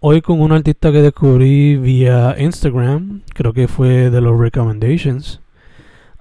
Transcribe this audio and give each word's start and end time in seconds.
Hoy 0.00 0.20
con 0.20 0.40
un 0.40 0.52
artista 0.52 0.92
que 0.92 1.00
descubrí 1.00 1.76
vía 1.76 2.36
Instagram, 2.38 3.22
creo 3.32 3.52
que 3.52 3.68
fue 3.68 4.10
de 4.10 4.20
los 4.20 4.38
recommendations. 4.38 5.40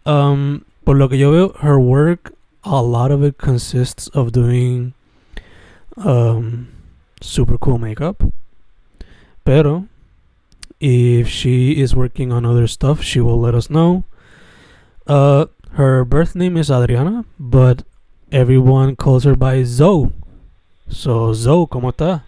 Um, 0.06 0.62
por 0.84 0.96
lo 0.98 1.10
que 1.10 1.18
yo 1.18 1.32
veo, 1.32 1.54
her 1.62 1.78
work, 1.78 2.34
a 2.64 2.82
lot 2.82 3.12
of 3.12 3.24
it 3.24 3.38
consists 3.38 4.08
of 4.14 4.32
doing 4.32 4.94
um, 5.98 6.68
super 7.22 7.58
cool 7.58 7.78
makeup. 7.78 8.24
Pero, 9.44 9.88
if 10.80 11.28
she 11.28 11.74
is 11.74 11.96
working 11.96 12.32
on 12.32 12.46
other 12.46 12.68
stuff, 12.68 13.02
she 13.02 13.20
will 13.20 13.40
let 13.40 13.54
us 13.54 13.70
know. 13.70 14.06
Uh, 15.08 15.48
her 15.74 16.06
birth 16.06 16.36
name 16.36 16.56
is 16.56 16.72
Adriana, 16.72 17.26
but 17.40 17.84
everyone 18.32 18.96
calls 18.96 19.26
her 19.26 19.36
by 19.36 19.64
Zoe. 19.64 20.12
So, 20.88 21.34
Zoe, 21.34 21.68
¿cómo 21.68 21.92
está? 21.92 22.24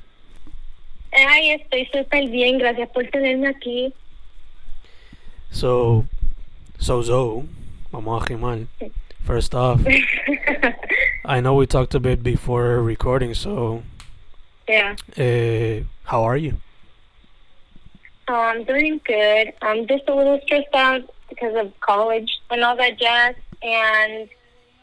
Ay, 1.27 1.51
estoy 1.51 1.85
súper 1.87 2.29
bien, 2.29 2.57
gracias 2.57 2.89
por 2.89 3.05
tenerme 3.07 3.49
aquí. 3.49 3.93
So, 5.51 6.05
so 6.77 7.01
Zoe, 7.01 7.43
vamos 7.91 8.21
a 8.21 8.25
rimar. 8.25 8.67
First 9.23 9.55
off, 9.55 9.81
I 11.25 11.39
know 11.39 11.55
we 11.55 11.65
talked 11.65 11.95
a 11.95 11.99
bit 11.99 12.21
before 12.21 12.83
recording, 12.83 13.33
so 13.33 13.81
yeah. 14.67 14.95
uh, 15.17 15.83
how 16.03 16.23
are 16.23 16.37
you? 16.37 16.58
Oh, 18.27 18.35
I'm 18.35 18.64
doing 18.65 19.02
good. 19.05 19.53
I'm 19.61 19.87
just 19.87 20.08
a 20.08 20.15
little 20.15 20.39
stressed 20.43 20.75
out 20.75 21.02
because 21.30 21.55
of 21.55 21.71
college 21.80 22.39
and 22.52 22.64
all 22.64 22.75
that 22.75 22.99
jazz, 22.99 23.35
and 23.64 24.30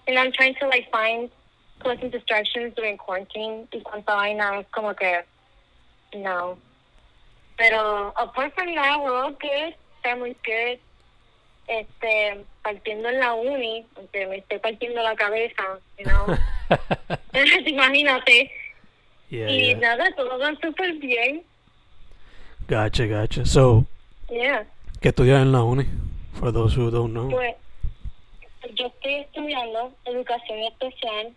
and 0.09 0.19
I'm 0.19 0.33
trying 0.33 0.55
to 0.61 0.67
like 0.67 0.91
find 0.91 1.31
pleasant 1.79 2.11
distractions 2.11 2.75
during 2.75 2.97
quarantine. 2.97 3.69
Y 3.73 3.81
cuanto 3.85 4.17
vaina 4.17 4.59
es 4.59 4.67
como 4.73 4.95
que 4.95 5.23
no. 6.15 6.59
Pero 7.59 8.13
apart 8.17 8.55
from 8.55 8.75
that, 8.75 9.01
we're 9.03 9.15
all 9.15 9.33
good. 9.33 9.75
Family's 10.03 10.37
good. 10.45 10.79
Este, 11.69 12.45
partiendo 12.65 13.09
en 13.09 13.21
la 13.21 13.35
uni, 13.35 13.87
aunque 13.97 14.27
me 14.27 14.39
esté 14.39 14.59
partiendo 14.59 15.01
la 15.03 15.15
cabeza, 15.15 15.79
you 15.99 16.05
know. 16.05 16.27
Imagínate. 17.67 18.51
yeah, 19.31 19.49
y 19.49 19.69
yeah. 19.69 19.79
nada, 19.79 20.11
todo 20.17 20.39
va 20.39 20.53
súper 20.61 20.93
bien. 20.99 21.43
Gotcha, 22.69 23.07
gotcha. 23.07 23.45
So, 23.47 23.87
Yeah. 24.31 24.65
¿qué 25.01 25.09
estudias 25.11 25.43
en 25.43 25.53
la 25.53 25.63
uni? 25.63 25.85
For 26.35 26.53
those 26.53 26.75
who 26.75 26.91
don't 26.91 27.13
know. 27.13 27.29
Pues 27.31 27.55
yo 28.75 28.87
estoy 28.87 29.15
estudiando 29.21 29.93
educación 30.07 30.59
especial, 30.61 31.35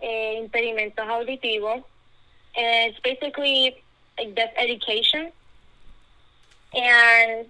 eh, 0.00 0.38
impedimentos 0.38 1.06
auditivos. 1.08 1.82
And 2.56 2.90
it's 2.90 3.00
basically 3.02 3.76
like 4.18 4.34
deaf 4.34 4.50
education. 4.56 5.30
And 6.74 7.46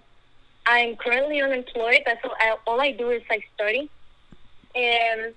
I'm 0.65 0.95
currently 0.95 1.41
unemployed. 1.41 2.01
That's 2.05 2.23
all 2.23 2.35
I, 2.39 2.55
all 2.65 2.81
I 2.81 2.91
do 2.91 3.09
is 3.11 3.23
like 3.29 3.43
study. 3.55 3.89
And 4.75 5.33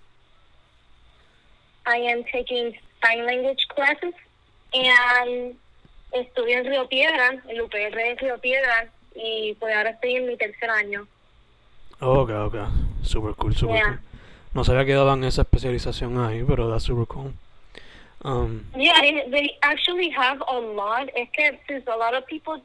I 1.87 1.97
am 1.97 2.25
taking 2.25 2.75
sign 3.03 3.27
language 3.27 3.67
classes. 3.69 4.15
And 4.75 5.55
estudio 6.13 6.59
en 6.59 6.65
Río 6.67 6.89
Piedra, 6.89 7.31
en 7.49 7.61
UPR 7.61 7.95
de 7.95 8.17
Río 8.21 8.39
Piedra. 8.41 8.89
Y 9.15 9.55
pues 9.59 9.75
ahora 9.77 9.91
estoy 9.91 10.17
en 10.17 10.27
mi 10.27 10.37
tercer 10.37 10.71
año. 10.71 11.07
Okay, 12.01 12.35
okay. 12.35 12.65
Super 13.03 13.35
cool, 13.35 13.55
super 13.55 13.77
Yeah. 13.77 13.85
cool. 13.89 14.01
No 14.53 14.65
sabía 14.65 14.85
que 14.85 14.95
daban 14.95 15.23
esa 15.25 15.43
especialización 15.43 16.19
ahí, 16.25 16.43
pero 16.47 16.71
that's 16.71 16.85
super 16.85 17.07
cool. 17.07 17.33
Um, 18.23 18.65
Yeah, 18.77 19.01
they, 19.01 19.25
they 19.31 19.59
actually 19.63 20.11
have 20.11 20.43
a 20.47 20.59
lot. 20.61 21.09
Es 21.17 21.31
que 21.31 21.59
since 21.67 21.87
a 21.91 21.97
lot 21.97 22.15
of 22.15 22.25
people 22.27 22.61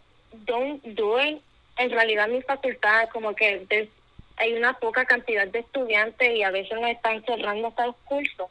don't 0.45 0.83
do 0.95 1.17
it, 1.17 1.41
en 1.77 1.89
realidad 1.91 2.27
mi 2.29 2.41
facultad 2.41 3.09
como 3.13 3.33
que 3.35 3.65
there's- 3.69 3.89
hay 4.37 4.53
una 4.53 4.73
poca 4.73 5.05
cantidad 5.05 5.47
de 5.47 5.59
estudiantes 5.59 6.29
y 6.35 6.43
a 6.43 6.51
veces 6.51 6.73
nos 6.79 6.89
están 6.89 7.23
cerrando 7.25 7.69
hasta 7.69 7.85
los 7.87 7.95
cursos 8.05 8.47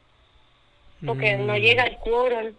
porque 1.05 1.37
no 1.37 1.53
mm, 1.53 1.57
llega 1.57 1.85
el 1.85 1.97
quórum. 1.99 2.55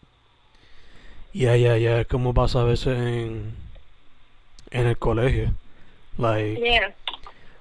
Yeah, 1.34 1.56
yeah, 1.58 1.78
yeah. 1.78 2.06
Como 2.06 2.34
pasa 2.36 2.62
a 2.62 2.66
veces 2.66 2.98
en, 3.00 3.56
en 4.70 4.88
el 4.88 4.98
colegio. 5.00 5.52
Like, 6.18 6.94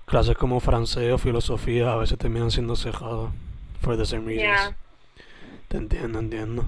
clases 0.05 0.37
como 0.37 0.61
francés 0.61 1.11
o 1.13 1.19
filosofía 1.19 1.93
a 1.93 1.97
veces 1.97 2.19
terminan 2.19 2.51
siendo 2.51 2.77
cerradas. 2.77 3.33
For 3.81 3.97
the 3.97 4.05
same 4.05 4.27
reasons. 4.27 4.75
Yeah. 5.81 5.89
Te 5.89 5.97
entiendo, 5.97 6.19
entiendo. 6.19 6.65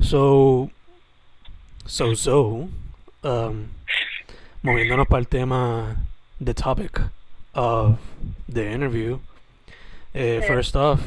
So, 0.00 0.70
so, 1.86 2.14
so, 2.14 2.68
um, 3.22 3.68
moviéndonos 4.62 5.06
para 5.08 5.20
el 5.20 5.26
tema, 5.28 5.96
the 6.40 6.54
topic 6.54 7.00
of 7.54 7.98
the 8.48 8.72
interview. 8.72 9.20
Eh, 10.14 10.42
First 10.46 10.76
off, 10.76 11.00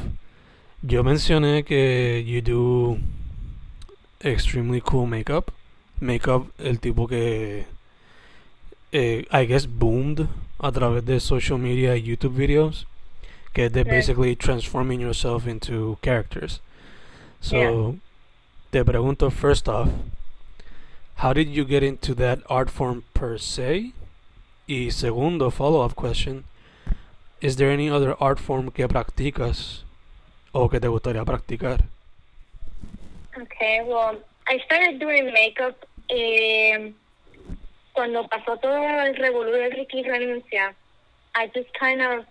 yo 0.82 1.02
mencioné 1.02 1.64
que 1.64 2.22
you 2.26 2.40
do 2.40 2.98
extremely 4.20 4.80
cool 4.80 5.06
makeup. 5.06 5.52
Makeup, 6.00 6.52
el 6.58 6.78
tipo 6.78 7.08
que, 7.08 7.66
eh, 8.92 9.26
I 9.32 9.44
guess, 9.46 9.66
boomed 9.66 10.28
a 10.60 10.70
través 10.72 11.04
de 11.04 11.20
social 11.20 11.58
media 11.58 11.96
y 11.96 12.02
YouTube 12.02 12.34
videos. 12.34 12.86
Que 13.52 13.64
es 13.66 13.72
de 13.72 13.82
Sí. 13.82 13.90
basically 13.90 14.36
transforming 14.36 15.00
yourself 15.00 15.46
into 15.46 15.98
characters. 16.02 16.60
So, 17.40 17.56
Yeah. 17.56 17.92
te 18.72 18.84
pregunto 18.84 19.30
first 19.30 19.68
off, 19.68 19.88
how 21.16 21.32
did 21.32 21.48
you 21.48 21.64
get 21.64 21.82
into 21.82 22.14
that 22.14 22.40
art 22.48 22.70
form 22.70 23.04
per 23.14 23.38
se? 23.38 23.92
Y 24.66 24.90
segundo, 24.90 25.50
follow-up 25.50 25.94
question, 25.94 26.44
is 27.40 27.56
there 27.56 27.70
any 27.70 27.88
other 27.88 28.14
art 28.20 28.38
form 28.38 28.70
que 28.70 28.86
practicas 28.86 29.84
o 30.52 30.68
que 30.68 30.78
te 30.80 30.88
gustaría 30.88 31.24
practicar? 31.24 31.84
Okay, 33.40 33.82
well, 33.84 34.18
I 34.48 34.58
started 34.66 34.98
doing 34.98 35.32
makeup 35.32 35.86
eh, 36.10 36.92
cuando 37.94 38.26
pasó 38.28 38.56
todo 38.60 38.76
el 38.76 39.14
revolú 39.14 39.52
de 39.52 39.70
Ricky 39.70 40.02
Renuncia. 40.02 40.74
I 41.34 41.46
just 41.54 41.72
kind 41.78 42.00
of 42.02 42.24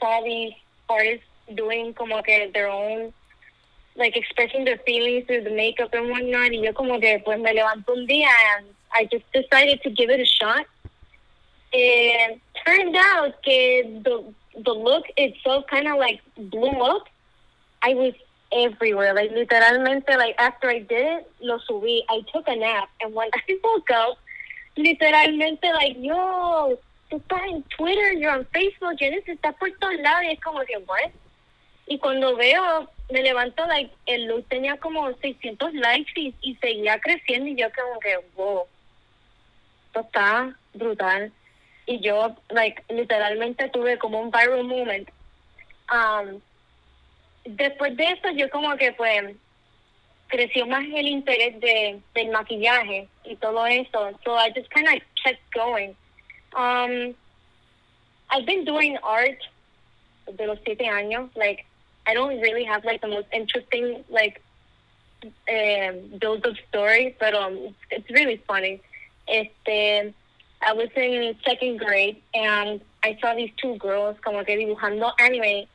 saw 0.00 0.20
these 0.22 0.52
artists 0.88 1.24
doing 1.54 1.94
como 1.94 2.20
que 2.22 2.50
their 2.52 2.68
own, 2.68 3.12
like 3.98 4.16
expressing 4.16 4.64
their 4.64 4.78
feelings 4.86 5.26
through 5.26 5.44
the 5.44 5.50
makeup 5.50 5.90
and 5.92 6.08
whatnot. 6.08 6.52
Y 6.52 6.62
yo 6.62 6.72
como 6.72 6.98
que 7.00 7.20
pues 7.24 7.38
me 7.40 7.52
levanto 7.52 7.92
un 7.92 8.06
día 8.06 8.30
and 8.56 8.66
I 8.92 9.08
just 9.10 9.24
decided 9.32 9.82
to 9.82 9.90
give 9.90 10.10
it 10.10 10.20
a 10.20 10.24
shot. 10.24 10.66
Eh, 11.72 12.38
turned 12.64 12.96
out 12.96 13.42
que 13.42 14.00
the 14.02 14.24
the 14.64 14.72
look 14.72 15.04
itself 15.16 15.66
kind 15.66 15.86
of 15.88 15.98
like 15.98 16.20
blew 16.36 16.80
up. 16.82 17.04
I 17.82 17.94
was 17.94 18.14
everywhere, 18.50 19.14
like 19.14 19.30
literalmente, 19.30 20.16
like 20.16 20.34
after 20.38 20.70
I 20.70 20.80
did 20.80 21.06
it, 21.06 21.32
lo 21.40 21.58
subí. 21.68 22.02
I 22.08 22.22
took 22.32 22.48
a 22.48 22.56
nap, 22.56 22.88
and 23.00 23.14
when 23.14 23.28
I 23.34 23.58
woke 23.62 23.90
up, 23.90 24.18
literalmente, 24.76 25.72
like 25.74 25.96
yo, 25.98 26.78
tú 27.10 27.16
estás 27.16 27.42
en 27.48 27.62
Twitter, 27.76 28.12
you're 28.12 28.30
on 28.30 28.46
Facebook, 28.52 28.98
Janice 28.98 29.28
está 29.28 29.52
por 29.58 29.70
todos 29.78 30.00
lados, 30.00 30.24
y 30.24 30.32
es 30.32 30.40
como 30.40 30.60
que, 30.64 30.78
what? 30.78 31.10
Y 31.86 31.98
cuando 31.98 32.36
veo, 32.36 32.88
me 33.10 33.22
levanto, 33.22 33.66
like, 33.66 33.92
el 34.06 34.26
look 34.26 34.46
tenía 34.48 34.76
como 34.76 35.12
600 35.14 35.74
likes 35.74 36.12
y, 36.16 36.34
y 36.42 36.56
seguía 36.56 37.00
creciendo, 37.00 37.48
y 37.48 37.56
yo 37.56 37.68
como 37.72 37.98
que, 38.00 38.18
wow, 38.36 38.64
esto 39.86 40.00
está 40.00 40.56
brutal. 40.74 41.32
Y 41.86 42.00
yo, 42.00 42.36
like, 42.50 42.82
literalmente 42.90 43.68
tuve 43.70 43.98
como 43.98 44.20
un 44.20 44.30
viral 44.30 44.64
moment. 44.64 45.08
Um, 45.90 46.40
después 47.44 47.96
de 47.96 48.04
eso, 48.04 48.30
yo 48.32 48.50
como 48.50 48.76
que, 48.76 48.92
pues, 48.92 49.34
creció 50.28 50.66
más 50.66 50.84
el 50.94 51.08
interés 51.08 51.58
de, 51.60 52.00
del 52.14 52.28
maquillaje 52.28 53.08
y 53.24 53.36
todo 53.36 53.66
eso. 53.66 54.10
So 54.24 54.36
I 54.36 54.52
just 54.54 54.70
kind 54.70 54.86
of 54.86 55.02
kept 55.24 55.40
going. 55.54 55.96
Um, 56.54 57.14
I've 58.30 58.44
been 58.44 58.64
doing 58.64 58.98
art 59.02 59.38
de 60.30 60.46
los 60.46 60.58
siete 60.64 60.86
años. 60.86 61.30
Like, 61.34 61.64
I 62.08 62.14
don't 62.14 62.40
really 62.40 62.64
have 62.64 62.84
like 62.84 63.02
the 63.02 63.08
most 63.08 63.26
interesting 63.32 64.02
like 64.08 64.42
um, 65.22 66.18
build 66.18 66.46
of 66.46 66.56
story, 66.68 67.14
but 67.20 67.34
um, 67.34 67.74
it's 67.90 68.10
really 68.10 68.42
funny. 68.48 68.80
Este, 69.28 70.14
I 70.62 70.72
was 70.72 70.88
in 70.96 71.36
second 71.46 71.78
grade 71.78 72.22
and 72.32 72.80
I 73.04 73.18
saw 73.20 73.34
these 73.34 73.50
two 73.60 73.76
girls 73.76 74.16
como 74.24 74.42
que 74.42 74.56
dibujando 74.56 75.12
anime 75.20 75.68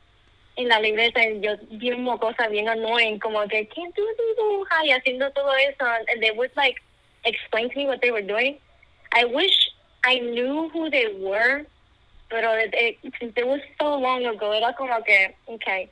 en 0.56 0.68
la 0.68 0.80
libreta 0.80 1.20
y 1.20 1.40
yo 1.40 1.56
bien 1.78 2.02
mocosa, 2.02 2.48
bien 2.50 2.68
annoying, 2.68 3.20
como 3.20 3.46
que, 3.46 3.68
¿quién 3.68 3.92
tú 3.92 4.02
dibujas? 4.36 4.84
Y 4.84 4.90
haciendo 4.90 5.30
todo 5.32 5.52
eso. 5.54 5.86
And 6.08 6.20
they 6.20 6.32
would 6.32 6.50
like 6.56 6.76
explain 7.24 7.70
to 7.70 7.76
me 7.76 7.86
what 7.86 8.00
they 8.02 8.10
were 8.10 8.22
doing. 8.22 8.58
I 9.12 9.24
wish 9.24 9.70
I 10.04 10.18
knew 10.18 10.68
who 10.70 10.90
they 10.90 11.14
were, 11.18 11.64
but 12.28 12.42
it, 12.44 12.74
it, 13.02 13.14
it 13.36 13.46
was 13.46 13.60
so 13.80 13.96
long 13.96 14.26
ago, 14.26 14.50
era 14.52 14.74
como 14.76 15.00
que, 15.02 15.34
okay. 15.48 15.88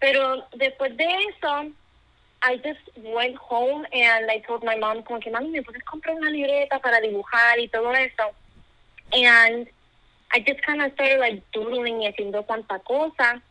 Pero 0.00 0.46
después 0.56 0.96
de 0.96 1.04
eso, 1.04 1.70
I 2.42 2.56
just 2.64 2.80
went 2.96 3.36
home 3.36 3.86
and 3.92 4.30
I 4.30 4.40
told 4.46 4.64
my 4.64 4.76
mom, 4.76 5.02
como 5.02 5.20
que, 5.20 5.30
mami, 5.30 5.50
¿me 5.50 5.62
puedes 5.62 5.84
comprar 5.84 6.16
una 6.16 6.30
libreta 6.30 6.78
para 6.78 7.00
dibujar 7.00 7.58
y 7.58 7.68
todo 7.68 7.92
eso? 7.92 8.32
And 9.12 9.68
I 10.32 10.40
just 10.40 10.62
kind 10.62 10.80
of 10.80 10.92
started 10.94 11.18
like 11.18 11.42
doodling 11.52 12.02
y 12.02 12.06
haciendo 12.06 12.44
tanta 12.46 12.78
cosa. 12.78 13.42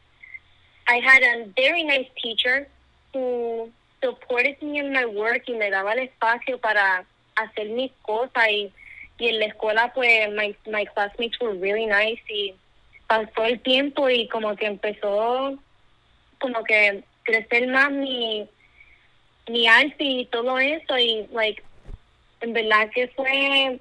I 0.87 0.99
had 0.99 1.21
a 1.21 1.45
very 1.55 1.83
nice 1.83 2.09
teacher 2.21 2.67
who 3.13 3.69
supported 4.01 4.61
me 4.61 4.79
in 4.79 4.91
my 4.91 5.05
work 5.05 5.43
y 5.47 5.53
me 5.53 5.69
daba 5.69 5.93
el 5.93 5.99
espacio 5.99 6.59
para 6.59 7.05
hacer 7.35 7.69
mis 7.69 7.91
cosas 8.01 8.49
y, 8.49 8.71
y 9.19 9.27
en 9.27 9.39
la 9.39 9.45
escuela 9.45 9.91
pues 9.93 10.31
my, 10.31 10.55
my 10.65 10.85
classmates 10.85 11.39
were 11.39 11.53
really 11.53 11.85
nice 11.85 12.21
y 12.29 12.55
pasó 13.07 13.43
el 13.43 13.59
tiempo 13.59 14.09
y 14.09 14.27
como 14.29 14.55
que 14.55 14.65
empezó 14.65 15.59
como 16.39 16.63
que 16.63 17.03
crecer 17.23 17.67
más 17.67 17.91
mi 17.91 18.47
mi 19.47 19.67
arte 19.67 20.03
y 20.03 20.25
todo 20.25 20.59
eso 20.59 20.97
y 20.97 21.27
like 21.31 21.61
en 22.41 22.53
verdad 22.53 22.89
que 22.93 23.07
fue 23.09 23.79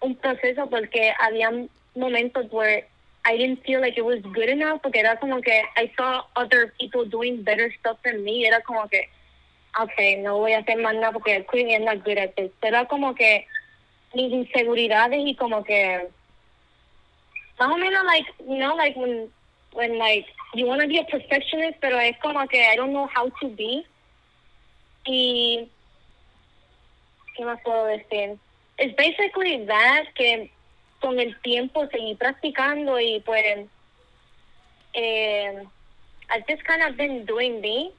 un 0.00 0.14
proceso 0.16 0.68
porque 0.68 1.12
había 1.18 1.50
momentos 1.94 2.46
where 2.50 2.86
I 3.24 3.36
didn't 3.36 3.62
feel 3.64 3.80
like 3.80 3.98
it 3.98 4.04
was 4.04 4.22
good 4.22 4.48
enough 4.48 4.80
porque 4.82 5.00
era 5.00 5.16
como 5.18 5.40
que 5.40 5.62
I 5.76 5.92
saw 5.96 6.24
other 6.34 6.72
people 6.78 7.04
doing 7.04 7.42
better 7.44 7.72
stuff 7.78 7.98
than 8.02 8.24
me 8.24 8.46
era 8.46 8.60
como 8.62 8.88
que 8.88 9.08
okay 9.80 10.16
no 10.16 10.38
voy 10.38 10.52
a 10.52 10.60
hacer 10.60 10.78
más 10.78 10.94
nada 10.94 11.12
porque 11.12 11.44
clearly 11.46 11.74
I'm 11.74 11.84
not 11.84 12.04
good 12.04 12.18
at 12.18 12.34
this. 12.36 12.50
Era 12.62 12.86
como 12.86 13.14
que 13.14 13.46
mis 14.14 14.32
inseguridades 14.32 15.20
y 15.26 15.34
como 15.34 15.62
que 15.62 16.08
más 17.58 17.70
o 17.70 17.76
menos 17.76 18.04
like 18.04 18.28
you 18.40 18.56
know 18.56 18.76
like 18.76 18.98
when 18.98 19.30
when 19.72 19.98
like 19.98 20.26
you 20.54 20.66
want 20.66 20.80
to 20.80 20.88
be 20.88 20.98
a 20.98 21.04
perfectionist 21.04 21.78
pero 21.80 21.98
es 21.98 22.16
como 22.18 22.46
que 22.48 22.58
I 22.60 22.76
don't 22.76 22.92
know 22.92 23.08
how 23.14 23.28
to 23.40 23.48
be. 23.48 23.84
Y 25.06 25.68
qué 27.36 27.44
más 27.44 27.60
puedo 27.62 27.86
decir 27.86 28.38
it's 28.78 28.94
basically 28.96 29.64
that 29.66 30.06
que 30.14 30.50
con 31.00 31.18
el 31.18 31.38
tiempo 31.40 31.86
seguí 31.88 32.14
practicando 32.14 32.98
y 32.98 33.20
pues 33.20 33.66
eh, 34.94 35.64
I've 36.30 36.44
just 36.48 36.64
kind 36.64 36.82
of 36.82 36.96
been 36.96 37.24
doing 37.24 37.60
me. 37.60 37.92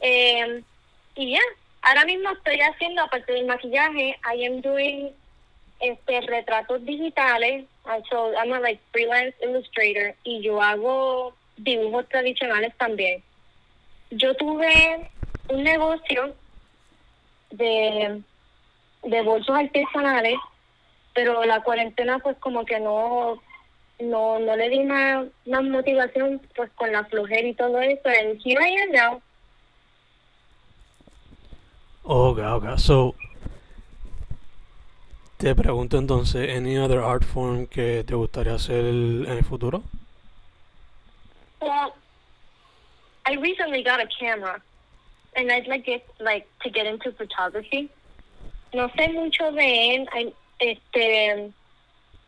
Eh, 0.00 0.62
y 1.14 1.32
ya 1.32 1.40
ahora 1.82 2.04
mismo 2.04 2.30
estoy 2.30 2.58
haciendo 2.60 3.02
aparte 3.02 3.32
del 3.32 3.46
maquillaje 3.46 4.18
I 4.24 4.46
am 4.46 4.60
doing 4.60 5.12
este 5.80 6.20
retratos 6.22 6.84
digitales 6.84 7.64
so 8.10 8.34
I'm 8.36 8.52
a 8.52 8.60
like 8.60 8.80
freelance 8.92 9.34
illustrator 9.42 10.14
y 10.24 10.42
yo 10.42 10.60
hago 10.60 11.34
dibujos 11.56 12.08
tradicionales 12.08 12.74
también. 12.76 13.22
Yo 14.10 14.34
tuve 14.34 15.10
un 15.48 15.62
negocio 15.62 16.34
de 17.50 18.22
de 19.02 19.22
bolsos 19.22 19.56
artesanales 19.56 20.38
pero 21.14 21.44
la 21.44 21.62
cuarentena 21.62 22.18
pues 22.18 22.36
como 22.38 22.64
que 22.64 22.80
no 22.80 23.40
no 24.00 24.38
no 24.40 24.56
le 24.56 24.68
di 24.68 24.80
más, 24.80 25.26
más 25.46 25.62
motivación 25.62 26.40
pues 26.56 26.70
con 26.74 26.92
la 26.92 27.04
flojera 27.04 27.46
y 27.46 27.54
todo 27.54 27.80
eso. 27.80 28.08
And 28.08 28.38
here 28.44 28.60
I 28.60 28.82
am 28.82 28.92
now. 28.92 29.22
Okay, 32.06 32.44
okay. 32.44 32.76
So, 32.76 33.14
te 35.44 35.54
pregunto 35.54 35.98
entonces, 35.98 36.56
any 36.56 36.78
other 36.78 37.00
art 37.00 37.22
form 37.22 37.66
que 37.66 38.02
te 38.02 38.14
gustaría 38.14 38.54
hacer 38.54 38.82
en 38.86 39.28
el 39.28 39.44
futuro? 39.44 39.82
well 41.60 41.92
I 43.26 43.36
recently 43.36 43.84
got 43.84 44.00
a 44.00 44.08
camera 44.18 44.62
and 45.36 45.52
I'd 45.52 45.66
like 45.66 45.86
it 45.86 46.02
like 46.18 46.46
to 46.62 46.70
get 46.70 46.86
into 46.86 47.12
photography 47.12 47.90
no 48.72 48.88
sé 48.96 49.12
mucho 49.12 49.52
de 49.52 49.96
él 49.96 50.08
este 50.60 51.52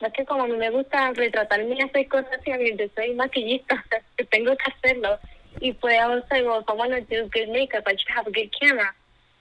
es 0.00 0.12
que 0.12 0.24
como 0.26 0.44
a 0.44 0.46
mí 0.48 0.58
me 0.58 0.68
gusta 0.68 1.10
retratarme 1.14 1.74
y 1.74 1.80
hacer 1.80 2.06
cosas 2.08 2.32
así, 2.38 2.50
a 2.50 2.58
mí 2.58 2.76
yo 2.76 2.85
soy 2.94 3.14
maquillista, 3.14 3.82
tengo 4.30 4.54
que 4.58 4.70
hacerlo. 4.70 5.18
Y 5.61 5.73
pues 5.73 5.94
I 5.94 6.06
was 6.06 6.23
like, 6.30 6.46
well, 6.46 6.61
if 6.61 6.68
I 6.68 6.75
want 6.75 6.92
to 6.92 7.00
do 7.00 7.30
good 7.30 7.49
makeup, 7.49 7.85
I 7.87 7.96
should 7.96 8.14
have 8.14 8.26
a 8.26 8.30
good 8.30 8.50
camera. 8.61 8.94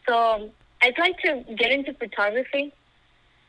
So 0.07 0.49
I'd 0.81 0.97
like 0.97 1.17
to 1.23 1.43
get 1.55 1.73
into 1.73 1.93
photography. 1.93 2.71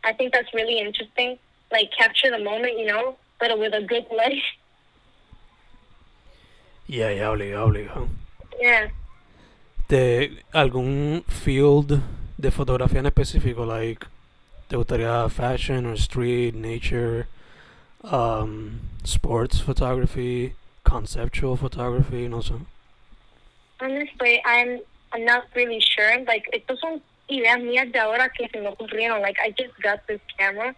I 0.07 0.13
think 0.15 0.33
that's 0.33 0.53
really 0.55 0.79
interesting. 0.79 1.39
Like 1.71 1.91
capture 1.99 2.31
the 2.31 2.39
moment, 2.43 2.79
you 2.79 2.87
know, 2.87 3.17
but 3.41 3.59
with 3.59 3.75
a 3.75 3.83
good 3.83 4.07
light. 4.17 4.43
Yeah, 6.89 7.11
yeah, 7.11 7.31
obligado, 7.31 7.67
obligado. 7.67 8.09
yeah. 8.61 8.91
¿De 9.89 10.39
algún 10.53 11.25
field 11.27 12.01
de 12.39 12.51
fotografía 12.53 13.01
en 13.01 13.07
específico? 13.07 13.67
Like, 13.67 14.07
¿te 14.69 14.77
gustaría 14.77 15.29
fashion 15.29 15.85
or 15.87 15.95
street, 15.97 16.55
nature, 16.55 17.27
um, 18.05 18.83
sports 19.05 19.61
photography, 19.61 20.55
conceptual 20.85 21.57
photography? 21.57 22.29
No 22.29 22.41
sé. 22.41 22.55
Honestly, 23.81 24.41
I'm 24.45 24.79
I'm 25.13 25.25
not 25.25 25.47
really 25.57 25.81
sure. 25.81 26.23
Like, 26.25 26.45
estos 26.53 26.79
son 26.81 27.03
ideas 27.29 27.61
mías 27.61 27.91
de 27.93 27.99
ahora 27.99 28.29
que 28.31 28.49
se 28.49 28.61
me 28.61 28.69
ocurrieron. 28.69 29.21
Like, 29.21 29.39
I 29.41 29.51
just 29.51 29.75
got 29.83 30.07
this 30.07 30.21
camera. 30.39 30.75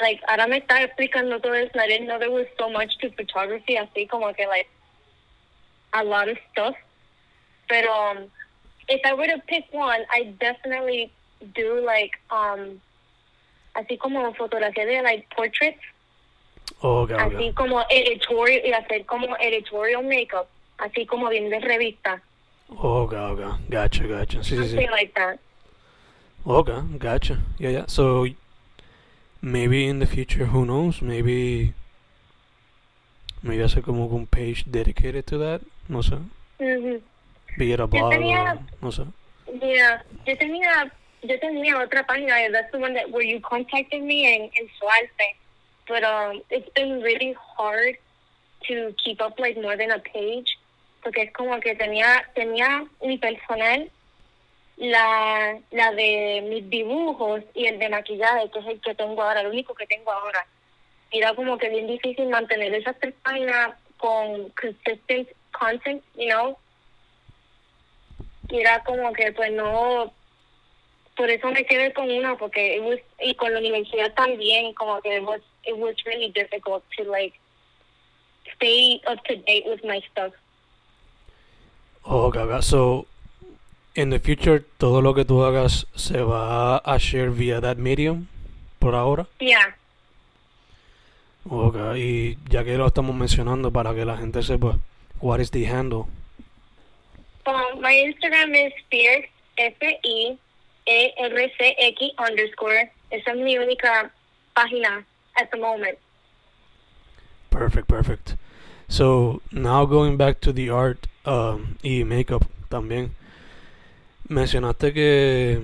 Like, 0.00 0.20
ahora 0.28 0.46
me 0.46 0.58
está 0.58 0.82
explicando 0.82 1.40
todo 1.40 1.54
eso. 1.54 1.78
I 1.78 1.86
didn't 1.86 2.06
know 2.06 2.18
there 2.18 2.30
was 2.30 2.46
so 2.58 2.70
much 2.70 2.96
to 2.98 3.10
photography. 3.10 3.76
Así 3.76 4.08
como 4.08 4.32
que, 4.34 4.46
like, 4.46 4.68
a 5.92 6.04
lot 6.04 6.28
of 6.28 6.38
stuff. 6.52 6.74
But, 7.68 7.84
um, 7.86 8.30
if 8.88 9.00
I 9.04 9.14
were 9.14 9.26
to 9.26 9.38
pick 9.46 9.64
one, 9.72 10.00
I 10.10 10.34
definitely 10.40 11.12
do, 11.54 11.84
like, 11.84 12.18
um, 12.30 12.80
así 13.76 13.98
como 13.98 14.32
fotografía 14.34 14.86
de, 14.86 15.02
like, 15.02 15.26
portraits. 15.34 15.80
Okay, 16.82 17.16
Así 17.16 17.34
okay. 17.34 17.52
como 17.52 17.84
editorial, 17.90 18.64
y 18.64 18.72
hacer 18.72 19.04
como 19.04 19.36
editorial 19.36 20.02
makeup. 20.02 20.48
Así 20.78 21.04
como 21.04 21.28
bien 21.28 21.50
de 21.50 21.60
revista. 21.60 22.22
Okay, 22.70 23.18
okay. 23.18 23.50
Gotcha, 23.68 24.06
gotcha. 24.06 24.42
Sí, 24.42 24.56
sí, 24.56 24.68
sí. 24.68 24.86
Like 24.86 25.12
that. 25.14 25.38
Okay, 26.46 26.80
gotcha. 26.98 27.38
Yeah, 27.58 27.70
yeah. 27.70 27.84
So 27.86 28.26
maybe 29.42 29.86
in 29.86 29.98
the 29.98 30.06
future, 30.06 30.46
who 30.46 30.64
knows? 30.64 31.02
Maybe 31.02 31.74
maybe 33.42 33.62
hacer 33.62 33.82
como 33.82 34.06
un 34.06 34.26
page 34.26 34.64
dedicated 34.70 35.26
to 35.26 35.38
that. 35.38 35.60
No 35.88 36.00
sé. 36.02 36.18
Mhm. 36.58 37.00
Be 37.58 37.72
it 37.72 37.80
a 37.80 37.86
blog 37.86 38.12
tenía- 38.12 38.58
no 38.80 38.90
sé. 38.90 39.06
Yeah, 39.60 40.02
yo 40.26 40.36
tenía, 40.36 40.90
yo 41.22 41.38
tenía 41.40 41.76
otra 41.78 42.06
página, 42.06 42.34
that's 42.52 42.70
the 42.70 42.78
one 42.78 42.94
that 42.94 43.10
where 43.10 43.24
you 43.24 43.40
contacted 43.40 44.02
me 44.02 44.24
en, 44.34 44.42
en 44.54 44.68
Suarte, 44.78 45.34
but 45.88 46.04
um, 46.04 46.40
it's 46.50 46.68
been 46.74 47.00
really 47.02 47.34
hard 47.56 47.96
to 48.68 48.94
keep 49.04 49.20
up 49.20 49.38
like 49.40 49.60
more 49.60 49.76
than 49.76 49.90
a 49.90 49.98
page, 49.98 50.56
porque 51.02 51.18
es 51.24 51.32
como 51.32 51.58
que 51.60 51.74
tenía 51.74 52.22
tenía 52.36 52.86
mi 53.04 53.18
personal, 53.18 53.90
la 54.80 55.58
la 55.70 55.92
de 55.92 56.42
mis 56.48 56.68
dibujos 56.70 57.42
y 57.54 57.66
el 57.66 57.78
de 57.78 57.88
maquillaje, 57.90 58.50
que 58.50 58.58
es 58.60 58.66
el 58.66 58.80
que 58.80 58.94
tengo 58.94 59.22
ahora, 59.22 59.42
el 59.42 59.48
único 59.48 59.74
que 59.74 59.86
tengo 59.86 60.10
ahora. 60.10 60.46
Era 61.12 61.34
como 61.34 61.58
que 61.58 61.68
bien 61.68 61.86
difícil 61.86 62.28
mantener 62.28 62.74
esas 62.74 62.98
tres 62.98 63.14
páginas 63.22 63.76
con 63.98 64.48
consistent 64.50 65.28
content, 65.52 66.02
you 66.16 66.28
know. 66.28 66.56
Y 68.48 68.60
era 68.60 68.82
como 68.84 69.12
que 69.12 69.32
pues 69.32 69.52
no 69.52 70.12
por 71.16 71.28
eso 71.28 71.50
me 71.50 71.64
quedé 71.66 71.92
con 71.92 72.10
una 72.10 72.36
porque 72.36 72.76
it 72.76 72.82
was, 72.82 72.98
y 73.20 73.34
con 73.34 73.52
la 73.52 73.58
universidad 73.58 74.14
también 74.14 74.72
como 74.72 75.00
que 75.02 75.18
it 75.18 75.22
was 75.22 75.42
it 75.64 75.76
was 75.76 75.94
really 76.06 76.30
difficult 76.30 76.82
to 76.96 77.04
like 77.04 77.38
stay 78.54 79.00
up 79.06 79.22
to 79.24 79.36
date 79.36 79.64
with 79.66 79.84
my 79.84 80.00
stuff. 80.10 80.32
Oh, 82.02 82.30
Gaga. 82.30 82.62
So, 82.62 83.06
in 83.94 84.10
the 84.10 84.18
future, 84.18 84.64
todo 84.78 85.00
lo 85.02 85.14
que 85.14 85.24
tú 85.24 85.44
hagas 85.44 85.86
se 85.94 86.22
va 86.22 86.78
a 86.78 86.98
share 86.98 87.30
via 87.30 87.60
that 87.60 87.76
medium 87.76 88.28
por 88.78 88.94
ahora. 88.94 89.26
Yeah. 89.38 89.76
Ok, 91.48 91.76
y 91.96 92.38
ya 92.48 92.64
que 92.64 92.76
lo 92.76 92.86
estamos 92.86 93.16
mencionando 93.16 93.70
para 93.70 93.94
que 93.94 94.04
la 94.04 94.16
gente 94.16 94.42
sepa, 94.42 94.78
what 95.20 95.40
is 95.40 95.50
the 95.50 95.66
handle? 95.66 96.06
Um, 97.46 97.80
my 97.80 97.94
Instagram 97.94 98.54
is 98.54 98.72
fierce 98.90 99.26
F 99.56 99.76
I 99.82 100.38
E 100.86 101.18
underscore. 102.18 102.90
Esa 103.10 103.30
es 103.30 103.36
mi 103.36 103.56
única 103.56 104.10
página 104.54 105.04
at 105.36 105.50
the 105.50 105.58
moment. 105.58 105.98
Perfect, 107.50 107.88
perfect. 107.88 108.36
So, 108.88 109.40
now 109.50 109.86
going 109.86 110.16
back 110.16 110.40
to 110.40 110.52
the 110.52 110.70
art 110.70 111.06
um, 111.24 111.76
y 111.82 112.04
makeup 112.04 112.44
también. 112.70 113.10
Mencionaste 114.30 114.92
que 114.92 115.60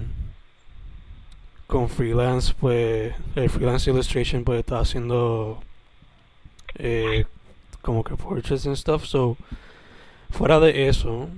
con 1.68 1.88
freelance, 1.88 2.52
pues, 2.58 3.14
el 3.36 3.48
freelance 3.48 3.88
illustration, 3.88 4.42
pues, 4.42 4.58
está 4.58 4.80
haciendo 4.80 5.60
eh, 6.74 7.26
como 7.80 8.02
que 8.02 8.16
portraits 8.16 8.66
and 8.66 8.74
stuff. 8.74 9.04
So, 9.04 9.36
fuera 10.30 10.58
de 10.58 10.88
eso, 10.88 11.28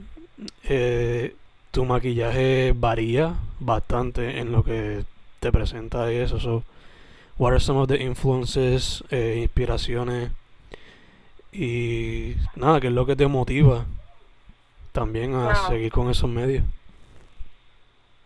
eh, 0.65 1.37
tu 1.71 1.85
maquillaje 1.85 2.73
varía 2.75 3.35
bastante 3.61 4.39
en 4.39 4.51
lo 4.51 4.65
que 4.65 5.05
te 5.41 5.53
presenta 5.53 6.11
y 6.11 6.17
eso. 6.17 6.41
So, 6.41 6.65
what 7.37 7.51
are 7.53 7.61
some 7.61 7.79
of 7.79 7.89
the 7.89 8.03
influences, 8.03 9.05
eh, 9.11 9.41
inspiraciones 9.43 10.31
y 11.53 12.37
nada, 12.57 12.81
qué 12.81 12.87
es 12.87 12.93
lo 12.95 13.05
que 13.05 13.17
te 13.17 13.27
motiva 13.27 13.85
también 14.93 15.35
a 15.35 15.53
Wow. 15.61 15.69
seguir 15.69 15.93
con 15.93 16.09
esos 16.11 16.31
medios? 16.31 16.65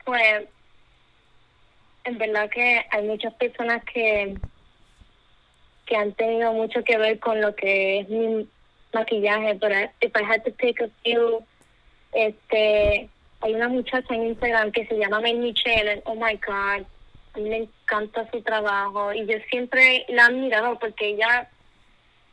Pues, 0.05 0.49
en 2.05 2.19
verdad 2.19 2.51
que 2.51 2.85
hay 2.91 3.07
muchas 3.07 3.33
personas 3.35 3.85
que, 3.85 4.37
que 5.87 5.97
han 5.97 6.13
tenido 6.13 6.53
mucho 6.53 6.83
que 6.85 6.99
ver 6.99 7.19
con 7.19 7.41
lo 7.41 7.55
que 7.55 8.01
es 8.01 8.09
mi 8.09 8.49
maquillaje, 8.93 9.55
pero 9.57 9.91
if 10.01 10.13
I 10.17 10.23
had 10.23 10.43
to 10.45 10.53
pick 10.53 10.81
a 10.81 10.89
few, 11.03 11.45
este, 12.13 13.09
hay 13.41 13.55
una 13.55 13.69
muchacha 13.69 14.15
en 14.15 14.29
Instagram 14.29 14.73
que 14.73 14.87
se 14.87 14.99
llama 14.99 15.21
Mel 15.21 15.39
Michelle, 15.39 16.03
oh 16.05 16.15
my 16.15 16.39
God, 16.47 16.87
a 17.35 17.39
mí 17.39 17.49
me 17.49 17.57
encanta 17.59 18.31
su 18.31 18.43
trabajo 18.43 19.13
y 19.13 19.27
yo 19.27 19.39
siempre 19.51 20.05
la 20.09 20.23
he 20.23 20.27
admirado 20.27 20.79
porque 20.79 21.11
ella 21.11 21.49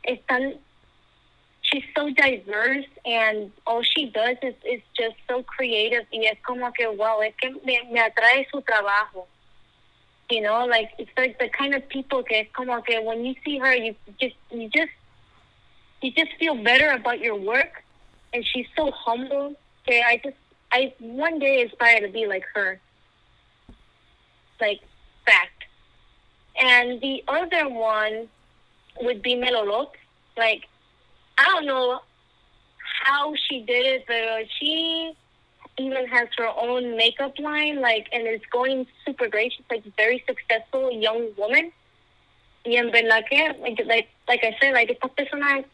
es 0.02 0.20
tan 0.26 0.58
she's 1.72 1.84
so 1.96 2.10
diverse 2.10 2.86
and 3.04 3.52
all 3.66 3.82
she 3.82 4.10
does 4.10 4.36
is, 4.42 4.54
is 4.64 4.80
just 4.96 5.16
so 5.28 5.42
creative 5.42 6.04
y 6.12 6.26
es 6.30 6.38
como 6.42 6.70
que 6.72 6.86
wow 6.90 7.20
es 7.20 7.34
que 7.40 7.50
me, 7.64 7.80
me 7.90 8.00
atrae 8.00 8.46
su 8.50 8.60
trabajo. 8.62 9.26
You 10.30 10.42
know 10.42 10.64
like 10.66 10.90
it's 10.98 11.10
like 11.16 11.38
the 11.38 11.48
kind 11.48 11.74
of 11.74 11.88
people 11.88 12.22
que 12.22 12.38
es 12.38 12.46
como 12.52 12.80
que 12.82 13.00
when 13.02 13.24
you 13.24 13.34
see 13.44 13.58
her 13.58 13.74
you 13.74 13.94
just 14.20 14.36
you 14.50 14.68
just 14.68 14.92
you 16.02 16.10
just 16.12 16.32
feel 16.38 16.54
better 16.62 16.90
about 16.90 17.20
your 17.20 17.36
work. 17.36 17.84
And 18.32 18.44
she's 18.46 18.66
so 18.76 18.90
humble 18.92 19.54
que 19.86 20.00
I 20.00 20.20
just 20.22 20.36
I 20.72 20.94
one 21.00 21.38
day 21.38 21.62
aspire 21.62 22.00
to 22.00 22.08
be 22.08 22.26
like 22.26 22.44
her. 22.54 22.80
Like 24.60 24.80
fact. 25.26 25.64
And 26.60 27.00
the 27.00 27.24
other 27.28 27.68
one 27.68 28.28
would 29.00 29.22
be 29.22 29.34
Melolot 29.34 29.88
like 30.36 30.69
I 31.40 31.44
don't 31.44 31.64
know 31.64 32.00
how 33.02 33.32
she 33.48 33.60
did 33.62 33.86
it, 33.86 34.04
but 34.06 34.46
she 34.58 35.16
even 35.78 36.06
has 36.08 36.28
her 36.36 36.48
own 36.48 36.98
makeup 36.98 37.38
line, 37.38 37.80
like, 37.80 38.08
and 38.12 38.26
it's 38.26 38.44
going 38.52 38.86
super 39.06 39.26
great. 39.26 39.52
She's 39.56 39.64
like 39.70 39.86
a 39.86 39.92
very 39.96 40.22
successful 40.26 40.92
young 40.92 41.30
woman. 41.38 41.72
Y 42.66 42.76
en 42.76 42.90
verdad 42.90 43.24
que, 43.26 43.54
like, 43.58 44.08
like, 44.28 44.44
I 44.44 44.54
said, 44.60 44.74
like, 44.74 44.90
estas 44.90 45.12
personas, 45.16 45.64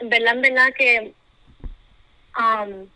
en 0.00 0.10
verdad, 0.10 0.34
en 0.38 0.42
verdad 0.42 0.74
que, 0.76 1.14
um, 2.36 2.90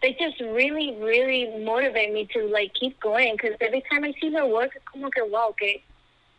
they 0.00 0.12
just 0.12 0.38
really, 0.40 0.96
really 1.00 1.58
motivate 1.64 2.12
me 2.12 2.28
to, 2.34 2.46
like, 2.46 2.72
keep 2.74 3.00
going. 3.00 3.32
Because 3.32 3.56
every 3.60 3.82
time 3.90 4.04
I 4.04 4.14
see 4.20 4.30
their 4.30 4.46
work, 4.46 4.76
es 4.76 4.82
como 4.84 5.10
que, 5.10 5.24
wow, 5.24 5.56
que, 5.58 5.82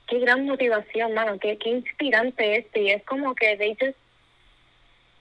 qué 0.07 0.21
gran 0.21 0.45
motivación, 0.45 1.13
mano, 1.13 1.37
qué, 1.39 1.57
qué 1.57 1.71
inspirante 1.71 2.55
esto. 2.59 2.79
Y 2.79 2.91
es 2.91 3.03
como 3.03 3.35
que 3.35 3.57
they 3.57 3.75
just, 3.77 3.97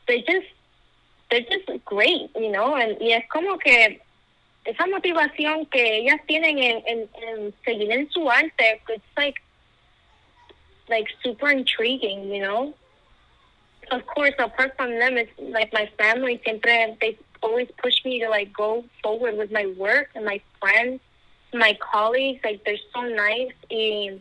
they 0.07 0.23
just 0.23 0.47
they're 1.31 1.41
just 1.41 1.85
great, 1.85 2.31
you 2.37 2.51
know, 2.51 2.77
and, 2.77 2.97
y 3.01 3.13
es 3.13 3.25
como 3.29 3.59
que 3.59 4.01
esa 4.65 4.87
motivación 4.87 5.67
que 5.71 5.99
ellas 5.99 6.21
tienen 6.27 6.59
en, 6.59 7.09
en, 7.15 7.55
seguir 7.65 7.91
en 7.93 8.11
su 8.11 8.29
arte, 8.29 8.81
it's 8.89 9.05
like 9.17 9.41
like 10.89 11.09
super 11.23 11.49
intriguing, 11.49 12.33
you 12.33 12.43
know. 12.43 12.75
Of 13.91 14.05
course, 14.07 14.35
apart 14.39 14.77
from 14.77 14.99
them, 14.99 15.17
it's 15.17 15.31
like 15.39 15.73
my 15.73 15.89
family. 15.99 16.41
Siempre 16.45 16.97
they 17.01 17.19
always 17.43 17.69
push 17.83 18.05
me 18.05 18.21
to 18.21 18.29
like 18.29 18.53
go 18.53 18.85
forward 19.03 19.37
with 19.37 19.53
my 19.53 19.67
work 19.79 20.11
and 20.15 20.25
my 20.25 20.41
friends, 20.61 21.01
my 21.53 21.79
colleagues. 21.81 22.41
Like 22.45 22.65
they're 22.65 22.83
so 22.93 23.03
nice. 23.03 23.55
Y 23.71 24.21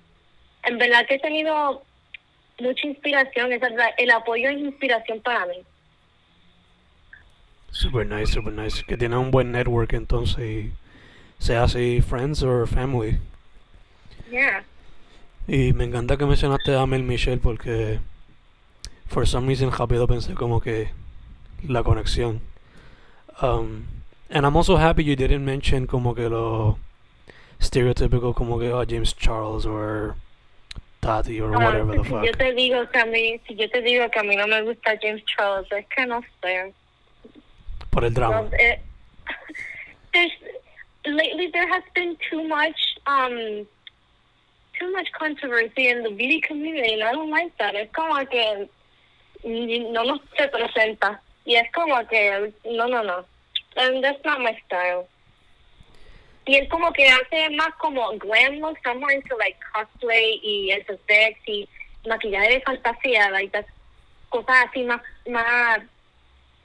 en 0.64 0.78
verdad 0.78 1.08
que 1.08 1.16
he 1.16 1.20
tenido 1.20 1.84
mucha 2.60 2.88
inspiración. 2.88 3.54
Es 3.54 3.62
el 3.98 4.12
apoyo 4.12 4.50
es 4.50 4.58
inspiración 4.58 5.22
para 5.22 5.48
mí. 5.48 5.64
Super 7.76 8.06
nice, 8.06 8.32
super 8.32 8.54
nice. 8.54 8.84
Que 8.84 8.96
tiene 8.96 9.18
un 9.18 9.32
buen 9.32 9.52
network 9.52 9.92
entonces 9.94 10.72
sea 11.40 11.64
así 11.64 12.02
friends 12.02 12.42
or 12.42 12.66
family. 12.68 13.20
Yeah. 14.32 14.64
Y 15.46 15.74
me 15.74 15.84
encanta 15.84 16.16
que 16.16 16.26
mencionaste 16.26 16.74
a 16.74 16.86
Mel 16.86 17.04
Michelle 17.04 17.40
porque 17.42 18.00
for 19.08 19.28
some 19.28 19.46
reason 19.46 19.72
rápido 19.72 20.08
pensé 20.08 20.34
como 20.36 20.62
que 20.62 20.90
la 21.68 21.84
conexión. 21.84 22.40
Um, 23.42 23.88
and 24.30 24.46
I'm 24.46 24.56
also 24.56 24.78
happy 24.78 25.04
you 25.04 25.18
didn't 25.18 25.44
mention 25.44 25.86
como 25.86 26.16
que 26.16 26.30
lo 26.30 26.80
stereotypical 27.62 28.34
como 28.34 28.58
que 28.58 28.72
oh, 28.72 28.86
James 28.88 29.14
Charles 29.14 29.66
or 29.66 30.16
Tati 31.02 31.42
or 31.42 31.54
Ah, 31.54 31.60
whatever 31.66 31.98
the 31.98 32.04
si 32.06 32.10
fuck. 32.10 32.24
yo 32.24 32.32
te 32.32 32.54
digo 32.54 32.90
que 32.90 33.00
a 33.00 33.06
mí, 33.06 33.42
si 33.46 33.56
yo 33.56 33.70
te 33.70 33.82
digo 33.82 34.10
que 34.10 34.20
a 34.20 34.24
mí 34.24 34.38
no 34.38 34.48
me 34.48 34.62
gusta 34.62 34.98
James 35.02 35.24
Charles, 35.26 35.70
es 35.74 35.86
que 35.94 36.06
no 36.06 36.22
sé. 36.42 36.74
Por 37.96 38.04
el 38.04 38.14
drama. 38.14 38.50
There's 40.14 40.32
lately 41.06 41.50
there 41.54 41.68
has 41.70 41.84
been 41.94 42.18
too 42.30 42.46
much 42.46 42.76
um 43.08 43.66
too 44.78 44.92
much 44.92 45.08
controversy 45.18 45.88
in 45.88 46.04
the 46.04 46.10
beauty 46.10 46.42
community 46.42 46.96
and 46.96 47.04
I 47.04 47.14
don't 47.14 47.30
like 47.30 47.58
that. 47.58 47.74
Es 47.74 47.90
como 47.94 48.16
que 48.26 48.68
no 49.46 50.04
nos 50.04 50.20
se 50.38 50.50
presenta 50.50 51.22
y 51.46 51.56
es 51.56 51.72
como 51.72 52.06
que 52.10 52.52
no 52.66 52.88
no 52.88 53.02
no. 53.02 53.24
And 53.78 54.04
that's 54.04 54.20
not 54.26 54.42
my 54.42 54.58
style. 54.66 55.08
Y 56.48 56.56
es 56.56 56.70
como 56.70 56.92
que 56.92 57.08
hace 57.08 57.50
más 57.52 57.74
como 57.80 58.12
glam 58.18 58.60
look, 58.60 58.78
I'm 58.86 59.00
more 59.00 59.14
into 59.14 59.38
like 59.38 59.58
cosplay 59.74 60.42
y 60.44 60.72
el 60.72 60.82
effects 60.82 61.48
y 61.48 61.70
maquillaje 62.06 62.56
de 62.56 62.62
fantasía, 62.62 63.32
like 63.32 63.54
that's 63.54 63.72
cosas 64.30 64.66
así 64.68 64.84
más 64.84 65.02
más 65.30 65.80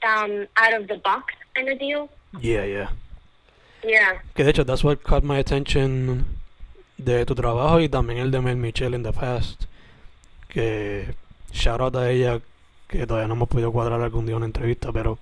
um, 0.03 0.47
out 0.57 0.73
of 0.73 0.87
the 0.87 0.97
box 0.97 1.33
kind 1.55 1.69
of 1.69 1.79
deal. 1.79 2.09
Yeah, 2.39 2.65
yeah. 2.65 2.89
Yeah. 3.83 4.21
Que 4.35 4.43
de 4.43 4.51
hecho, 4.51 4.63
that's 4.63 4.83
what 4.83 5.03
caught 5.03 5.23
my 5.23 5.39
attention 5.39 6.25
de 6.97 7.25
tu 7.25 7.35
trabajo 7.35 7.79
y 7.81 7.89
también 7.89 8.19
el 8.19 8.31
de 8.31 8.41
Mel 8.41 8.57
Michelle 8.57 8.93
in 8.93 9.03
the 9.03 9.11
past. 9.11 9.65
Que 10.49 11.15
shout 11.51 11.81
out 11.81 11.95
a 11.95 12.09
ella, 12.11 12.41
que 12.87 13.05
todavía 13.05 13.27
no 13.27 13.33
hemos 13.35 13.49
podido 13.49 13.71
cuadrar 13.71 14.01
algún 14.01 14.25
día 14.25 14.35
una 14.35 14.45
entrevista, 14.45 14.91
pero 14.91 15.17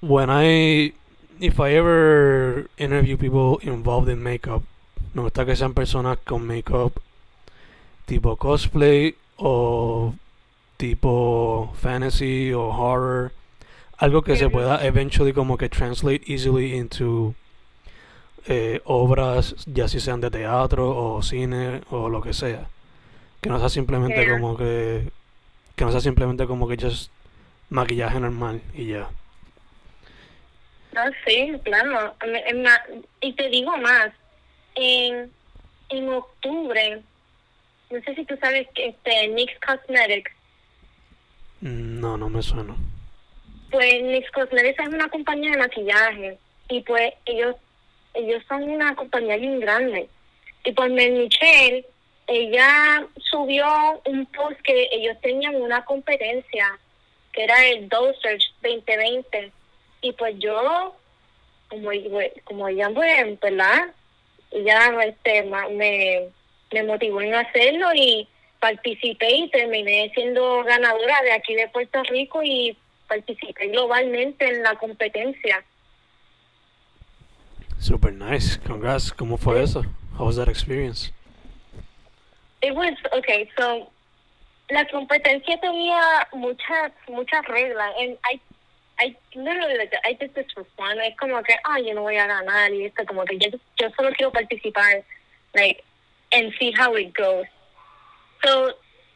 when 0.00 0.28
I, 0.30 0.92
if 1.40 1.58
I 1.58 1.74
ever 1.74 2.68
interview 2.78 3.16
people 3.16 3.58
involved 3.62 4.08
in 4.08 4.22
makeup, 4.22 4.62
me 5.14 5.22
gusta 5.22 5.44
que 5.44 5.56
sean 5.56 5.74
personas 5.74 6.18
con 6.24 6.46
makeup 6.46 7.00
tipo 8.06 8.36
cosplay 8.36 9.14
o 9.36 10.14
tipo 10.76 11.72
fantasy 11.80 12.52
o 12.52 12.68
horror, 12.68 13.32
algo 13.98 14.22
que 14.22 14.36
se 14.36 14.48
pueda 14.50 14.84
eventually 14.84 15.32
como 15.32 15.56
que 15.56 15.68
translate 15.68 16.22
easily 16.26 16.74
into 16.74 17.34
eh, 18.46 18.80
obras, 18.84 19.54
ya 19.66 19.88
si 19.88 20.00
sean 20.00 20.20
de 20.20 20.30
teatro 20.30 20.90
o 20.90 21.22
cine 21.22 21.82
o 21.90 22.08
lo 22.08 22.20
que 22.20 22.32
sea. 22.32 22.68
Que 23.40 23.48
no 23.50 23.58
sea 23.58 23.68
simplemente 23.68 24.22
Yeah. 24.24 24.38
como 24.38 24.56
que 24.56 25.10
que 25.76 25.84
no 25.84 25.90
sea 25.90 26.00
simplemente 26.00 26.46
como 26.46 26.68
que 26.68 26.76
just 26.76 27.10
maquillaje 27.70 28.20
normal 28.20 28.60
y 28.74 28.86
ya. 28.86 29.08
No, 30.92 31.00
sí, 31.26 31.52
claro. 31.64 32.14
Y 33.20 33.32
te 33.32 33.48
digo 33.48 33.76
más, 33.78 34.10
en, 34.76 35.30
en 35.88 36.08
octubre, 36.12 37.02
no 37.90 38.00
sé 38.02 38.14
si 38.14 38.24
tú 38.24 38.36
sabes 38.40 38.68
que 38.74 38.88
este 38.88 39.28
NYX 39.28 39.52
Cosmetics, 39.66 40.30
No, 41.64 42.18
no 42.18 42.28
me 42.28 42.42
suena. 42.42 42.76
pues 43.70 44.02
NYX 44.02 44.30
Cosmetics 44.32 44.80
es 44.80 44.88
una 44.88 45.08
compañía 45.08 45.52
de 45.52 45.56
maquillaje 45.56 46.38
y 46.68 46.82
pues 46.82 47.14
ellos 47.24 47.56
ellos 48.12 48.42
son 48.46 48.64
una 48.64 48.94
compañía 48.94 49.38
bien 49.38 49.60
grande. 49.60 50.10
Y 50.62 50.72
pues 50.72 50.90
Michelle, 50.90 51.86
ella 52.26 53.06
subió 53.30 53.66
un 54.04 54.26
post 54.26 54.60
que 54.60 54.90
ellos 54.92 55.16
tenían 55.22 55.56
una 55.56 55.82
competencia 55.86 56.78
que 57.32 57.44
era 57.44 57.66
el 57.66 57.88
Search 57.88 58.44
2020 58.62 59.50
y 60.02 60.12
pues 60.12 60.34
yo 60.38 60.94
como 61.68 61.90
como 62.44 62.68
ella 62.68 62.90
pues 62.92 63.40
verdad 63.40 63.86
ella 64.50 65.02
este 65.02 65.42
me 65.44 66.28
me 66.72 66.82
motivó 66.82 67.22
en 67.22 67.34
hacerlo 67.34 67.88
y 67.94 68.28
participé 68.64 69.30
y 69.30 69.50
terminé 69.50 70.10
siendo 70.14 70.64
ganadora 70.64 71.20
de 71.20 71.32
aquí 71.32 71.54
de 71.54 71.68
Puerto 71.68 72.02
Rico 72.04 72.42
y 72.42 72.74
participé 73.06 73.68
globalmente 73.68 74.48
en 74.48 74.62
la 74.62 74.74
competencia 74.76 75.62
Super 77.78 78.14
nice. 78.14 78.58
Congrats. 78.66 79.12
¿Cómo 79.12 79.36
fue 79.36 79.62
eso? 79.62 79.84
How 80.18 80.24
was 80.24 80.36
that 80.36 80.48
experience? 80.48 81.12
It 82.62 82.74
was 82.74 82.94
okay. 83.12 83.50
So 83.58 83.90
la 84.70 84.86
competencia 84.86 85.60
tenía 85.60 86.26
muchas 86.32 86.92
muchas 87.08 87.44
reglas. 87.46 87.92
And 88.00 88.16
I 88.24 88.40
I 88.98 89.14
literally 89.34 89.76
like 89.76 89.92
I 90.06 90.14
did 90.14 90.32
this 90.34 90.46
for 90.54 90.64
fun. 90.78 90.98
Es 91.02 91.14
como 91.18 91.42
que 91.42 91.54
ah 91.64 91.78
yo 91.80 91.92
no 91.92 92.00
voy 92.00 92.16
a 92.16 92.26
ganar 92.26 92.72
y 92.72 92.86
esto 92.86 93.04
como 93.04 93.26
que 93.26 93.36
yo 93.36 93.50
yo 93.78 93.90
solo 93.94 94.10
quiero 94.16 94.32
participar, 94.32 95.04
like 95.52 95.84
and 96.32 96.54
see 96.58 96.72
how 96.72 96.96
it 96.96 97.12
goes. 97.12 97.46
So 98.44 98.72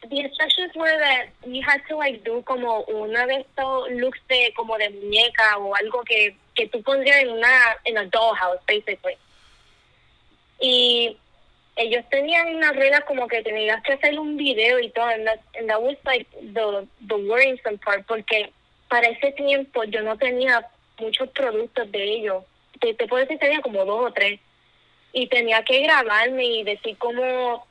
the 0.09 0.19
instructions 0.19 0.71
were 0.75 0.97
that 0.97 1.27
you 1.45 1.61
had 1.61 1.81
to 1.89 1.97
like 1.97 2.23
do 2.23 2.41
como 2.43 2.85
una 2.87 3.27
de 3.27 3.45
estos 3.45 3.91
looks 3.91 4.19
de 4.27 4.51
como 4.55 4.77
de 4.77 4.89
muñeca 4.89 5.57
o 5.57 5.75
algo 5.75 6.03
que 6.03 6.35
que 6.55 6.67
tú 6.67 6.81
pondrías 6.83 7.23
en 7.23 7.29
una 7.29 7.77
en 7.85 7.97
a 7.97 8.05
dollhouse 8.05 8.59
basically. 8.67 9.17
Y 10.61 11.17
ellos 11.75 12.03
tenían 12.09 12.55
una 12.55 12.73
regla 12.73 13.01
como 13.01 13.27
que 13.27 13.41
tenías 13.41 13.81
que 13.83 13.93
hacer 13.93 14.19
un 14.19 14.35
video 14.35 14.79
y 14.79 14.89
todo, 14.89 15.05
and 15.05 15.25
that, 15.25 15.39
and 15.57 15.69
was 15.81 15.95
like 16.03 16.27
the, 16.53 16.85
the 17.07 17.15
worrisome 17.15 17.77
part, 17.77 18.05
porque 18.05 18.51
para 18.89 19.07
ese 19.07 19.31
tiempo 19.31 19.85
yo 19.85 20.01
no 20.01 20.17
tenía 20.17 20.67
muchos 20.99 21.29
productos 21.29 21.89
de 21.91 22.03
ellos. 22.03 22.43
Te, 22.81 22.93
te 22.93 23.07
puedo 23.07 23.23
decir 23.23 23.39
tenía 23.39 23.61
como 23.61 23.85
dos 23.85 24.07
o 24.07 24.11
tres. 24.11 24.39
Y 25.13 25.27
tenía 25.27 25.63
que 25.63 25.81
grabarme 25.81 26.45
y 26.45 26.63
decir 26.63 26.97
cómo 26.97 27.65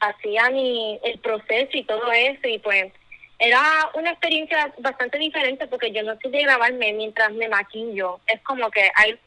hacía 0.00 0.50
mi, 0.50 0.98
el 1.04 1.18
proceso 1.20 1.70
y 1.72 1.84
todo 1.84 2.10
eso. 2.12 2.48
Y 2.48 2.58
pues 2.58 2.92
era 3.38 3.62
una 3.94 4.10
experiencia 4.10 4.72
bastante 4.78 5.18
diferente 5.18 5.66
porque 5.66 5.92
yo 5.92 6.02
no 6.02 6.16
sé 6.18 6.28
de 6.28 6.42
grabarme 6.42 6.92
mientras 6.92 7.32
me 7.32 7.48
maquillo. 7.48 8.20
Es 8.26 8.40
como 8.42 8.70
que 8.70 8.90
hay 8.94 9.18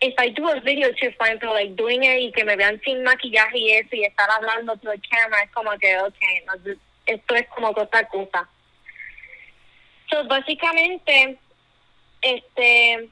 if 0.00 0.14
I 0.18 0.30
do 0.30 0.48
a 0.48 0.60
video 0.60 0.90
fine 1.18 1.38
for 1.40 1.50
like 1.50 1.76
doing 1.76 2.04
it 2.04 2.20
y 2.20 2.32
que 2.32 2.44
me 2.44 2.56
vean 2.56 2.80
sin 2.84 3.02
maquillaje 3.02 3.58
y 3.58 3.72
eso 3.72 3.96
y 3.96 4.04
estar 4.04 4.28
hablando 4.30 4.76
the 4.76 5.00
camera 5.10 5.42
es 5.42 5.50
como 5.52 5.70
que 5.78 5.98
okay 5.98 6.44
no, 6.46 6.74
esto 7.06 7.34
es 7.34 7.46
como 7.48 7.68
otra 7.68 8.06
cosa 8.08 8.48
so 10.10 10.24
básicamente 10.24 11.38
este 12.20 13.08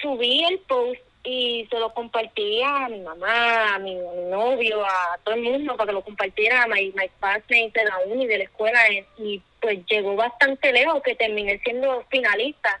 subí 0.00 0.44
el 0.44 0.58
post 0.60 1.00
y 1.22 1.66
se 1.70 1.78
lo 1.78 1.92
compartí 1.92 2.62
a 2.62 2.88
mi 2.88 3.00
mamá 3.00 3.74
a 3.74 3.78
mi, 3.78 3.94
novio 4.30 4.84
a 4.84 5.18
todo 5.22 5.34
el 5.34 5.42
mundo 5.42 5.76
para 5.76 5.88
que 5.88 5.92
lo 5.94 6.02
compartiera 6.02 6.62
a 6.62 6.66
my, 6.66 6.92
my 6.96 7.08
classmates 7.20 7.72
de 7.74 7.84
la 7.84 7.98
uni 8.06 8.26
de 8.26 8.38
la 8.38 8.44
escuela 8.44 8.80
y 9.18 9.42
pues 9.60 9.84
llegó 9.86 10.16
bastante 10.16 10.72
lejos 10.72 11.02
que 11.02 11.14
terminé 11.14 11.58
siendo 11.58 12.04
finalista 12.10 12.80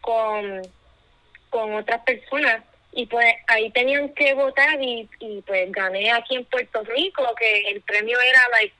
con 0.00 0.62
con 1.56 1.74
otras 1.74 2.02
personas. 2.02 2.62
Y 2.92 3.06
pues 3.06 3.26
ahí 3.48 3.70
tenían 3.70 4.08
que 4.14 4.32
votar 4.34 4.80
y, 4.82 5.08
y 5.20 5.42
pues 5.42 5.70
gané 5.70 6.10
aquí 6.12 6.36
en 6.36 6.44
Puerto 6.46 6.82
Rico 6.84 7.22
que 7.38 7.68
el 7.70 7.82
premio 7.82 8.18
era 8.20 8.40
like 8.52 8.74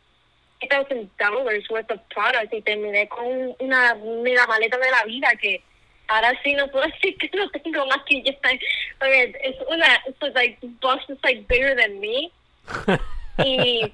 thousand 0.71 1.11
dollars 1.19 1.69
worth 1.69 1.91
of 1.91 2.01
products 2.15 2.53
y 2.53 2.63
terminé 2.63 3.07
con 3.09 3.55
una 3.59 3.95
mega 3.95 4.47
maleta 4.47 4.79
de 4.79 4.91
la 4.91 5.05
vida 5.05 5.29
que 5.39 5.63
ahora 6.09 6.33
sí 6.43 6.55
no 6.55 6.69
puedo 6.69 6.87
decir 7.03 7.17
que 7.19 7.31
no 7.37 7.49
tengo 7.51 7.87
maquillaje 7.87 8.61
porque 8.99 9.35
es 9.43 9.57
una 9.69 10.03
it's 10.07 10.35
like 10.35 10.59
box 10.81 11.05
is 11.09 11.19
like 11.23 11.47
bigger 11.49 11.75
than 11.77 12.01
me. 12.01 12.31
Y 13.39 13.93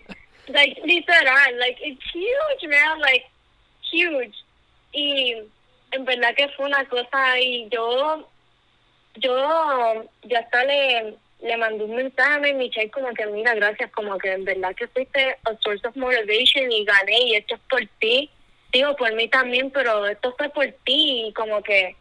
like 0.48 0.81
literal 0.85 1.59
like 1.59 1.77
it's 1.83 2.03
huge 2.12 2.68
man 2.68 3.01
like 3.01 3.25
huge. 3.90 4.35
Y 4.92 5.35
en 5.92 6.05
verdad 6.05 6.35
que 6.37 6.48
fue 6.51 6.66
una 6.66 6.85
cosa 6.88 7.38
y 7.40 7.68
yo 7.70 8.29
yo 9.16 10.05
yo 10.22 10.38
hasta 10.38 10.64
le 10.64 11.16
le 11.42 11.57
mandé 11.57 11.85
un 11.85 11.96
mensaje 11.96 12.35
a 12.35 12.38
mi 12.38 12.53
Michelle 12.55 12.90
como 12.90 13.12
que 13.14 13.27
mira 13.27 13.55
gracias 13.55 13.90
como 13.90 14.16
que 14.18 14.33
en 14.33 14.44
verdad 14.44 14.75
que 14.77 14.87
fuiste 14.88 15.37
a 15.44 15.57
source 15.61 15.87
of 15.87 15.96
motivation 15.96 16.70
y 16.70 16.85
gané 16.85 17.20
y 17.25 17.35
esto 17.35 17.57
es 17.57 17.61
por 17.68 17.85
ti 17.98 18.31
digo 18.72 18.94
por 18.96 19.12
mí 19.14 19.29
también 19.29 19.70
pero 19.70 20.07
esto 20.07 20.35
fue 20.38 20.48
por 20.51 20.66
ti 20.85 21.27
y 21.27 21.33
como 21.33 21.61
que 21.62 21.96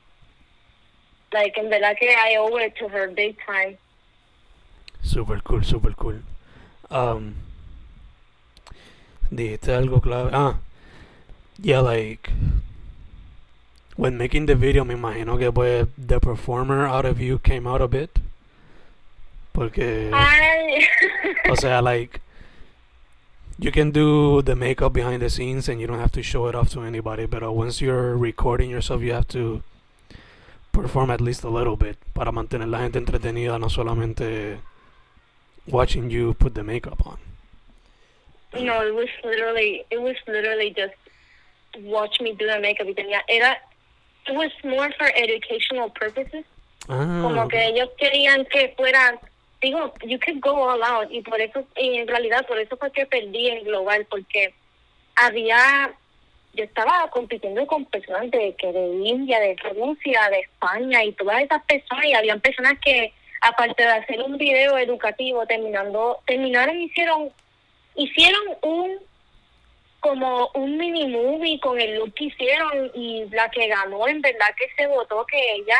like 1.34 1.58
en 1.58 1.70
verdad 1.70 1.96
que 1.98 2.10
I 2.10 2.38
owe 2.38 2.58
it 2.58 2.76
to 2.78 2.88
her 2.88 3.08
big 3.08 3.38
time 3.46 3.78
Super 5.04 5.42
cool, 5.44 5.64
super 5.64 5.94
cool. 5.94 6.20
Um, 6.90 7.36
dijiste 9.32 9.74
algo 9.74 10.02
clave. 10.02 10.30
Ah, 10.34 10.58
yeah, 11.60 11.80
like 11.80 12.32
when 13.96 14.18
making 14.18 14.46
the 14.46 14.56
video, 14.56 14.86
me 14.86 14.96
imagino 14.96 15.40
que 15.40 15.52
pues 15.52 15.88
the 15.98 16.20
performer 16.20 16.86
out 16.86 17.06
of 17.06 17.20
you 17.20 17.40
came 17.40 17.66
out 17.68 17.82
a 17.82 17.88
bit. 17.88 18.20
Porque, 19.54 20.12
Ay. 20.14 20.88
o 21.50 21.56
sea, 21.56 21.82
like 21.82 22.22
you 23.58 23.72
can 23.72 23.92
do 23.92 24.42
the 24.42 24.56
makeup 24.56 24.94
behind 24.94 25.22
the 25.22 25.30
scenes 25.30 25.68
and 25.68 25.82
you 25.82 25.88
don't 25.88 26.00
have 26.00 26.12
to 26.12 26.24
show 26.24 26.48
it 26.48 26.56
off 26.56 26.70
to 26.70 26.84
anybody. 26.84 27.26
But 27.26 27.44
once 27.54 27.82
you're 27.82 28.16
recording 28.16 28.70
yourself, 28.70 29.02
you 29.02 29.14
have 29.14 29.28
to 29.30 29.64
perform 30.82 31.12
at 31.12 31.22
least 31.22 31.44
a 31.44 31.50
little 31.50 31.76
bit 31.76 31.98
para 32.14 32.32
mantener 32.32 32.68
la 32.68 32.80
gente 32.80 32.98
entretenida, 32.98 33.60
no 33.60 33.70
solamente 33.70 34.60
watching 35.68 36.10
you 36.10 36.34
put 36.34 36.54
the 36.54 36.64
makeup 36.64 37.06
on. 37.06 37.18
No, 38.54 38.82
it 38.86 38.94
was 38.94 39.08
literally, 39.24 39.86
it 39.90 40.02
was 40.02 40.16
literally 40.28 40.74
just 40.76 40.94
watch 41.84 42.20
me 42.20 42.34
do 42.34 42.46
the 42.48 42.60
makeup 42.60 42.88
y 42.88 42.94
tenía, 42.94 43.22
era, 43.30 43.58
it 44.28 44.36
was 44.36 44.52
more 44.64 44.92
for 44.98 45.10
educational 45.16 45.90
purposes. 45.90 46.44
Ah, 46.90 47.20
Como 47.22 47.48
que 47.48 47.64
ellos 47.64 47.90
querían 47.98 48.46
que 48.50 48.74
fuera, 48.76 49.18
digo, 49.62 49.94
you 50.04 50.20
could 50.20 50.42
go 50.42 50.56
all 50.70 50.84
out 50.84 51.10
y 51.12 51.22
por 51.22 51.40
eso, 51.40 51.64
y 51.78 51.98
en 51.98 52.08
realidad 52.08 52.46
por 52.48 52.58
eso 52.60 52.76
fue 52.76 52.92
que 52.92 53.06
perdí 53.06 53.48
en 53.50 53.64
global 53.64 54.06
porque 54.10 54.54
había, 55.16 55.94
yo 56.54 56.64
estaba 56.64 57.10
compitiendo 57.10 57.66
con 57.66 57.86
personas 57.86 58.30
de 58.32 58.56
que 58.58 58.72
de 58.72 58.88
India, 59.06 59.40
de 59.40 59.56
Rusia, 59.56 60.30
de 60.30 60.40
España 60.40 61.04
y 61.04 61.14
todas 61.14 61.42
esas 61.42 61.64
personas 61.64 62.06
y 62.06 62.14
habían 62.14 62.42
personas 62.42 62.74
que 62.84 63.14
aparte 63.42 63.84
de 63.84 63.90
hacer 63.90 64.22
un 64.22 64.38
video 64.38 64.78
educativo 64.78 65.46
terminando, 65.46 66.20
terminaron 66.26 66.80
hicieron 66.82 67.30
hicieron 67.96 68.42
un 68.62 69.00
como 70.00 70.50
un 70.56 70.78
mini 70.78 71.08
movie 71.08 71.60
con 71.60 71.80
el 71.80 71.96
look 71.96 72.14
que 72.16 72.26
hicieron 72.26 72.92
y 72.96 73.26
la 73.30 73.50
que 73.50 73.68
ganó 73.68 74.08
en 74.08 74.22
verdad 74.22 74.48
que 74.58 74.68
se 74.76 74.88
votó 74.88 75.26
que 75.26 75.38
ella 75.56 75.78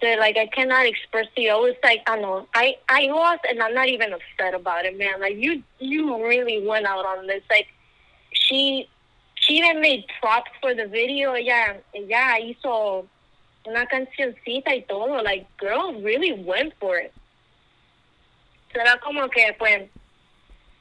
they're 0.00 0.18
like 0.18 0.36
I 0.36 0.46
cannot 0.46 0.86
express 0.86 1.26
to 1.34 1.40
you. 1.40 1.50
I 1.50 1.54
was 1.56 1.74
like, 1.82 2.02
I 2.06 2.18
know, 2.18 2.46
I 2.54 2.76
I 2.88 3.06
lost 3.06 3.40
and 3.48 3.62
I'm 3.62 3.74
not 3.74 3.88
even 3.88 4.12
upset 4.12 4.54
about 4.54 4.84
it, 4.84 4.96
man. 4.98 5.20
Like 5.20 5.36
you 5.36 5.62
you 5.78 6.16
really 6.22 6.66
went 6.66 6.86
out 6.86 7.04
on 7.04 7.26
this. 7.26 7.42
Like 7.50 7.68
she 8.32 8.88
she 9.46 9.58
even 9.58 9.80
made 9.80 10.04
props 10.20 10.50
for 10.60 10.74
the 10.74 10.86
video. 10.86 11.34
Ella 11.34 11.80
ella 11.92 12.38
hizo 12.38 13.06
una 13.64 13.86
cancioncita 13.86 14.74
y 14.74 14.82
todo. 14.82 15.22
Like 15.22 15.46
girl 15.58 15.94
really 16.02 16.32
went 16.32 16.74
for 16.78 16.98
it. 16.98 17.12
So 18.72 18.80
era 18.80 18.98
como 19.00 19.28
que 19.28 19.54
pues 19.58 19.88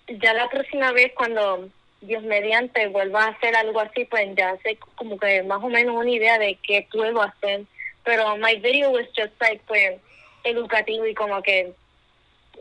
ya 0.07 0.33
la 0.33 0.49
próxima 0.49 0.91
vez 0.91 1.11
cuando 1.15 1.69
Dios 2.01 2.23
mediante 2.23 2.87
vuelva 2.87 3.25
a 3.25 3.29
hacer 3.29 3.55
algo 3.55 3.79
así, 3.79 4.05
pues 4.05 4.35
ya 4.35 4.57
sé 4.63 4.77
como 4.95 5.17
que 5.17 5.43
más 5.43 5.63
o 5.63 5.69
menos 5.69 5.95
una 5.95 6.09
idea 6.09 6.37
de 6.39 6.57
qué 6.63 6.87
puedo 6.91 7.21
hacer. 7.21 7.65
Pero 8.03 8.37
my 8.37 8.55
video 8.55 8.91
was 8.91 9.07
just 9.15 9.33
like 9.39 9.61
pues 9.67 9.99
educativo 10.43 11.05
y 11.05 11.13
como 11.13 11.41
que 11.41 11.73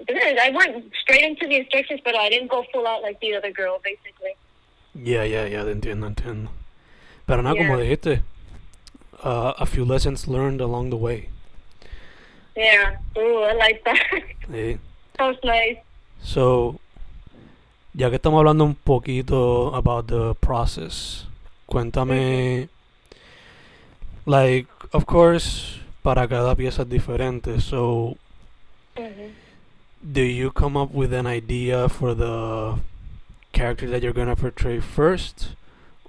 I 0.09 0.51
went 0.51 0.93
straight 1.03 1.23
into 1.23 1.47
the 1.47 1.57
instructions, 1.57 2.01
but 2.05 2.17
I 2.17 2.29
didn't 2.29 2.49
go 2.49 2.65
full 2.73 2.87
out 2.87 3.03
like 3.03 3.21
the 3.21 3.37
other 3.37 3.53
girl, 3.53 3.81
basically. 3.83 4.35
Yeah, 4.95 5.25
yeah, 5.25 5.47
yeah, 5.47 5.65
te 5.65 5.73
entiendo, 5.73 6.07
entiendo. 6.07 6.51
Pero 7.27 7.43
nada, 7.43 7.57
como 7.57 7.77
Yeah. 7.77 7.83
dijiste, 7.85 8.23
uh, 9.25 9.55
a 9.59 9.67
few 9.67 9.85
lessons 9.85 10.29
learned 10.29 10.61
along 10.61 10.91
the 10.91 10.97
way. 10.97 11.29
Yeah. 12.57 12.99
Ooh, 13.17 13.45
I 13.45 13.55
like 13.55 13.83
that. 13.85 13.99
Sí. 14.51 14.79
Sounds 15.19 15.39
nice. 15.43 15.79
So, 16.23 16.79
ya 17.95 18.11
que 18.11 18.17
estamos 18.17 18.39
hablando 18.39 18.65
un 18.65 18.75
poquito 18.77 19.75
about 19.75 20.07
the 20.07 20.35
process, 20.41 21.27
cuéntame, 21.67 22.69
like, 24.27 24.69
of 24.93 25.05
course, 25.07 25.81
para 26.03 26.29
cada 26.29 26.55
pieza 26.55 26.83
es 26.83 26.89
diferente. 26.89 27.61
So, 27.61 28.17
Mhm. 28.97 29.33
do 30.03 30.23
you 30.23 30.53
come 30.53 30.77
up 30.79 30.91
with 30.93 31.13
an 31.13 31.27
idea 31.27 31.89
for 31.89 32.15
the 32.15 32.77
character 33.55 33.89
that 33.89 34.03
you're 34.03 34.13
gonna 34.13 34.37
portray 34.37 34.81
first, 34.81 35.55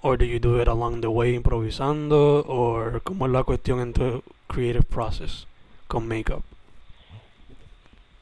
or 0.01 0.17
do 0.17 0.25
you 0.25 0.39
do 0.39 0.59
it 0.59 0.67
along 0.67 1.01
the 1.01 1.09
way 1.09 1.33
improvisando, 1.37 2.43
or 2.47 2.99
cómo 3.05 3.25
es 3.25 3.31
la 3.31 3.43
cuestión 3.43 3.79
en 3.79 3.93
tu 3.93 4.23
creative 4.47 4.89
process 4.89 5.45
con 5.87 6.07
makeup? 6.07 6.43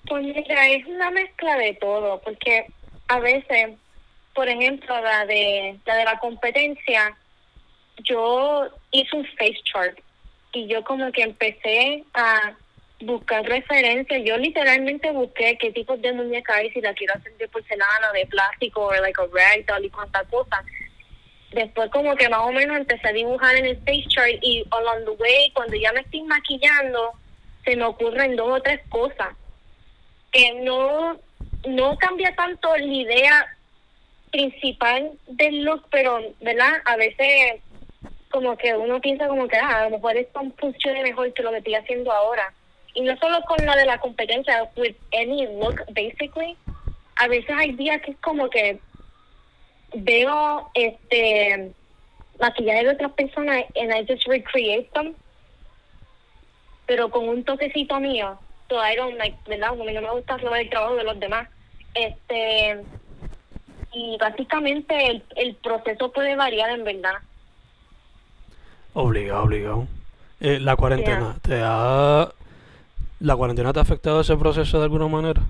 Pues 0.08 0.24
mira, 0.24 0.68
es 0.68 0.86
una 0.86 1.10
mezcla 1.12 1.56
de 1.56 1.74
todo, 1.76 2.22
porque 2.22 2.68
a 3.08 3.20
veces, 3.20 3.78
por 4.36 4.48
ejemplo, 4.48 5.02
la 5.02 5.26
de 5.26 5.80
la 5.86 5.96
de 5.96 6.06
la 6.06 6.20
competencia, 6.20 7.18
yo 8.04 8.68
hice 8.92 9.16
un 9.16 9.26
face 9.38 9.60
chart 9.64 9.98
y 10.52 10.68
yo 10.68 10.84
como 10.84 11.12
que 11.12 11.24
empecé 11.24 12.04
a 12.14 12.54
buscar 13.04 13.44
referencias. 13.44 14.22
Yo 14.24 14.38
literalmente 14.38 15.12
busqué 15.12 15.58
qué 15.60 15.72
tipos 15.72 16.02
de 16.02 16.14
muñeca 16.14 16.56
hay, 16.56 16.72
si 16.72 16.82
la 16.82 16.94
quiero 16.94 17.14
hacer 17.16 17.36
de 17.38 17.48
porcelana, 17.48 18.12
de 18.14 18.26
plástico, 18.26 18.86
o 18.88 18.94
like 18.94 19.22
a 19.22 19.26
ragdoll 19.32 19.86
y 19.86 19.90
cuánta 19.90 20.24
cosa. 20.26 20.64
Después 21.52 21.90
como 21.92 22.16
que 22.16 22.30
más 22.30 22.42
o 22.42 22.52
menos 22.52 22.78
empecé 22.78 23.08
a 23.08 23.14
dibujar 23.14 23.56
en 23.56 23.66
el 23.66 23.78
face 23.78 24.06
chart 24.08 24.34
y 24.42 24.66
along 24.72 25.06
the 25.06 25.12
way, 25.12 25.52
cuando 25.54 25.76
ya 25.76 25.94
me 25.94 26.02
estoy 26.02 26.22
maquillando, 26.24 27.12
se 27.64 27.76
me 27.76 27.84
ocurren 27.84 28.36
dos 28.36 28.60
o 28.60 28.62
tres 28.62 28.82
cosas 28.90 29.36
que 30.32 30.52
no, 30.64 31.20
no 31.68 31.98
cambia 31.98 32.36
tanto 32.36 32.76
la 32.76 32.86
idea 32.86 33.58
principal 34.32 35.12
del 35.28 35.64
look, 35.64 35.86
pero, 35.92 36.20
¿verdad? 36.42 36.74
A 36.86 36.98
veces 36.98 37.62
como 38.32 38.58
que 38.58 38.76
uno 38.76 39.00
piensa 39.00 39.28
como 39.28 39.48
que 39.48 39.58
ah, 39.58 39.82
a 39.82 39.84
lo 39.84 39.92
mejor 39.92 40.18
esto 40.18 40.42
funcione 40.58 41.04
mejor 41.04 41.32
que 41.34 41.44
lo 41.44 41.52
que 41.52 41.58
estoy 41.58 41.76
haciendo 41.76 42.12
ahora. 42.12 42.52
Y 42.94 43.02
no 43.02 43.18
solo 43.18 43.42
con 43.42 43.66
la 43.66 43.76
de 43.76 43.86
la 43.86 44.00
competencia, 44.00 44.70
with 44.76 44.96
any 45.14 45.48
look, 45.60 45.82
basically. 45.94 46.56
A 47.16 47.28
veces 47.28 47.52
hay 47.58 47.72
días 47.74 48.02
que 48.02 48.12
es 48.12 48.18
como 48.18 48.50
que 48.50 48.80
veo 49.94 50.70
este 50.74 51.72
maquillaje 52.40 52.84
de 52.84 52.92
otras 52.92 53.12
personas 53.12 53.64
and 53.76 53.92
I 53.92 54.06
just 54.08 54.28
recreate 54.28 54.90
them 54.94 55.16
pero 56.86 57.10
con 57.10 57.28
un 57.28 57.44
toquecito 57.44 58.00
mío. 58.00 58.38
So 58.70 58.76
I 58.76 58.96
don't 58.96 59.18
like, 59.18 59.38
¿verdad? 59.48 59.70
Como 59.70 59.86
no 59.86 60.02
me 60.02 60.12
gusta 60.12 60.38
robar 60.38 60.62
el 60.62 60.70
trabajo 60.70 60.96
de 60.96 61.04
los 61.04 61.20
demás. 61.20 61.48
Este, 61.94 62.84
y 63.94 64.18
básicamente 64.20 65.08
el, 65.08 65.24
el 65.36 65.56
proceso 65.56 66.12
puede 66.12 66.36
variar 66.36 66.72
en 66.72 66.84
verdad. 66.84 67.16
Obligado, 68.94 69.44
obligado. 69.44 69.88
Eh, 70.40 70.60
la 70.60 70.76
cuarentena, 70.76 71.38
¿te 71.42 71.62
ha... 71.64 72.30
¿La 73.24 73.38
cuarentena 73.38 73.72
te 73.72 73.80
ha 73.80 73.84
afectado 73.84 74.20
ese 74.20 74.36
proceso 74.36 74.80
de 74.80 74.84
alguna 74.84 75.08
manera? 75.08 75.42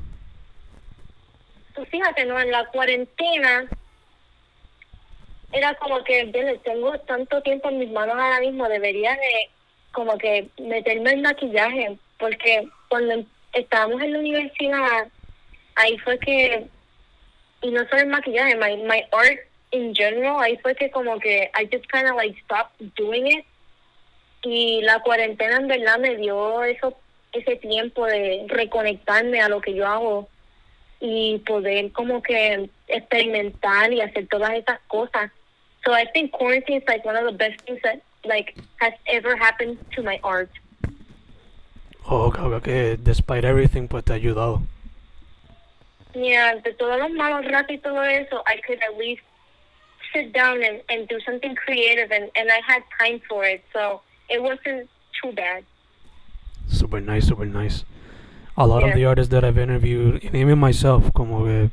Pues 1.74 1.90
fíjate, 1.90 2.24
¿no? 2.26 2.40
En 2.40 2.52
la 2.52 2.68
cuarentena 2.68 3.66
era 5.52 5.74
como 5.74 6.04
que, 6.04 6.26
"Vele, 6.26 6.60
tengo 6.60 6.96
tanto 7.00 7.42
tiempo 7.42 7.70
en 7.70 7.80
mis 7.80 7.90
manos 7.90 8.16
ahora 8.16 8.42
mismo, 8.42 8.70
debería 8.70 9.14
de 9.14 9.50
como 9.92 10.20
que 10.20 10.50
meterme 10.60 11.14
en 11.14 11.24
maquillaje, 11.24 11.98
porque 12.20 12.70
cuando 12.90 13.26
estábamos 13.54 14.04
en 14.04 14.14
la 14.14 14.20
universidad, 14.20 15.08
ahí 15.74 15.98
fue 15.98 16.20
que, 16.20 16.68
y 17.64 17.72
no 17.72 17.88
solo 17.90 18.04
el 18.04 18.08
maquillaje, 18.08 18.56
my, 18.56 18.84
my 18.84 19.02
art 19.12 19.40
in 19.72 19.96
general, 19.96 20.40
ahí 20.42 20.58
fue 20.58 20.76
que 20.76 20.92
como 20.92 21.18
que 21.18 21.50
I 21.60 21.68
just 21.72 21.92
kind 21.92 22.08
of 22.08 22.18
like 22.18 22.40
stopped 22.44 22.80
doing 22.96 23.26
it, 23.32 23.46
y 24.44 24.82
la 24.84 25.00
cuarentena 25.02 25.58
en 25.58 25.68
verdad 25.68 25.98
me 25.98 26.16
dio 26.18 26.64
eso 26.66 26.96
ese 27.34 27.56
tiempo 27.58 28.06
de 28.06 28.46
reconectarme 28.48 29.42
a 29.42 29.50
lo 29.50 29.62
que 29.62 29.74
yo 29.74 29.88
hago 29.88 30.30
y 31.00 31.40
poder 31.40 31.92
como 31.92 32.22
que 32.22 32.70
experimentar 32.88 33.92
y 33.92 34.02
hacer 34.02 34.28
todas 34.28 34.52
esas 34.52 34.80
cosas. 34.88 35.32
So 35.84 35.92
I 35.92 36.06
think 36.14 36.32
quarantine 36.32 36.78
is 36.78 36.88
like 36.88 37.04
one 37.04 37.18
of 37.18 37.26
the 37.26 37.38
best 37.38 37.62
things 37.66 37.82
that 37.84 38.02
like 38.24 38.56
has 38.80 38.94
ever 39.08 39.36
happened 39.36 39.78
to 39.96 40.04
my 40.04 40.20
art. 40.24 40.50
Oh, 42.06 42.32
que 42.64 42.98
despite 42.98 43.46
everything, 43.46 43.88
pues 43.88 44.04
te 44.06 44.14
ha 44.14 44.16
ayudado. 44.16 44.62
Yeah, 46.14 46.56
de 46.56 46.74
todos 46.74 47.00
los 47.00 47.12
malos 47.12 47.46
ratos 47.46 47.72
y 47.72 47.78
todo 47.80 48.02
eso, 48.04 48.44
I 48.46 48.62
could 48.66 48.80
at 48.84 48.98
least 48.98 49.24
sit 50.14 50.32
down 50.32 50.64
and, 50.64 50.82
and 50.90 51.08
do 51.08 51.20
something 51.26 51.56
creative 51.56 52.12
and, 52.12 52.30
and 52.36 52.52
I 52.52 52.62
had 52.66 52.84
time 53.00 53.20
for 53.28 53.44
it. 53.46 53.64
So 53.74 54.02
it 54.30 54.42
wasn't 54.42 54.90
too 55.22 55.32
bad. 55.32 55.66
Super 56.68 57.02
nice, 57.02 57.26
super 57.28 57.46
nice. 57.46 57.86
A 58.56 58.66
lot 58.68 58.84
of 58.84 58.94
the 58.94 59.06
artists 59.06 59.32
that 59.32 59.44
I've 59.44 59.58
interviewed, 59.58 60.24
and 60.24 60.36
even 60.36 60.60
myself, 60.60 61.12
como 61.14 61.44
que, 61.46 61.72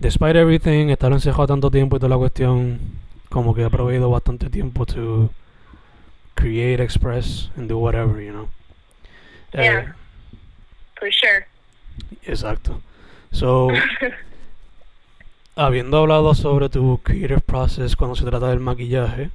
despite 0.00 0.36
everything, 0.36 0.90
estar 0.90 1.12
encejado 1.12 1.46
tanto 1.46 1.70
tiempo 1.70 1.96
y 1.96 2.00
toda 2.00 2.10
la 2.10 2.16
cuestión, 2.18 2.78
como 3.30 3.54
que 3.54 3.64
ha 3.64 3.70
proveído 3.70 4.10
bastante 4.10 4.50
tiempo 4.50 4.84
to 4.84 5.30
create, 6.34 6.82
express, 6.82 7.50
and 7.56 7.68
do 7.68 7.78
whatever, 7.78 8.20
you 8.20 8.32
know. 8.32 8.48
Eh, 9.52 9.62
Yeah. 9.64 9.94
For 10.98 11.10
sure. 11.12 11.46
exacto. 12.26 12.80
So, 13.30 13.68
habiendo 15.56 15.98
hablado 15.98 16.34
sobre 16.34 16.68
tu 16.68 16.98
creative 17.02 17.40
process 17.40 17.94
cuando 17.96 18.16
se 18.16 18.24
trata 18.24 18.48
del 18.48 18.60
maquillaje, 18.60 19.30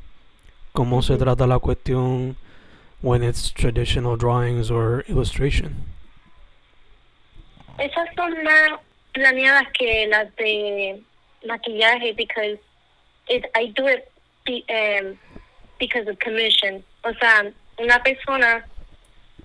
¿cómo 0.74 1.02
se 1.02 1.14
Ujú. 1.14 1.24
trata 1.24 1.48
la 1.48 1.60
cuestión 1.60 2.36
when 3.02 3.24
it's 3.24 3.50
traditional 3.50 4.16
drawings 4.16 4.70
or 4.70 5.02
illustration? 5.08 5.86
Esas 7.80 8.08
son 8.16 8.44
más 8.44 8.80
planeadas 9.14 9.72
que 9.74 10.08
las 10.08 10.28
de 10.38 11.02
maquillaje 11.48 12.16
because 12.16 12.58
it, 13.30 13.46
I 13.56 13.68
do 13.76 13.88
it 13.88 14.12
be, 14.46 14.66
um, 14.70 15.18
because 15.80 16.08
of 16.08 16.20
commission. 16.20 16.84
O 17.06 17.14
sea, 17.14 17.54
una 17.80 18.00
persona 18.04 18.66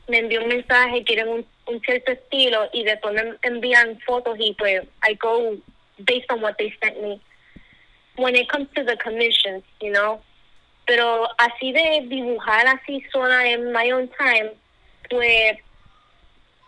me 0.09 0.19
envió 0.19 0.43
un 0.43 0.49
mensaje, 0.49 1.05
quieren 1.05 1.29
un, 1.29 1.45
un 1.69 1.81
cierto 1.81 2.13
estilo 2.13 2.69
y 2.73 2.85
después 2.85 3.15
me 3.15 3.37
envían 3.43 3.99
fotos 4.01 4.37
y 4.39 4.55
pues 4.59 4.83
I 5.03 5.15
go 5.15 5.57
based 6.05 6.31
on 6.31 6.41
what 6.41 6.57
they 6.59 6.75
sent 6.83 7.01
me. 7.01 7.21
When 8.17 8.35
it 8.35 8.49
comes 8.49 8.69
to 8.75 8.85
the 8.85 8.97
commissions, 8.97 9.63
you 9.81 9.93
know. 9.93 10.21
Pero 10.87 11.29
así 11.39 11.73
de 11.73 12.05
dibujar 12.09 12.67
así 12.67 13.03
sola 13.11 13.47
en 13.47 13.73
my 13.73 13.93
own 13.93 14.11
time, 14.19 14.53
pues 15.09 15.59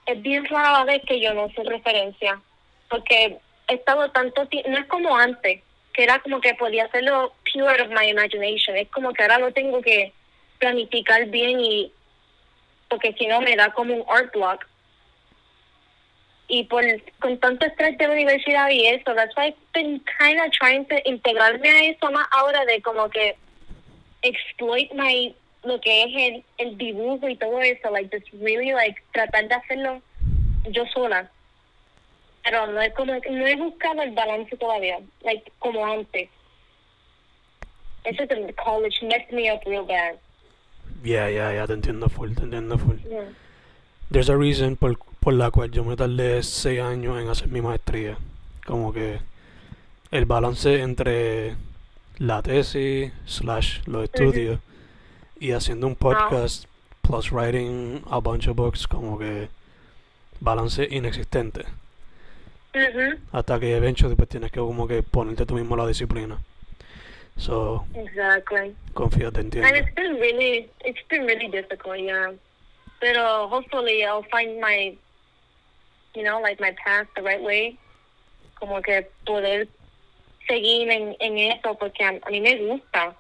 es 0.07 0.23
bien 0.23 0.45
rara 0.47 0.85
vez 0.85 1.03
que 1.07 1.21
yo 1.21 1.35
no 1.35 1.49
sé 1.51 1.63
referencia. 1.65 2.41
Porque 2.89 3.39
he 3.69 3.75
estado 3.75 4.11
tanto 4.11 4.47
tiempo, 4.47 4.71
no 4.71 4.79
es 4.79 4.87
como 4.87 5.17
antes, 5.17 5.63
que 5.93 6.05
era 6.05 6.19
como 6.21 6.41
que 6.41 6.55
podía 6.55 6.85
hacerlo 6.85 7.35
pure 7.53 7.83
of 7.83 7.89
my 7.89 8.09
imagination. 8.09 8.77
Es 8.77 8.89
como 8.89 9.13
que 9.13 9.23
ahora 9.23 9.39
lo 9.39 9.53
tengo 9.53 9.81
que 9.83 10.13
planificar 10.59 11.27
bien 11.27 11.61
y 11.61 11.93
porque 12.89 13.13
si 13.19 13.27
no 13.27 13.41
me 13.41 13.57
da 13.57 13.73
como 13.73 13.95
un 13.95 14.05
art 14.09 14.33
block. 14.33 14.67
Y 16.49 16.65
por, 16.65 16.85
con 17.19 17.39
tanto 17.41 17.67
estrés 17.67 17.99
de 17.99 18.07
la 18.07 18.13
universidad 18.13 18.71
y 18.71 18.87
eso, 18.87 19.15
that's 19.15 19.37
why 19.37 19.49
I've 19.49 19.57
been 19.75 20.01
kind 20.19 20.41
of 20.41 20.53
trying 20.53 20.87
to 20.87 20.95
integrarme 21.05 21.69
a 21.69 21.85
eso 21.87 22.11
más 22.13 22.27
ahora 22.31 22.65
de 22.65 22.81
como 22.83 23.11
que 23.11 23.37
exploit 24.29 24.93
my 24.95 25.35
lo 25.65 25.81
que 25.81 26.03
es 26.03 26.11
el, 26.15 26.45
el 26.59 26.79
dibujo 26.79 27.29
y 27.29 27.37
todo 27.37 27.61
eso, 27.61 27.91
like 27.91 28.17
just 28.17 28.31
really 28.41 28.73
like 28.73 29.01
tratar 29.13 29.49
de 29.49 29.55
hacerlo 29.55 30.01
yo 30.71 30.85
sola. 30.87 31.31
Pero 32.45 32.69
no 32.69 32.81
es 32.81 32.93
como 32.95 33.13
no 33.15 33.47
he 33.47 33.57
buscado 33.57 34.03
el 34.03 34.13
balance 34.13 34.57
todavía, 34.57 35.01
like 35.23 35.51
como 35.59 35.85
antes. 35.85 36.29
Eso 38.05 38.23
en 38.23 38.53
college 38.53 39.05
messed 39.05 39.33
me 39.33 39.53
up 39.53 39.61
real 39.67 39.85
bad. 39.85 40.17
Yeah, 41.03 41.29
yeah, 41.29 41.53
yeah, 41.53 41.67
te 41.67 41.73
entiendo 41.73 42.09
full, 42.09 42.35
te 42.35 42.43
entiendo 42.43 42.79
full. 42.79 42.99
Yeah. 43.09 43.29
There's 44.11 44.29
a 44.29 44.37
reason 44.37 44.77
por, 44.77 44.97
por 45.21 45.35
la 45.35 45.51
cual 45.51 45.73
yo 45.73 45.83
me 45.83 45.97
tardé 45.97 46.43
seis 46.45 46.81
años 46.81 47.21
en 47.21 47.29
hacer 47.29 47.49
mi 47.49 47.61
maestría. 47.61 48.17
como 48.67 48.93
que 48.93 49.21
el 50.11 50.27
balance 50.27 50.83
entre 50.83 51.57
la 52.19 52.43
tesis 52.43 53.13
slash 53.27 53.81
los 53.87 54.05
estudios 54.05 54.59
y 55.39 55.53
haciendo 55.53 55.87
un 55.87 55.95
podcast 55.97 56.65
plus 57.03 57.31
writing 57.31 58.03
a 58.11 58.19
bunch 58.21 58.49
of 58.49 58.57
books 58.57 58.87
como 58.87 59.19
que 59.19 59.49
balance 60.41 60.87
inexistente 60.91 61.65
Mhm. 62.75 63.19
hasta 63.33 63.59
que 63.59 63.75
eventually 63.75 64.15
pues 64.17 64.29
tienes 64.29 64.51
que 64.53 64.61
como 64.61 64.87
que 64.87 65.03
ponerte 65.03 65.47
tú 65.47 65.55
mismo 65.55 65.77
la 65.77 65.87
disciplina 65.87 66.39
so 67.37 67.87
Exactly. 67.95 68.75
confío 68.93 69.31
te 69.33 69.41
And 69.41 69.55
entiendo 69.55 69.77
it's 69.79 69.95
been 69.95 70.17
really, 70.19 70.71
it's 70.85 71.01
been 71.09 71.27
really 71.27 71.49
difficult, 71.49 71.99
yeah. 71.99 72.33
Pero 73.01 73.47
hopefully 73.49 74.03
I'll 74.05 74.25
find 74.31 74.59
my, 74.59 74.97
you 76.15 76.23
know, 76.23 76.41
like 76.41 76.59
my 76.63 76.73
path 76.83 77.07
the 77.15 77.21
right 77.23 77.43
way. 77.43 77.79
Como 78.59 78.81
que 78.81 79.07
poder 79.27 79.69
seguir 80.47 80.91
en, 80.91 81.17
en 81.21 81.39
eso 81.39 81.77
porque 81.79 82.05
a, 82.05 82.09
a 82.23 82.31
mí 82.31 82.41
me 82.41 82.57
gusta. 82.57 83.15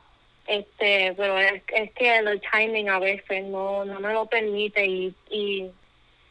Este, 0.47 1.12
pero 1.17 1.39
es, 1.39 1.62
es 1.75 1.91
que 1.93 2.19
el 2.19 2.41
timing 2.53 2.89
a 2.89 2.99
veces 3.01 3.45
no, 3.47 3.85
no 3.85 3.99
me 3.99 4.12
lo 4.12 4.27
permite 4.27 4.87
y, 4.87 5.15
y 5.29 5.71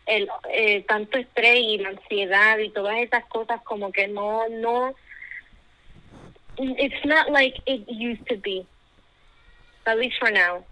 el 0.05 0.29
eh, 0.51 0.83
tanto 0.87 1.17
estrés 1.17 1.57
y 1.59 1.77
la 1.79 1.89
ansiedad 1.89 2.57
y 2.59 2.69
todas 2.69 2.97
esas 2.99 3.25
cosas 3.25 3.61
como 3.63 3.91
que 3.91 4.07
no, 4.07 4.47
no, 4.49 4.95
it's 6.57 7.03
not 7.05 7.29
like 7.29 7.59
it 7.65 7.85
used 7.89 8.25
to 8.27 8.37
be. 8.37 8.65
At 9.85 9.97
least 9.99 10.17
for 10.19 10.31
now. 10.31 10.63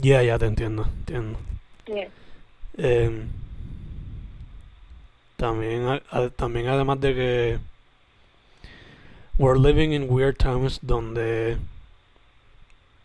ya 0.00 0.22
ya 0.22 0.38
te 0.38 0.46
entiendo 0.46 0.84
entiendo 1.00 1.38
Yeah. 1.86 2.08
Em, 2.78 3.28
también, 5.36 5.86
a- 6.10 6.30
también 6.30 6.68
además 6.68 7.00
de 7.00 7.14
que 7.14 7.58
we're 9.38 9.56
living 9.56 9.92
in 9.92 10.08
weird 10.08 10.38
times 10.38 10.78
donde 10.78 11.58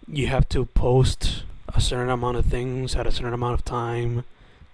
you 0.07 0.27
have 0.27 0.47
to 0.49 0.65
post 0.65 1.43
a 1.73 1.81
certain 1.81 2.09
amount 2.09 2.37
of 2.37 2.45
things 2.45 2.95
at 2.95 3.05
a 3.07 3.11
certain 3.11 3.33
amount 3.33 3.53
of 3.53 3.63
time 3.65 4.23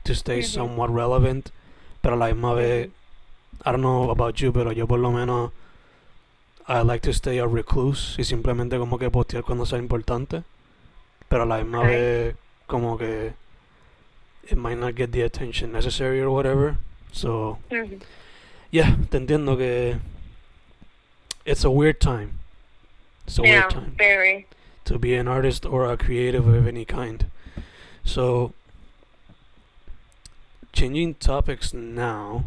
to 0.03 0.13
stay 0.13 0.39
Mhm. 0.39 0.45
somewhat 0.45 0.89
relevant, 0.89 1.51
pero 2.01 2.15
la 2.15 2.27
misma 2.27 2.53
vez, 2.55 2.89
I 3.65 3.71
don't 3.71 3.81
know 3.81 4.09
about 4.11 4.41
you, 4.41 4.51
pero 4.51 4.71
yo 4.71 4.85
por 4.87 4.99
lo 4.99 5.11
menos 5.11 5.51
I 6.67 6.81
like 6.81 7.01
to 7.03 7.13
stay 7.13 7.39
a 7.39 7.47
recluse 7.47 8.15
y 8.17 8.23
simplemente 8.23 8.77
como 8.77 8.97
que 8.97 9.09
postear 9.09 9.43
cuando 9.43 9.65
sea 9.65 9.79
importante, 9.79 10.43
pero 11.29 11.45
la 11.45 11.57
misma 11.57 11.79
Okay. 11.81 11.95
vez 11.95 12.35
como 12.67 12.97
que 12.97 13.33
it 14.49 14.57
might 14.57 14.77
not 14.77 14.95
get 14.95 15.11
the 15.11 15.23
attention 15.23 15.71
necessary 15.71 16.19
or 16.21 16.29
whatever. 16.29 16.77
So, 17.11 17.59
Mhm. 17.69 17.99
yeah, 18.71 18.97
te 19.09 19.17
entiendo 19.17 19.57
que 19.57 19.97
it's 21.45 21.63
a 21.63 21.71
weird 21.71 21.99
time. 21.99 22.39
It's 23.27 23.39
a 23.39 23.43
Yeah, 23.43 23.49
weird 23.62 23.69
time 23.71 23.95
very. 23.97 24.47
to 24.86 24.97
be 24.99 25.15
an 25.15 25.27
artist 25.27 25.65
or 25.65 25.86
a 25.91 25.97
creative 25.97 26.47
of 26.47 26.67
any 26.67 26.86
kind. 26.86 27.25
So, 28.03 28.53
changing 30.73 31.15
topics 31.15 31.73
now. 31.73 32.45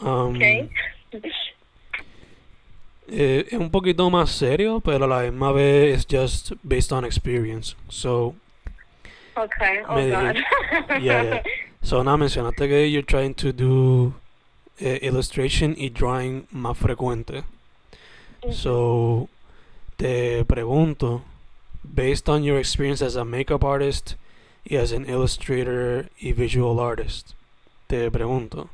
Um, 0.00 0.36
Okay. 0.36 0.68
eh, 3.08 3.44
es 3.50 3.58
un 3.58 3.70
poquito 3.70 4.08
más 4.10 4.30
serio, 4.30 4.80
pero 4.80 5.04
a 5.04 5.08
la 5.08 5.20
misma 5.22 5.52
vez 5.52 5.94
it's 5.94 6.04
just 6.04 6.52
based 6.66 6.92
on 6.92 7.04
experience. 7.04 7.74
So, 7.88 8.34
Okay. 9.36 9.80
Oh 9.88 9.96
God. 10.10 10.36
yeah, 11.00 11.22
yeah. 11.22 11.42
So 11.84 12.00
nada, 12.02 12.16
mencionaste 12.18 12.68
que 12.68 12.86
you're 12.86 13.02
trying 13.02 13.34
to 13.34 13.52
do 13.52 14.14
eh, 14.78 14.98
illustration 15.02 15.74
y 15.76 15.88
drawing 15.88 16.46
más 16.54 16.76
frecuente. 16.76 17.42
So, 18.50 19.28
te 19.96 20.44
pregunto, 20.44 21.22
based 21.84 22.28
on 22.28 22.42
your 22.42 22.58
experience 22.58 23.00
as 23.00 23.14
a 23.14 23.24
makeup 23.24 23.62
artist 23.62 24.14
y 24.64 24.76
as 24.76 24.92
an 24.92 25.08
illustrator 25.08 26.10
y 26.18 26.32
visual 26.32 26.80
artist, 26.80 27.32
te 27.86 28.10
pregunto, 28.10 28.68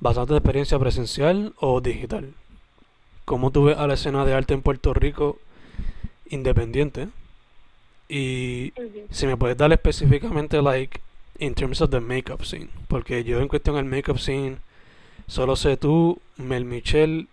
¿basado 0.00 0.34
en 0.34 0.38
experiencia 0.38 0.78
presencial 0.78 1.54
o 1.60 1.82
digital? 1.82 2.32
¿Cómo 3.26 3.50
tú 3.50 3.64
ves 3.64 3.76
a 3.76 3.86
la 3.86 3.94
escena 3.94 4.24
de 4.24 4.32
arte 4.32 4.54
en 4.54 4.62
Puerto 4.62 4.94
Rico 4.94 5.38
independiente? 6.30 7.08
Y 8.08 8.72
si 9.10 9.26
me 9.26 9.36
puedes 9.36 9.58
dar 9.58 9.72
específicamente, 9.72 10.62
like, 10.62 11.00
in 11.38 11.54
terms 11.54 11.80
of 11.82 11.90
the 11.90 12.00
makeup 12.00 12.44
scene. 12.44 12.70
Porque 12.88 13.24
yo 13.24 13.40
en 13.40 13.48
cuestión 13.48 13.76
del 13.76 13.84
makeup 13.84 14.18
scene, 14.18 14.58
solo 15.26 15.56
sé 15.56 15.76
tú, 15.76 16.18
Mel 16.36 16.64
Michelle 16.64 17.26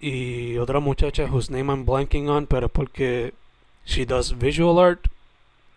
y 0.00 0.56
otra 0.58 0.80
muchacha 0.80 1.26
whose 1.26 1.50
name 1.50 1.70
I'm 1.70 1.84
blanking 1.84 2.28
on, 2.28 2.46
pero 2.46 2.68
porque 2.68 3.34
she 3.84 4.04
does 4.04 4.32
visual 4.32 4.78
art 4.78 5.08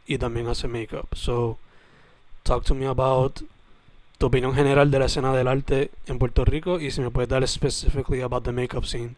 y 0.07 0.17
también 0.17 0.47
hace 0.47 0.67
makeup. 0.67 1.15
So, 1.15 1.57
talk 2.43 2.63
to 2.65 2.75
me 2.75 2.85
about 2.85 3.41
tu 4.17 4.25
opinión 4.25 4.53
general 4.55 4.89
de 4.89 4.99
la 4.99 5.05
escena 5.05 5.35
del 5.35 5.47
arte 5.47 5.91
en 6.07 6.17
Puerto 6.17 6.43
Rico 6.43 6.79
y 6.79 6.91
si 6.91 7.01
me 7.01 7.11
puedes 7.11 7.29
dar 7.29 7.47
specifically 7.47 8.21
about 8.21 8.43
the 8.43 8.51
makeup 8.51 8.85
scene, 8.85 9.15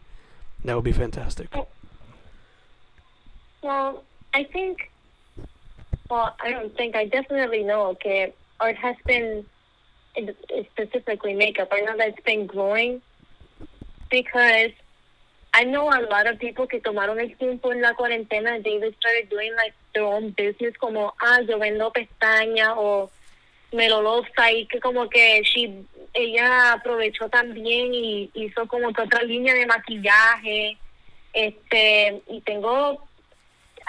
that 0.63 0.75
would 0.75 0.83
be 0.83 0.93
fantastic. 0.93 1.49
Oh. 1.55 1.67
Well, 3.62 4.03
I 4.33 4.43
think. 4.43 4.91
Well, 6.09 6.35
I 6.39 6.51
don't 6.51 6.75
think. 6.75 6.95
I 6.95 7.05
definitely 7.05 7.63
know. 7.63 7.88
Okay, 7.91 8.33
art 8.59 8.75
has 8.77 8.95
been, 9.05 9.45
specifically 10.71 11.33
makeup. 11.33 11.69
I 11.71 11.81
know 11.81 11.95
that 11.97 12.09
it's 12.09 12.25
been 12.25 12.47
growing 12.47 13.01
because 14.09 14.71
I 15.53 15.63
know 15.63 15.89
a 15.89 16.01
lot 16.01 16.27
of 16.27 16.38
people 16.39 16.67
que 16.67 16.79
tomaron 16.79 17.19
el 17.19 17.35
tiempo 17.35 17.71
en 17.71 17.81
la 17.81 17.93
cuarentena. 17.93 18.62
They 18.62 18.77
started 18.99 19.29
doing 19.29 19.55
like 19.55 19.73
their 19.93 20.03
own 20.03 20.31
business, 20.31 20.77
como 20.77 21.13
ah, 21.21 21.41
yo 21.41 21.57
vendo 21.57 21.91
pestañas 21.91 22.73
o 22.75 23.09
Melolosa 23.71 24.51
y 24.51 24.65
que 24.67 24.79
como 24.79 25.09
que 25.09 25.41
she, 25.43 25.83
ella 26.13 26.73
aprovechó 26.73 27.29
también 27.29 27.93
y 27.93 28.29
hizo 28.33 28.67
como 28.67 28.93
que 28.93 29.01
otra 29.01 29.23
línea 29.23 29.53
de 29.53 29.65
maquillaje. 29.65 30.77
Este, 31.33 32.21
y 32.27 32.41
tengo 32.41 33.07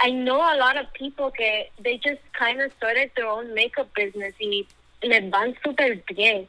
I 0.03 0.11
know 0.11 0.41
a 0.41 0.57
lot 0.57 0.79
of 0.79 0.93
people 0.95 1.31
que 1.31 1.71
they 1.83 1.99
just 1.99 2.21
kind 2.33 2.61
of 2.63 2.73
started 2.79 3.11
their 3.17 3.27
own 3.27 3.53
makeup 3.55 3.93
business 3.95 4.35
y 4.41 4.67
les 5.03 5.29
van 5.31 5.55
súper 5.63 6.03
bien. 6.07 6.49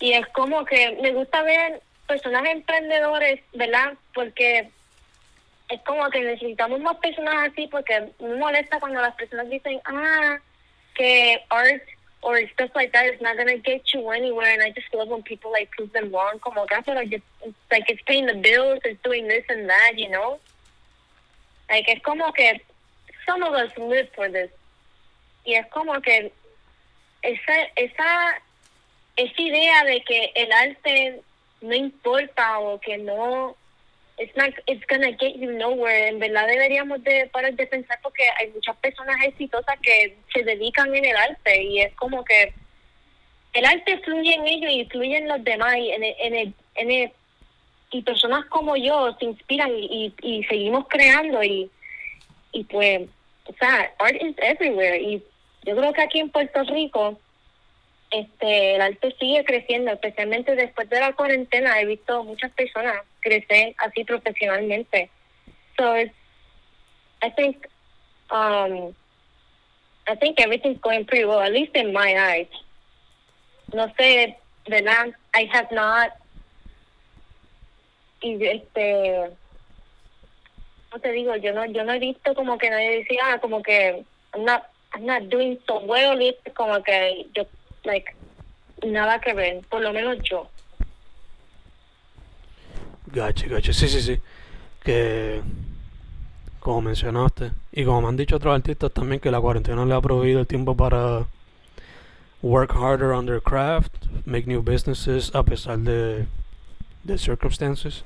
Y 0.00 0.12
es 0.12 0.26
como 0.28 0.64
que 0.64 0.96
me 1.02 1.12
gusta 1.12 1.42
ver 1.42 1.82
personas 2.08 2.44
emprendedores, 2.48 3.40
¿verdad? 3.52 3.94
Porque 4.14 4.68
es 5.68 5.80
como 5.82 6.08
que 6.10 6.20
necesitamos 6.20 6.80
más 6.80 6.96
personas 6.96 7.50
así 7.50 7.66
porque 7.68 8.08
me 8.18 8.34
molesta 8.36 8.80
cuando 8.80 9.00
las 9.00 9.14
personas 9.14 9.48
dicen, 9.50 9.80
ah, 9.84 10.38
que 10.94 11.40
art 11.50 11.82
or 12.22 12.38
stuff 12.52 12.70
like 12.74 12.90
that 12.92 13.06
is 13.06 13.20
not 13.20 13.36
going 13.36 13.46
to 13.46 13.58
get 13.62 13.82
you 13.92 14.10
anywhere. 14.10 14.52
And 14.52 14.62
I 14.62 14.72
just 14.72 14.92
love 14.92 15.08
when 15.08 15.22
people 15.22 15.52
like 15.52 15.70
prove 15.70 15.92
them 15.92 16.10
wrong. 16.10 16.40
Como 16.40 16.66
que, 16.66 16.74
"Ah, 16.74 16.82
pero 16.84 17.00
yo- 17.02 17.20
like 17.70 17.88
it's 17.88 18.02
paying 18.02 18.26
the 18.26 18.34
bills, 18.34 18.80
it's 18.84 19.00
doing 19.02 19.28
this 19.28 19.44
and 19.48 19.68
that, 19.68 19.92
you 19.96 20.08
know? 20.08 20.40
Like, 21.70 21.88
es 21.88 22.02
como 22.02 22.32
que 22.32 22.60
some 23.26 23.42
of 23.44 23.52
us 23.54 23.70
live 23.76 24.08
for 24.16 24.28
this. 24.30 24.50
Y 25.44 25.54
es 25.54 25.66
como 25.68 26.00
que 26.00 26.32
esa, 27.22 27.54
esa, 27.76 28.42
esa 29.16 29.42
idea 29.42 29.84
de 29.84 30.00
que 30.02 30.32
el 30.34 30.50
arte 30.50 31.20
no 31.60 31.74
importa 31.74 32.58
o 32.60 32.78
que 32.80 32.98
no, 32.98 33.56
it's 34.18 34.36
not, 34.36 34.50
it's 34.66 34.84
gonna 34.88 35.10
get 35.18 35.34
you 35.36 35.52
nowhere. 35.52 36.08
En 36.08 36.18
verdad 36.18 36.46
deberíamos 36.46 37.02
de 37.04 37.26
parar 37.32 37.54
de 37.54 37.66
pensar 37.66 37.98
porque 38.02 38.24
hay 38.38 38.50
muchas 38.50 38.76
personas 38.76 39.16
exitosas 39.24 39.78
que 39.80 40.16
se 40.32 40.42
dedican 40.42 40.94
en 40.94 41.04
el 41.04 41.16
arte 41.16 41.62
y 41.62 41.80
es 41.80 41.94
como 41.94 42.24
que 42.24 42.52
el 43.54 43.64
arte 43.64 43.98
fluye 43.98 44.34
en 44.34 44.46
ellos 44.46 44.70
y 44.72 44.84
fluye 44.86 45.16
en 45.18 45.28
los 45.28 45.42
demás 45.42 45.76
y 45.76 45.90
en 45.90 46.04
el, 46.04 46.14
en 46.18 46.34
el, 46.34 46.54
en 46.74 46.90
el- 46.90 47.12
y 47.90 48.02
personas 48.02 48.44
como 48.46 48.76
yo 48.76 49.16
se 49.18 49.24
inspiran 49.24 49.70
y, 49.74 50.12
y, 50.22 50.36
y 50.38 50.44
seguimos 50.44 50.86
creando 50.88 51.42
y 51.42 51.70
y 52.50 52.64
pues, 52.64 53.02
o 53.44 53.52
sea, 53.58 53.92
art 53.98 54.16
is 54.22 54.34
everywhere. 54.38 54.98
Y 55.00 55.22
yo 55.64 55.76
creo 55.76 55.92
que 55.92 56.00
aquí 56.02 56.18
en 56.18 56.30
Puerto 56.30 56.62
Rico, 56.64 57.18
este, 58.10 58.76
el 58.76 58.80
arte 58.80 59.14
sigue 59.18 59.44
creciendo, 59.44 59.92
especialmente 59.92 60.54
después 60.54 60.88
de 60.88 61.00
la 61.00 61.12
cuarentena. 61.12 61.80
He 61.80 61.86
visto 61.86 62.24
muchas 62.24 62.50
personas 62.52 62.96
crecer 63.20 63.74
así 63.78 64.04
profesionalmente. 64.04 65.10
So 65.76 65.94
it's, 65.94 66.14
I 67.22 67.30
think, 67.30 67.66
um, 68.30 68.94
I 70.06 70.16
think 70.16 70.40
everything's 70.40 70.80
going 70.80 71.04
pretty 71.04 71.24
well, 71.24 71.40
at 71.40 71.52
least 71.52 71.76
in 71.76 71.92
my 71.92 72.14
eyes. 72.16 72.48
No 73.72 73.86
sé, 73.98 74.36
¿verdad? 74.66 75.12
I 75.34 75.48
have 75.52 75.70
not, 75.70 76.12
y 78.20 78.44
este, 78.46 79.30
no 80.92 80.98
te 81.00 81.12
digo, 81.12 81.36
yo 81.36 81.52
no, 81.52 81.64
yo 81.66 81.84
no 81.84 81.92
he 81.92 81.98
visto 81.98 82.34
como 82.34 82.58
que 82.58 82.70
nadie 82.70 82.98
decía, 82.98 83.20
ah, 83.24 83.38
como 83.40 83.62
que 83.62 84.04
I'm 84.34 84.44
not, 84.44 84.64
I'm 84.94 85.06
not 85.06 85.22
doing 85.28 85.58
so 85.66 85.80
well, 85.80 86.18
como 86.54 86.82
que 86.82 87.26
yo, 87.34 87.46
like, 87.84 88.14
nada 88.86 89.20
que 89.20 89.34
ver, 89.34 89.64
por 89.68 89.80
lo 89.80 89.92
menos 89.92 90.18
yo. 90.22 90.48
Gacho, 93.06 93.46
gacho. 93.48 93.72
Sí, 93.72 93.88
sí, 93.88 94.00
sí. 94.00 94.20
Que, 94.82 95.42
como 96.60 96.82
mencionaste, 96.82 97.52
y 97.72 97.84
como 97.84 98.02
me 98.02 98.08
han 98.08 98.16
dicho 98.16 98.36
otros 98.36 98.54
artistas 98.54 98.92
también, 98.92 99.20
que 99.20 99.30
la 99.30 99.40
cuarentena 99.40 99.84
le 99.84 99.94
ha 99.94 100.00
proveído 100.00 100.40
el 100.40 100.46
tiempo 100.46 100.76
para 100.76 101.26
work 102.42 102.72
harder 102.72 103.12
on 103.12 103.26
their 103.26 103.40
craft, 103.40 104.06
make 104.24 104.46
new 104.46 104.62
businesses 104.62 105.34
a 105.34 105.42
pesar 105.42 105.78
de, 105.78 106.26
de 107.04 107.18
circumstances, 107.18 108.04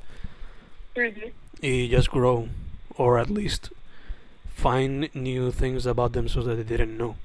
y 1.61 1.89
just 1.89 2.11
grow, 2.11 2.49
or 2.97 3.19
at 3.19 3.29
least 3.29 3.71
find 4.55 5.11
new 5.15 5.51
things 5.51 5.87
about 5.87 6.13
themselves 6.13 6.47
that 6.47 6.57
they 6.57 6.65
didn't 6.65 6.97
know. 6.97 7.17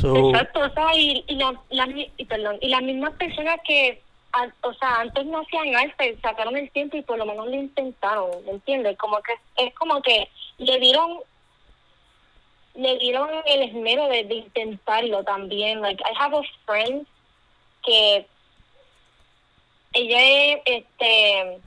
So, 0.00 0.30
Exacto, 0.30 0.60
o 0.60 0.70
sea, 0.70 0.94
y, 0.96 1.24
y, 1.28 1.34
la, 1.36 1.54
la 1.70 1.86
y, 2.16 2.24
perdón, 2.24 2.58
y 2.60 2.68
las 2.68 2.82
mismas 2.82 3.12
personas 3.14 3.56
que, 3.66 4.00
an- 4.32 4.52
o 4.62 4.72
sea, 4.74 5.00
antes 5.00 5.26
no 5.26 5.40
hacían 5.40 5.76
arte, 5.76 6.16
sacaron 6.22 6.56
el 6.56 6.70
tiempo 6.70 6.96
y 6.96 7.02
por 7.02 7.18
lo 7.18 7.26
menos 7.26 7.46
lo 7.46 7.54
intentaron, 7.54 8.30
¿me 8.46 8.52
entiendes? 8.52 8.96
Como 8.98 9.20
que 9.22 9.32
es 9.64 9.74
como 9.74 10.00
que 10.02 10.28
le 10.58 10.78
dieron 10.78 11.18
le 12.74 12.96
dieron 12.98 13.28
el 13.44 13.62
esmero 13.64 14.08
de, 14.08 14.24
de 14.24 14.34
intentarlo 14.36 15.22
también. 15.24 15.82
Like, 15.82 16.02
I 16.04 16.14
have 16.18 16.34
a 16.34 16.40
friend 16.64 17.06
que 17.84 18.24
ella 19.92 20.22
es, 20.54 20.60
este, 20.64 21.58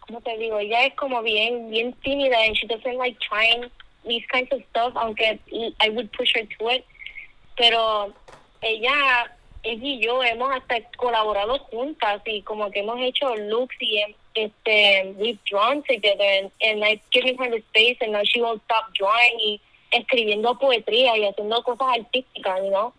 ¿cómo 0.00 0.22
te 0.22 0.38
digo? 0.38 0.58
Ella 0.58 0.86
es 0.86 0.94
como 0.94 1.22
bien, 1.22 1.68
bien 1.70 1.92
tímida 2.02 2.38
and 2.46 2.56
she 2.56 2.66
doesn't 2.66 2.96
like 2.96 3.18
trying 3.20 3.70
these 4.06 4.24
kinds 4.32 4.50
of 4.52 4.62
stuff, 4.70 4.94
aunque 4.96 5.38
I 5.80 5.90
would 5.90 6.10
push 6.12 6.32
her 6.34 6.46
to 6.58 6.70
it. 6.70 6.84
Pero 7.56 8.12
ella, 8.60 9.36
ella 9.62 9.86
y 9.86 10.00
yo 10.00 10.22
hemos 10.22 10.52
hasta 10.52 10.80
colaborado 10.96 11.58
juntas 11.58 12.22
y 12.26 12.42
como 12.42 12.70
que 12.70 12.80
hemos 12.80 13.00
hecho 13.00 13.34
looks 13.36 13.76
y 13.80 14.02
este, 14.34 15.14
we've 15.16 15.38
drawn 15.48 15.82
together 15.84 16.26
and, 16.42 16.50
and 16.60 16.84
I've 16.84 17.00
given 17.10 17.36
her 17.38 17.50
the 17.50 17.62
space 17.70 17.98
and 18.00 18.12
now 18.12 18.22
she 18.24 18.40
won't 18.40 18.62
stop 18.64 18.92
drawing 18.94 19.38
y 19.38 19.60
escribiendo 19.92 20.58
poesía 20.58 21.16
y 21.16 21.26
haciendo 21.26 21.62
cosas 21.62 21.98
artísticas, 21.98 22.60
you 22.62 22.70
know? 22.70 22.92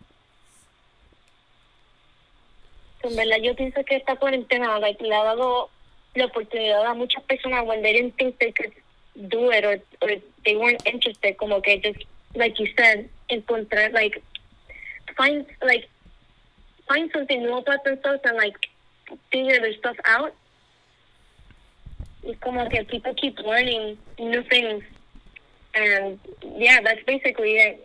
En 3.02 3.14
verdad 3.14 3.36
yo 3.42 3.54
pienso 3.54 3.84
que 3.84 3.96
esta 3.96 4.16
cuarentena 4.16 4.78
like, 4.78 5.02
le 5.02 5.14
ha 5.14 5.24
dado 5.24 5.70
la 6.14 6.24
oportunidad 6.24 6.86
a 6.86 6.94
muchas 6.94 7.22
personas 7.24 7.64
when 7.66 7.82
they 7.82 7.92
didn't 7.92 8.16
think 8.16 8.38
they 8.38 8.52
could 8.52 8.72
do 9.28 9.50
it 9.50 9.64
or, 9.64 9.78
or 10.00 10.10
they 10.44 10.56
weren't 10.56 10.84
interested, 10.86 11.36
como 11.36 11.60
que 11.60 11.80
just, 11.80 12.06
like 12.34 12.58
you 12.58 12.66
said, 12.76 13.08
encontrar, 13.28 13.92
like, 13.92 14.22
find, 15.16 15.46
like, 15.62 15.88
find 16.88 17.10
something 17.12 17.42
nuevo 17.42 17.62
para 17.62 17.78
themselves 17.84 18.20
and, 18.24 18.36
like, 18.36 18.56
figure 19.30 19.60
their 19.60 19.74
stuff 19.74 19.96
out. 20.04 20.32
It's 22.22 22.38
como 22.40 22.68
que 22.68 22.84
people 22.84 23.14
keep 23.14 23.38
learning 23.38 23.96
new 24.18 24.42
things. 24.44 24.82
And, 25.74 26.18
yeah, 26.58 26.80
that's 26.82 27.04
basically 27.06 27.56
it. 27.56 27.84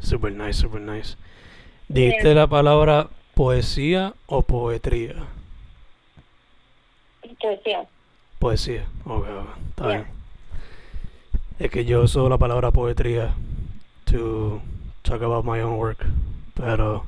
super 0.00 0.30
nice, 0.30 0.58
super 0.58 0.80
nice. 0.80 1.16
¿Dijiste 1.88 2.34
la 2.34 2.46
palabra 2.46 3.08
poesía 3.34 4.14
o 4.26 4.42
poetría? 4.42 5.14
Poesía. 7.40 7.86
Poesía, 8.38 8.86
ok, 9.04 9.26
ok, 9.28 9.48
está 9.70 9.84
Yeah. 9.88 9.96
bien. 9.96 10.06
Es 11.58 11.70
que 11.70 11.84
yo 11.84 12.02
uso 12.02 12.28
la 12.28 12.36
palabra 12.36 12.70
poetría 12.72 13.34
to 14.06 14.60
talk 15.04 15.20
about 15.22 15.44
my 15.44 15.60
own 15.60 15.76
work, 15.78 16.04
pero 16.56 17.06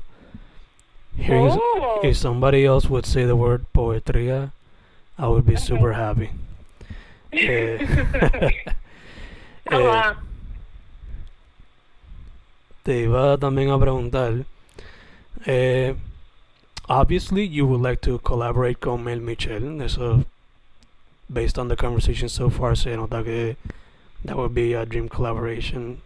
hearing 1.17 1.49
Oh. 1.51 1.99
if 2.03 2.15
somebody 2.15 2.63
else 2.65 2.87
would 2.89 3.05
say 3.05 3.25
the 3.25 3.35
word 3.35 3.65
poetría, 3.73 4.51
I 5.17 5.27
would 5.27 5.45
be 5.45 5.57
super 5.57 5.93
happy. 5.93 6.29
Eh, 7.33 7.77
eh, 9.69 10.13
te 12.83 13.03
iba 13.03 13.37
también 13.37 13.69
a 13.69 13.77
preguntar, 13.77 14.45
eh, 15.45 15.93
obviously 16.87 17.45
you 17.45 17.65
would 17.67 17.81
like 17.81 17.99
to 17.99 18.17
collaborate 18.19 18.79
con 18.79 19.03
Mel 19.03 19.19
Michel, 19.19 19.81
eso 19.81 20.23
based 21.29 21.59
on 21.59 21.67
the 21.67 21.75
conversation 21.75 22.29
so 22.29 22.49
far 22.49 22.77
se 22.77 22.95
nota 22.95 23.21
que 23.23 23.57
that 24.23 24.37
would 24.37 24.53
be 24.55 24.73
a 24.73 24.85
dream 24.85 25.09
collaboration, 25.09 26.01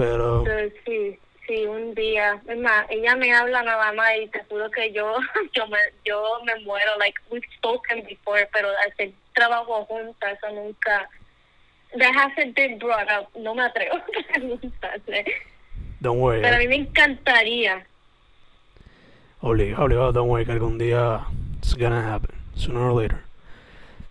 pero 0.00 0.42
Pero 0.44 0.70
sí, 0.86 1.18
sí, 1.46 1.64
un 1.66 1.94
día. 1.94 2.40
Es 2.48 2.58
más, 2.58 2.86
ella 2.90 3.16
me 3.16 3.32
habla 3.34 3.62
nada 3.62 3.92
más 3.92 4.10
y 4.22 4.28
te 4.28 4.42
juro 4.44 4.70
que 4.70 4.92
yo, 4.92 5.16
yo 5.52 5.66
me, 5.66 5.78
yo 6.04 6.40
me 6.44 6.54
muero. 6.64 6.96
Like, 6.98 7.18
we've 7.30 7.46
spoken 7.56 8.04
before, 8.08 8.48
pero 8.52 8.68
hacer 8.88 9.12
trabajo 9.34 9.84
juntas, 9.86 10.38
eso 10.38 10.52
nunca. 10.54 11.08
That 11.98 12.14
hasn't 12.14 12.54
been 12.54 12.78
brought 12.78 13.08
up. 13.10 13.28
No 13.36 13.54
me 13.54 13.62
atrevo 13.64 13.96
a 13.96 14.04
preguntarle. 14.32 15.24
don't 16.00 16.18
worry, 16.20 16.40
Pero 16.40 16.56
a 16.56 16.58
mí 16.58 16.68
me 16.68 16.76
encantaría. 16.76 17.84
obligado, 19.42 19.84
obligado, 19.84 20.12
don't 20.12 20.28
worry, 20.30 20.44
que 20.46 20.52
algún 20.52 20.78
día 20.78 21.26
it's 21.58 21.74
gonna 21.74 22.14
happen, 22.14 22.30
sooner 22.54 22.80
or 22.80 22.92
later. 22.92 23.20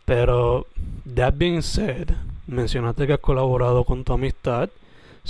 Pero, 0.06 0.66
that 1.06 1.38
being 1.38 1.62
said, 1.62 2.16
mencionaste 2.48 3.06
que 3.08 3.14
has 3.14 3.20
colaborado 3.20 3.86
con 3.86 4.04
tu 4.04 4.14
amistad, 4.14 4.70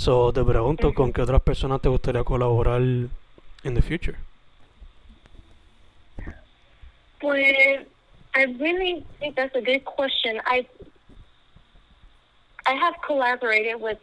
so 0.00 0.32
te 0.32 0.42
pregunto. 0.42 0.94
¿con 0.94 1.12
qué 1.12 1.20
otras 1.20 1.42
personas 1.42 1.82
te 1.82 1.90
gustaría 1.90 2.24
colaborar 2.24 2.80
in 2.80 3.74
the 3.74 3.82
future? 3.82 4.16
Pues, 7.20 7.86
I 8.34 8.44
really 8.58 9.04
think 9.18 9.36
that's 9.36 9.54
a 9.54 9.60
good 9.60 9.84
question. 9.84 10.40
I, 10.46 10.66
I 12.66 12.74
have 12.74 12.94
collaborated 13.06 13.78
with 13.78 13.98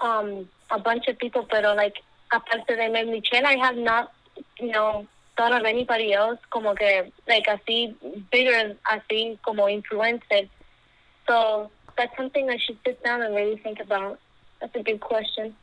um 0.00 0.48
a 0.70 0.78
bunch 0.78 1.08
of 1.08 1.18
people, 1.18 1.44
pero 1.50 1.74
like 1.74 1.94
aparte 2.32 2.76
de 2.76 2.88
Mel 2.88 3.06
Michelle, 3.06 3.46
I 3.46 3.56
have 3.56 3.76
not, 3.76 4.12
you 4.60 4.70
know, 4.70 5.06
thought 5.36 5.52
of 5.52 5.64
anybody 5.64 6.12
else 6.12 6.38
como 6.50 6.74
que 6.74 7.12
like 7.26 7.46
así 7.46 7.96
bigger, 8.30 8.76
así 8.84 9.38
como 9.42 9.68
influencer. 9.68 10.48
So 11.26 11.70
that's 11.96 12.16
something 12.16 12.48
I 12.48 12.58
should 12.58 12.78
sit 12.86 13.02
down 13.02 13.22
and 13.22 13.34
really 13.34 13.56
think 13.56 13.80
about. 13.80 14.20
That's 14.60 14.74
a 14.74 14.82
good 14.82 15.00
question. 15.00 15.54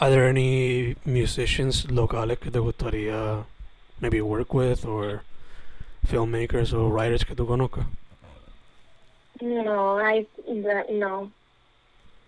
Are 0.00 0.10
there 0.10 0.26
any 0.26 0.96
musicians 1.04 1.86
locales 1.86 2.38
que 2.40 2.50
te 2.50 2.58
gustaría 2.58 3.44
maybe 4.00 4.20
work 4.20 4.52
with 4.52 4.84
or 4.84 5.22
filmmakers 6.06 6.72
or 6.72 6.90
writers 6.90 7.24
que 7.24 7.34
tú 7.36 7.46
conozcas? 7.46 7.86
No, 9.40 9.98
I 9.98 10.26
no. 10.90 11.30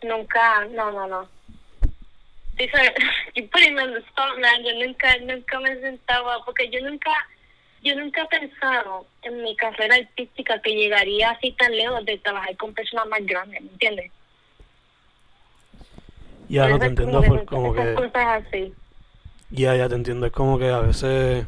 Nunca, 0.03 0.69
no, 0.71 0.91
no, 0.91 1.07
no. 1.07 1.29
These 2.59 2.71
are, 2.75 2.93
you 3.35 3.49
putting 3.49 3.75
me 3.75 3.83
on 3.83 3.95
the 3.95 4.03
spot, 4.11 4.39
man. 4.41 4.65
Yo 4.65 4.73
nunca, 4.79 5.19
nunca 5.19 5.61
me 5.61 5.81
sentaba, 5.81 6.45
porque 6.45 6.71
yo 6.71 6.81
nunca, 6.81 7.11
yo 7.83 7.97
nunca 7.97 8.23
he 8.23 8.39
pensado 8.39 9.07
en 9.23 9.43
mi 9.43 9.57
carrera 9.57 9.97
artística 9.97 10.61
que 10.61 10.75
llegaría 10.75 11.31
así 11.31 11.53
tan 11.53 11.75
lejos 11.77 12.05
de 12.05 12.19
trabajar 12.19 12.57
con 12.57 12.75
personas 12.75 13.07
más 13.09 13.25
grandes, 13.25 13.63
¿me 13.63 13.71
entiendes? 13.71 14.13
Ya 16.55 16.69
no 16.69 16.79
te 16.79 16.87
entiendo 16.87 17.23
como 17.23 17.41
que 17.41 17.47
como 17.47 17.75
que 17.75 17.95
cosas 17.95 18.45
así. 18.47 18.73
ya 19.51 19.75
ya 19.77 19.89
te 19.89 19.95
entiendo 19.97 20.27
es 20.27 20.33
como 20.33 20.59
que 20.59 20.69
a 20.71 20.81
veces 20.81 21.47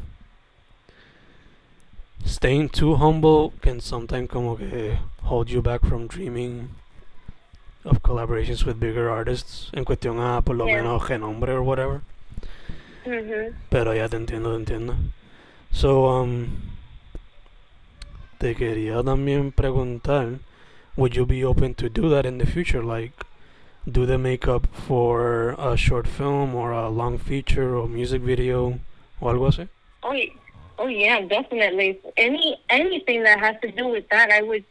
staying 2.25 2.69
too 2.69 2.95
humble 2.95 3.51
can 3.61 3.79
sometimes 3.79 4.29
como 4.29 4.57
que 4.57 4.97
hold 5.23 5.47
you 5.49 5.61
back 5.61 5.85
from 5.85 6.07
dreaming 6.07 6.69
of 7.85 8.01
collaborations 8.01 8.65
with 8.65 8.79
bigger 8.79 9.09
artists 9.09 9.69
en 9.73 9.85
cuestión 9.85 10.19
a 10.19 10.41
por 10.41 10.55
lo 10.55 10.65
Yeah. 10.67 10.81
menos 10.81 11.07
renombre 11.07 11.53
or 11.53 11.61
whatever 11.61 12.01
Ujú. 13.05 13.53
pero 13.69 13.93
ya 13.93 14.09
te 14.09 14.17
entiendo 14.17 14.51
te 14.51 14.57
entiendo 14.57 14.95
so 15.71 16.21
um 16.21 16.47
te 18.39 18.55
quería 18.55 19.01
también 19.03 19.51
preguntar 19.51 20.39
would 20.97 21.13
you 21.13 21.25
be 21.25 21.45
open 21.45 21.73
to 21.75 21.87
do 21.89 22.09
that 22.09 22.25
in 22.25 22.37
the 22.39 22.45
future 22.45 22.83
like 22.83 23.13
do 23.89 24.05
the 24.05 24.17
makeup 24.17 24.67
for 24.73 25.55
a 25.57 25.77
short 25.77 26.07
film 26.07 26.53
or 26.53 26.71
a 26.71 26.89
long 26.89 27.17
feature 27.17 27.75
or 27.77 27.87
music 27.87 28.21
video 28.21 28.79
o 29.21 29.27
algo 29.27 29.47
así 29.47 29.67
Oh, 30.03 30.13
oh 30.77 30.87
yeah, 30.87 31.21
definitely. 31.21 31.99
Any 32.15 32.59
anything 32.69 33.23
that 33.23 33.39
has 33.39 33.55
to 33.61 33.71
do 33.71 33.87
with 33.87 34.07
that, 34.09 34.31
I 34.31 34.41
would 34.41 34.63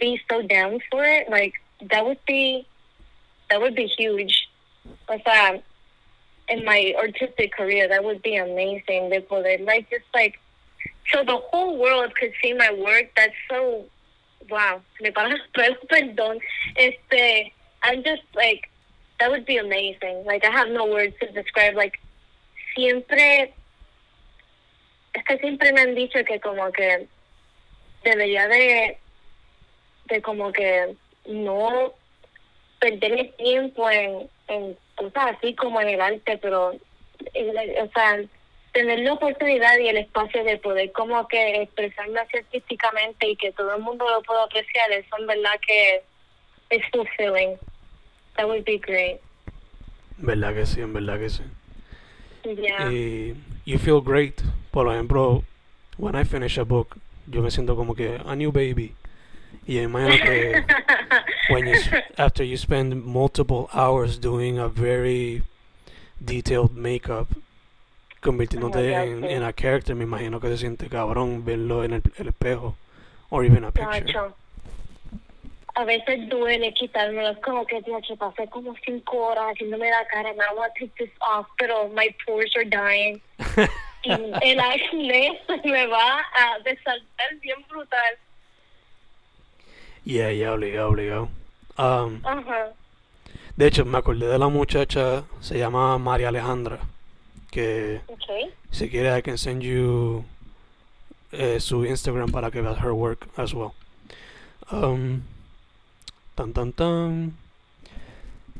be 0.00 0.20
so 0.28 0.42
down 0.42 0.80
for 0.90 1.04
it. 1.04 1.28
Like 1.30 1.54
that 1.90 2.04
would 2.04 2.18
be 2.26 2.66
that 3.50 3.60
would 3.60 3.74
be 3.74 3.86
huge. 3.86 4.48
O 5.08 5.62
in 6.48 6.64
my 6.64 6.92
artistic 6.98 7.52
career, 7.52 7.86
that 7.88 8.02
would 8.02 8.22
be 8.22 8.36
amazing. 8.36 9.10
De 9.10 9.20
poder 9.20 9.58
like 9.60 9.88
just 9.90 10.06
like 10.14 10.40
so 11.12 11.22
the 11.24 11.36
whole 11.36 11.76
world 11.78 12.14
could 12.16 12.32
see 12.42 12.52
my 12.54 12.72
work. 12.72 13.06
That's 13.14 13.34
so 13.48 13.84
wow. 14.50 14.80
Me 15.00 15.10
para 15.10 15.36
perdón. 15.90 16.40
Este, 16.74 17.52
I'm 17.82 18.02
just 18.02 18.22
like 18.34 18.70
that 19.18 19.30
would 19.30 19.46
be 19.46 19.58
amazing. 19.58 20.24
Like 20.24 20.44
I 20.44 20.50
have 20.50 20.68
no 20.68 20.86
words 20.86 21.14
to 21.20 21.30
describe. 21.32 21.74
Like 21.74 21.98
siempre 22.74 23.54
es 25.12 25.24
que 25.24 25.38
siempre 25.38 25.72
me 25.72 25.80
han 25.80 25.94
dicho 25.94 26.24
que 26.24 26.40
como 26.40 26.70
que 26.72 27.06
debería 28.04 28.48
de, 28.48 28.98
de 30.06 30.22
como 30.22 30.52
que 30.52 30.96
no 31.26 31.94
perder 32.78 33.12
el 33.12 33.34
tiempo 33.34 33.90
en, 33.90 34.30
en 34.48 34.76
cosas 34.94 35.36
así 35.36 35.54
como 35.54 35.80
en 35.80 35.88
el 35.88 36.00
arte, 36.00 36.38
pero, 36.38 36.72
eh, 37.34 37.82
o 37.82 37.90
sea, 37.92 38.22
tener 38.72 39.00
la 39.00 39.14
oportunidad 39.14 39.78
y 39.78 39.88
el 39.88 39.98
espacio 39.98 40.44
de 40.44 40.56
poder 40.58 40.92
como 40.92 41.26
que 41.28 41.62
expresarme 41.62 42.20
así 42.20 42.38
artísticamente 42.38 43.28
y 43.28 43.36
que 43.36 43.52
todo 43.52 43.74
el 43.74 43.82
mundo 43.82 44.08
lo 44.08 44.22
pueda 44.22 44.44
apreciar, 44.44 44.90
eso 44.92 45.16
en 45.18 45.26
verdad 45.26 45.60
que 45.66 46.02
es 46.70 46.82
fulfilling. 46.92 47.58
That 48.36 48.46
would 48.46 48.64
be 48.64 48.78
great. 48.78 49.20
Verdad 50.18 50.54
que 50.54 50.66
sí, 50.66 50.80
en 50.80 50.92
verdad 50.92 51.18
que 51.18 51.30
sí. 51.30 51.42
Yeah. 52.44 52.90
Y 52.90 53.36
you 53.64 53.78
feel 53.78 54.00
great. 54.00 54.42
Por 54.70 54.86
ejemplo, 54.86 55.44
when 55.98 56.14
I 56.14 56.24
finish 56.24 56.58
a 56.58 56.64
book, 56.64 56.98
yo 57.26 57.42
me 57.42 57.50
siento 57.50 57.76
como 57.76 57.94
que 57.94 58.20
a 58.24 58.34
new 58.34 58.52
baby. 58.52 58.94
Y 59.66 59.78
imagino 59.78 60.16
que 60.22 60.64
when 61.50 61.66
you, 61.66 61.74
after 62.16 62.44
you 62.44 62.56
spend 62.56 63.04
multiple 63.04 63.68
hours 63.72 64.18
doing 64.18 64.58
a 64.58 64.68
very 64.68 65.42
detailed 66.24 66.76
makeup, 66.76 67.28
convirtiéndote 68.22 68.96
Oh 68.96 69.02
en, 69.02 69.24
en 69.24 69.42
a 69.42 69.52
character, 69.52 69.94
me 69.94 70.04
imagino 70.04 70.40
que 70.40 70.48
se 70.48 70.58
siente 70.58 70.88
cabrón 70.88 71.44
verlo 71.44 71.84
en 71.84 71.94
el, 71.94 72.02
el 72.16 72.28
espejo. 72.28 72.76
Or 73.30 73.44
even 73.44 73.64
a 73.64 73.70
picture. 73.70 74.34
A 75.80 75.84
veces 75.86 76.28
duele 76.28 76.74
quitármelo, 76.74 77.30
es 77.30 77.38
como 77.38 77.64
que, 77.64 77.80
Nacho, 77.80 78.14
pasé 78.16 78.46
como 78.48 78.74
cinco 78.84 79.16
horas 79.16 79.44
haciéndome 79.54 79.88
la 79.88 80.06
cara, 80.08 80.28
and 80.28 80.38
I 80.38 80.54
want 80.54 80.74
to 80.74 80.80
take 80.86 80.92
this 80.98 81.10
off, 81.20 81.46
pero 81.58 81.88
my 81.88 82.14
pores 82.26 82.54
are 82.54 82.66
dying. 82.66 83.18
y 84.02 84.10
el 84.42 84.60
acné 84.60 85.40
me 85.64 85.86
va 85.86 86.18
a 86.36 86.58
desaltar 86.64 87.34
bien 87.40 87.64
brutal. 87.68 88.14
Yeah, 90.04 90.30
yeah, 90.32 90.52
obligado, 90.52 90.88
obligado. 90.90 91.28
Um, 91.78 92.20
Ajá. 92.26 92.72
de 93.56 93.66
hecho, 93.66 93.86
me 93.86 93.96
acordé 93.98 94.26
de 94.26 94.38
la 94.38 94.48
muchacha, 94.48 95.24
se 95.40 95.58
llama 95.58 95.96
María 95.98 96.28
Alejandra, 96.28 96.78
que 97.50 98.02
Okay. 98.08 98.52
si 98.70 98.90
quieres 98.90 99.18
I 99.18 99.22
can 99.22 99.38
send 99.38 99.62
you 99.62 100.24
eh, 101.32 101.58
su 101.58 101.86
Instagram 101.86 102.30
para 102.32 102.50
que 102.50 102.60
veas 102.60 102.78
her 102.78 102.92
work 102.92 103.28
as 103.38 103.54
well. 103.54 103.72
Um, 104.70 105.22
tan 106.40 106.54
tan 106.54 106.72
tan. 106.72 107.32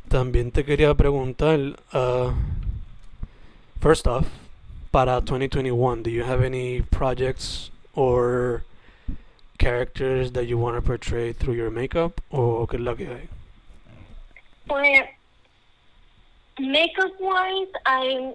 También 0.09 0.53
te 0.53 0.64
quería 0.64 0.95
preguntar, 0.95 1.59
uh, 1.95 2.33
first 3.81 4.07
off, 4.07 4.26
para 4.91 5.20
2021, 5.20 6.03
do 6.03 6.11
you 6.11 6.24
have 6.24 6.43
any 6.43 6.83
projects 6.83 7.70
or 7.95 8.64
characters 9.59 10.33
that 10.33 10.47
you 10.47 10.59
want 10.59 10.76
to 10.76 10.83
portray 10.83 11.33
through 11.33 11.55
your 11.55 11.70
makeup 11.70 12.20
o 12.31 12.66
qué 12.66 12.74
es 12.74 12.81
lo 12.81 12.95
que 12.97 13.07
hay? 13.07 13.28
Pues, 14.66 15.09
makeup 16.59 17.12
wise, 17.18 17.72
I'm 17.87 18.35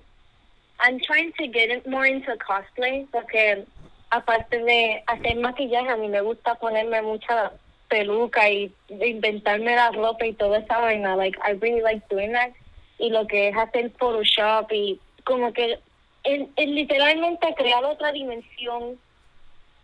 I'm 0.79 0.99
trying 0.99 1.33
to 1.39 1.47
get 1.47 1.85
more 1.87 2.07
into 2.07 2.35
cosplay 2.37 3.07
porque 3.11 3.65
aparte 4.11 4.57
de 4.57 5.03
hacer 5.07 5.35
maquillaje, 5.35 5.89
a 5.89 5.97
mí 5.97 6.09
me 6.09 6.21
gusta 6.21 6.55
ponerme 6.55 7.03
mucha 7.03 7.51
peluca 7.89 8.49
y 8.49 8.73
inventarme 8.89 9.75
la 9.75 9.91
ropa 9.91 10.25
y 10.25 10.33
toda 10.33 10.59
esa 10.59 10.79
vaina. 10.79 11.15
Like, 11.15 11.37
I 11.39 11.53
really 11.53 11.81
like 11.81 12.05
doing 12.09 12.31
that. 12.33 12.51
Y 12.97 13.09
lo 13.09 13.27
que 13.27 13.49
es 13.49 13.57
hacer 13.57 13.91
Photoshop 13.97 14.71
y 14.71 14.99
como 15.23 15.51
que 15.53 15.79
en, 16.23 16.51
en 16.55 16.75
literalmente 16.75 17.53
crear 17.55 17.83
otra 17.83 18.11
dimensión. 18.11 18.99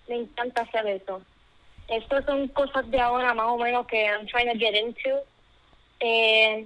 Me 0.07 0.15
encanta 0.15 0.63
hacer 0.63 0.87
eso. 0.87 1.21
Estas 1.87 2.25
son 2.25 2.47
cosas 2.49 2.89
de 2.89 2.99
ahora 2.99 3.33
más 3.33 3.47
o 3.47 3.57
menos 3.57 3.85
que 3.87 4.05
I'm 4.05 4.25
trying 4.27 4.51
to 4.51 4.57
get 4.57 4.75
into. 4.75 5.23
Eh, 5.99 6.65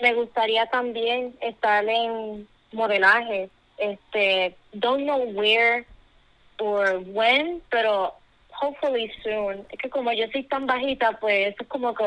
me 0.00 0.14
gustaría 0.14 0.66
también 0.66 1.36
estar 1.40 1.84
en 1.88 2.46
modelaje. 2.72 3.50
Este, 3.78 4.54
don't 4.72 5.04
know 5.04 5.24
where 5.32 5.86
or 6.58 7.02
when, 7.06 7.62
pero 7.70 8.14
hopefully 8.60 9.10
soon. 9.22 9.66
Es 9.70 9.78
que 9.78 9.90
como 9.90 10.12
yo 10.12 10.26
soy 10.32 10.44
tan 10.44 10.66
bajita, 10.66 11.18
pues 11.18 11.54
es 11.58 11.66
como 11.68 11.94
que 11.94 12.04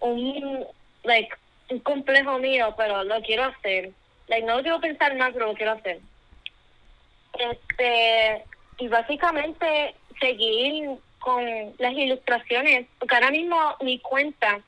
un, 0.00 0.66
like, 1.04 1.34
un 1.70 1.80
complejo 1.80 2.38
mío, 2.38 2.74
pero 2.76 3.04
lo 3.04 3.20
quiero 3.22 3.44
hacer. 3.44 3.90
Like, 4.28 4.46
no 4.46 4.56
lo 4.56 4.62
quiero 4.62 4.80
pensar 4.80 5.16
más, 5.16 5.32
pero 5.32 5.46
lo 5.46 5.54
quiero 5.54 5.72
hacer. 5.72 6.00
Este, 7.38 8.44
y 8.78 8.88
básicamente 8.88 9.94
seguir 10.20 10.90
con 11.18 11.44
las 11.78 11.92
ilustraciones, 11.92 12.86
porque 12.98 13.14
ahora 13.14 13.30
mismo 13.30 13.56
mi 13.80 13.98
cuenta, 13.98 14.60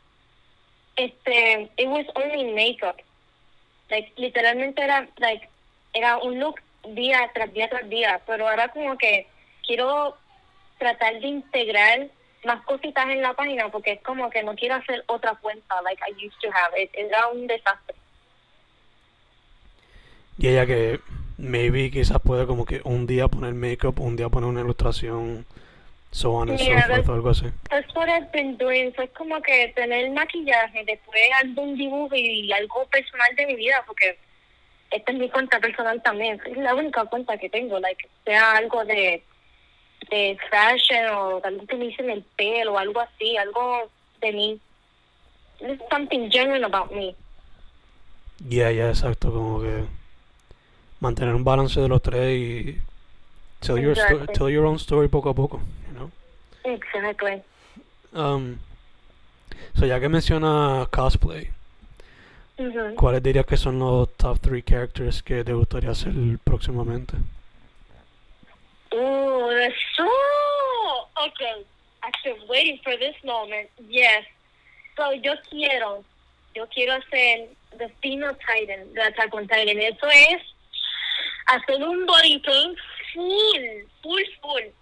este, 0.96 1.70
it 1.76 1.86
was 1.88 2.06
only 2.14 2.52
makeup. 2.52 2.96
Like, 3.90 4.12
literalmente 4.16 4.82
era, 4.82 5.08
like, 5.18 5.48
era 5.92 6.18
un 6.18 6.38
look 6.38 6.60
día 6.94 7.30
tras 7.32 7.52
día 7.52 7.68
tras 7.68 7.88
día, 7.88 8.20
pero 8.26 8.48
ahora 8.48 8.68
como 8.68 8.96
que 8.98 9.26
quiero 9.66 10.16
tratar 10.78 11.20
de 11.20 11.26
integrar 11.26 12.08
más 12.44 12.64
cositas 12.64 13.08
en 13.08 13.20
la 13.20 13.34
página 13.34 13.68
porque 13.68 13.92
es 13.92 14.02
como 14.02 14.30
que 14.30 14.42
no 14.42 14.54
quiero 14.54 14.76
hacer 14.76 15.02
otra 15.06 15.34
cuenta 15.36 15.82
like 15.82 16.02
I 16.08 16.26
used 16.26 16.38
to 16.40 16.48
have. 16.50 16.80
It, 16.80 16.90
era 16.94 17.28
un 17.28 17.46
desastre. 17.46 17.96
Y 20.38 20.48
ella 20.48 20.66
que 20.66 21.00
maybe 21.36 21.90
quizás 21.90 22.20
puede 22.20 22.46
como 22.46 22.64
que 22.64 22.80
un 22.84 23.06
día 23.06 23.28
poner 23.28 23.54
makeup, 23.54 23.98
un 24.00 24.16
día 24.16 24.28
poner 24.28 24.48
una 24.48 24.60
ilustración, 24.60 25.44
so 26.12 26.32
on 26.32 26.50
and 26.50 26.60
Yeah, 26.60 26.86
so 26.86 26.94
forth, 26.94 27.08
o 27.08 27.14
algo 27.14 27.30
así. 27.30 27.46
That's 27.70 27.92
what 27.94 28.08
I've 28.08 28.30
been 28.32 28.56
doing. 28.56 28.92
So 28.94 29.02
es 29.02 29.10
como 29.10 29.40
que 29.42 29.72
tener 29.74 30.10
maquillaje, 30.12 30.84
después 30.84 31.20
algún 31.42 31.76
dibujo 31.76 32.14
y 32.14 32.52
algo 32.52 32.86
personal 32.86 33.34
de 33.36 33.46
mi 33.46 33.56
vida, 33.56 33.82
porque 33.86 34.16
esta 34.90 35.12
es 35.12 35.18
mi 35.18 35.28
cuenta 35.28 35.58
personal 35.58 36.00
también. 36.02 36.40
Es 36.46 36.56
la 36.56 36.74
única 36.74 37.04
cuenta 37.06 37.36
que 37.36 37.50
tengo, 37.50 37.78
like, 37.80 38.08
sea 38.24 38.52
algo 38.52 38.84
de, 38.84 39.22
de 40.10 40.38
fashion 40.50 41.06
o 41.14 41.40
algo 41.44 41.66
que 41.66 41.76
me 41.76 41.86
hice 41.86 42.02
en 42.02 42.10
el 42.10 42.22
pelo 42.36 42.74
o 42.74 42.78
algo 42.78 43.00
así, 43.00 43.36
algo 43.36 43.88
de 44.20 44.32
mí. 44.32 44.60
There's 45.60 45.80
something 45.90 46.30
genuine 46.30 46.64
about 46.64 46.92
me. 46.92 47.14
Yeah, 48.48 48.70
yeah, 48.70 48.90
exacto, 48.90 49.32
como 49.32 49.60
que 49.60 49.84
mantener 51.00 51.34
un 51.34 51.44
balance 51.44 51.80
de 51.80 51.88
los 51.88 52.00
tres 52.00 52.36
y 52.38 52.78
tell 53.60 53.78
your, 53.80 53.96
sto- 53.96 54.26
tell 54.32 54.48
your 54.48 54.64
own 54.66 54.76
story 54.76 55.08
poco 55.08 55.30
a 55.30 55.34
poco, 55.34 55.60
you 55.88 55.94
know. 55.94 56.10
Exactly. 56.64 57.42
Um, 58.12 58.58
so 59.74 59.86
ya 59.86 59.98
que 60.00 60.08
menciona 60.08 60.86
cosplay, 60.90 61.50
Ujú. 62.58 62.94
¿cuáles 62.94 63.22
dirías 63.22 63.44
que 63.46 63.56
son 63.56 63.78
los 63.80 64.12
top 64.16 64.38
three 64.40 64.62
characters 64.62 65.22
que 65.22 65.42
te 65.44 65.52
gustaría 65.52 65.90
hacer 65.90 66.12
próximamente? 66.44 67.14
Oh, 68.92 69.54
that's 69.58 69.74
so 69.96 70.08
okay. 71.26 71.64
I've 72.02 72.12
been 72.24 72.48
waiting 72.48 72.78
for 72.82 72.96
this 72.96 73.14
moment. 73.24 73.68
Yes. 73.88 74.24
So 74.96 75.10
yo 75.12 75.34
quiero, 75.50 76.04
yo 76.54 76.66
quiero 76.66 76.98
hacer 76.98 77.48
the 77.78 77.90
female 78.02 78.36
Titan, 78.46 78.92
the 78.94 79.06
Attack 79.08 79.34
on 79.34 79.46
Titan. 79.46 79.78
Eso 79.78 80.06
es 80.06 80.42
hacer 81.48 81.82
un 81.82 82.06
body 82.06 82.38
paint 82.38 82.78
full, 83.14 83.84
full, 84.02 84.22
full. 84.42 84.72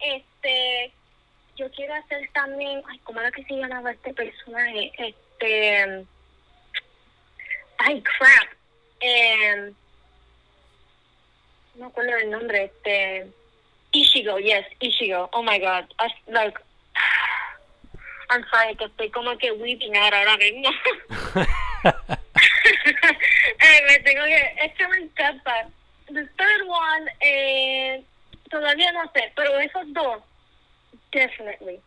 Este, 0.00 0.92
yo 1.56 1.70
quiero 1.70 1.94
hacer 1.94 2.28
también, 2.34 2.82
ay, 2.88 2.98
¿cómo 3.04 3.20
era 3.20 3.30
que 3.30 3.44
se 3.44 3.54
llamaba 3.54 3.92
este 3.92 4.12
personaje? 4.14 4.92
Este, 4.98 6.06
ay, 7.78 8.02
crap. 8.02 8.48
Um, 9.02 9.74
no 11.76 11.86
acuerdo 11.86 12.16
el 12.16 12.30
nombre, 12.30 12.64
este 12.64 13.26
Ishigo, 13.92 14.38
yes, 14.38 14.66
Ishigo. 14.80 15.28
Oh 15.32 15.42
my 15.42 15.58
god. 15.58 15.84
I, 15.98 16.08
like 16.30 16.58
I'm 18.30 18.44
sorry 18.50 18.74
que 18.76 18.86
estoy 18.86 19.10
como 19.10 19.36
que 19.36 19.52
weeping 19.52 19.96
out 19.96 20.14
ahora 20.14 20.36
mismo. 20.38 20.70
Ay, 23.60 23.80
me 23.88 23.98
tengo 24.00 24.24
que, 24.24 24.54
es 24.62 24.74
que 24.74 24.88
me 24.88 24.96
encanta. 24.98 25.68
The 26.06 26.26
third 26.36 26.66
one, 26.66 27.10
eh, 27.20 28.02
todavía 28.50 28.92
no 28.92 29.10
sé, 29.12 29.32
pero 29.34 29.58
esos 29.58 29.92
dos, 29.92 30.22
definitely. 31.10 31.80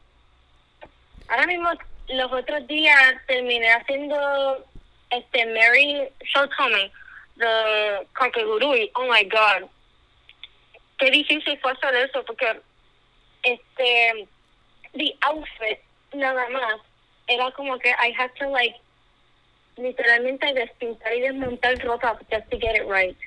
Ahora 1.27 1.47
mismo, 1.47 1.69
los 2.09 2.31
otros 2.31 2.67
días 2.67 3.15
terminé 3.27 3.71
haciendo 3.73 4.65
este 5.09 5.45
Mary 5.47 6.07
Shortcoming 6.23 6.91
de 7.36 8.07
Kakegurui. 8.13 8.91
Oh 8.95 9.07
my 9.11 9.23
god. 9.25 9.69
Qué 10.97 11.11
difícil 11.11 11.59
fue 11.61 11.71
hacer 11.71 11.95
eso 11.95 12.23
porque 12.25 12.61
este 13.43 14.27
the 14.93 15.13
outfit 15.21 15.79
nada 16.13 16.47
más 16.49 16.75
era 17.27 17.51
como 17.51 17.77
que 17.79 17.89
I 17.89 18.13
had 18.17 18.31
to 18.39 18.49
like 18.49 18.75
literalmente 19.77 20.53
despintar 20.53 21.13
y 21.13 21.21
desmontar 21.21 21.77
ropa 21.83 22.17
just 22.31 22.49
to 22.49 22.57
get 22.57 22.75
it 22.75 22.87
right. 22.87 23.17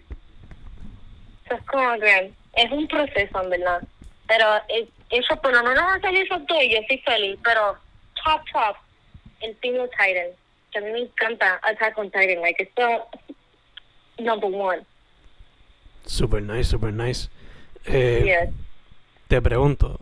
So 1.48 1.54
es 1.56 1.62
como 1.66 1.98
que 2.00 2.32
es 2.54 2.70
un 2.72 2.86
proceso, 2.88 3.42
en 3.42 3.50
verdad. 3.50 3.82
Pero 4.26 4.46
es- 4.68 4.88
eso, 5.10 5.36
por 5.40 5.52
lo 5.54 5.62
menos 5.62 5.82
hacer 5.82 6.14
esos 6.16 6.46
dos, 6.46 6.58
yo 6.70 6.78
estoy 6.78 6.98
feliz. 6.98 7.38
Pero 7.42 7.76
top, 8.24 8.42
top, 8.52 8.76
el 9.40 9.54
Teen 9.56 9.78
of 9.80 9.90
Titan. 9.90 10.28
Que 10.72 10.78
a 10.78 10.82
mí 10.82 10.90
me 10.90 11.00
encanta 11.00 11.58
Attack 11.62 11.96
on 11.98 12.10
Titan. 12.10 12.40
Like, 12.42 12.62
it's 12.62 12.74
the 12.76 13.02
number 14.22 14.46
one. 14.48 14.84
Super 16.06 16.40
nice, 16.42 16.68
super 16.68 16.92
nice. 16.92 17.28
Eh, 17.91 18.22
Yes. 18.24 18.55
Te 19.28 19.43
pregunto, 19.43 20.01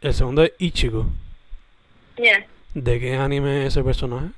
el 0.00 0.14
segundo 0.14 0.42
es 0.44 0.52
Ichigo. 0.58 1.06
¿De 2.74 3.00
qué 3.00 3.14
anime 3.16 3.62
es 3.62 3.68
ese 3.74 3.82
personaje? 3.82 4.28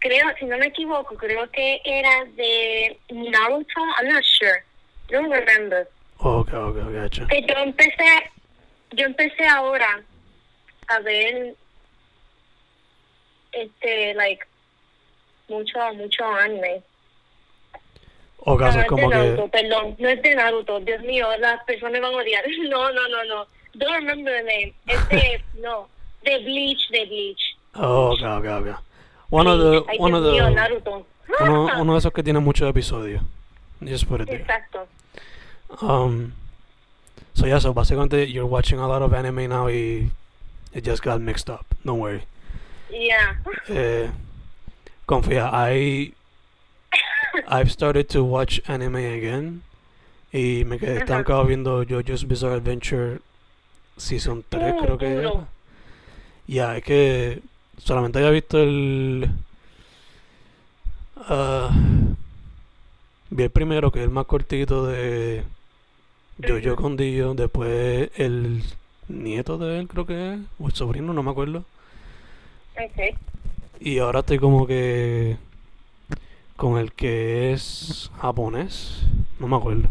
Creo, 0.00 0.26
si 0.38 0.44
no 0.44 0.58
me 0.58 0.66
equivoco, 0.66 1.14
creo 1.16 1.48
que 1.50 1.80
era 1.84 2.24
de 2.36 2.98
Naruto. 3.10 3.80
I'm 4.00 4.08
not 4.12 4.22
sure. 4.24 4.62
Don't 5.08 5.32
remember. 5.32 5.88
Ok, 6.18 6.52
ok, 6.52 6.76
gacha. 6.92 7.26
que 7.28 7.42
yo 7.42 7.54
empecé 7.56 8.30
yo 8.92 9.06
empecé 9.06 9.46
ahora 9.46 10.02
a 10.88 11.00
ver 11.00 11.54
este 13.52 14.14
like 14.14 14.44
mucho 15.48 15.78
mucho 15.94 16.24
anime 16.24 16.82
O 18.38 18.52
no, 18.52 18.56
caso 18.58 18.78
es 18.78 18.84
es 18.84 18.88
como 18.88 19.08
de 19.08 19.16
Naruto, 19.16 19.44
que... 19.44 19.48
perdón 19.50 19.96
no 19.98 20.08
es 20.08 20.22
de 20.22 20.34
Naruto 20.34 20.80
Dios 20.80 21.02
mío 21.02 21.28
las 21.38 21.64
personas 21.64 22.00
van 22.00 22.14
a 22.14 22.16
odiar 22.16 22.44
no 22.68 22.92
no 22.92 23.08
no 23.08 23.24
no 23.24 23.46
don't 23.74 23.94
remember 23.94 24.34
the 24.36 24.42
name 24.42 24.74
es 24.86 25.08
de 25.08 25.44
no 25.60 25.88
de 26.22 26.38
Bleach 26.38 26.88
de 26.90 27.06
Bleach 27.06 27.56
Oh, 27.76 28.12
ok, 28.12 28.22
ok, 28.22 28.46
ok. 28.46 28.78
One 29.30 29.48
of 29.48 29.58
the... 29.58 29.84
Ay, 29.90 29.96
One 29.98 30.14
of 30.14 30.22
Dios 30.22 30.34
mío, 30.34 30.48
the... 30.48 30.54
Naruto 30.54 31.06
Uno, 31.40 31.70
uno 31.80 31.92
de 31.94 31.98
esos 31.98 32.12
que 32.12 32.22
tiene 32.22 32.38
muchos 32.40 32.68
episodios. 32.68 33.22
Just 33.80 34.06
put 34.06 34.20
it 34.20 34.28
there. 34.28 34.40
exacto 34.40 34.86
Um, 35.82 36.34
so 37.34 37.46
yeah, 37.46 37.58
so 37.58 37.74
básicamente 37.74 38.32
you're 38.32 38.46
watching 38.46 38.78
a 38.78 38.86
lot 38.86 39.02
of 39.02 39.12
anime 39.12 39.48
now 39.48 39.66
y 39.66 40.10
it 40.72 40.84
just 40.84 41.02
got 41.02 41.20
mixed 41.20 41.50
up. 41.50 41.66
Don't 41.84 41.98
worry. 41.98 42.22
yeah 42.90 43.34
Eh, 43.68 44.08
confía, 45.06 45.50
I 45.52 46.12
I've 47.48 47.70
started 47.70 48.08
to 48.08 48.24
watch 48.24 48.60
anime 48.66 48.96
again 48.96 49.62
y 50.32 50.64
me 50.64 50.78
quedé 50.78 50.98
estancado 50.98 51.44
viendo 51.46 51.84
JoJo's 51.84 52.26
Bizarre 52.26 52.56
Adventure 52.56 53.20
Season 53.96 54.44
3 54.48 54.74
Uh, 54.74 54.82
creo 54.82 54.98
que 54.98 55.06
era. 55.06 55.48
Ya, 56.46 56.76
es 56.76 56.84
que 56.84 57.40
solamente 57.78 58.18
había 58.18 58.30
visto 58.30 58.58
el 58.60 59.30
ah, 61.16 61.70
vi 63.30 63.44
el 63.44 63.50
primero 63.50 63.90
que 63.90 64.00
es 64.00 64.04
el 64.04 64.10
más 64.10 64.26
cortito 64.26 64.86
de 64.86 65.44
Jojo 66.42 66.76
con 66.76 66.96
Dio, 66.96 67.34
después 67.34 68.10
el 68.16 68.62
nieto 69.08 69.58
de 69.58 69.78
él 69.78 69.88
creo 69.88 70.06
que 70.06 70.34
es, 70.34 70.40
o 70.58 70.66
el 70.66 70.72
sobrino, 70.72 71.12
no 71.12 71.22
me 71.22 71.30
acuerdo. 71.30 71.64
okay 72.72 73.14
Y 73.80 73.98
ahora 73.98 74.20
estoy 74.20 74.38
como 74.38 74.66
que 74.66 75.36
con 76.56 76.78
el 76.78 76.92
que 76.92 77.52
es 77.52 78.10
japonés, 78.20 79.02
no 79.38 79.48
me 79.48 79.56
acuerdo. 79.56 79.88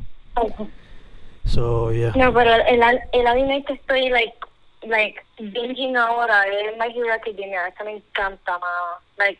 So, 1.45 1.91
yeah. 1.91 2.13
No, 2.15 2.33
pero 2.33 2.53
el, 2.55 2.81
el 3.11 3.27
anime 3.27 3.63
que 3.65 3.73
estoy, 3.73 4.09
like, 4.09 4.33
like, 4.87 5.21
binging 5.39 5.97
ahora 5.97 6.45
es 6.47 6.77
My 6.77 6.87
Hero 6.95 7.13
Academia. 7.13 7.67
Esa 7.67 7.83
me 7.83 7.97
encanta, 7.97 8.57
ma. 8.59 8.99
Like, 9.17 9.39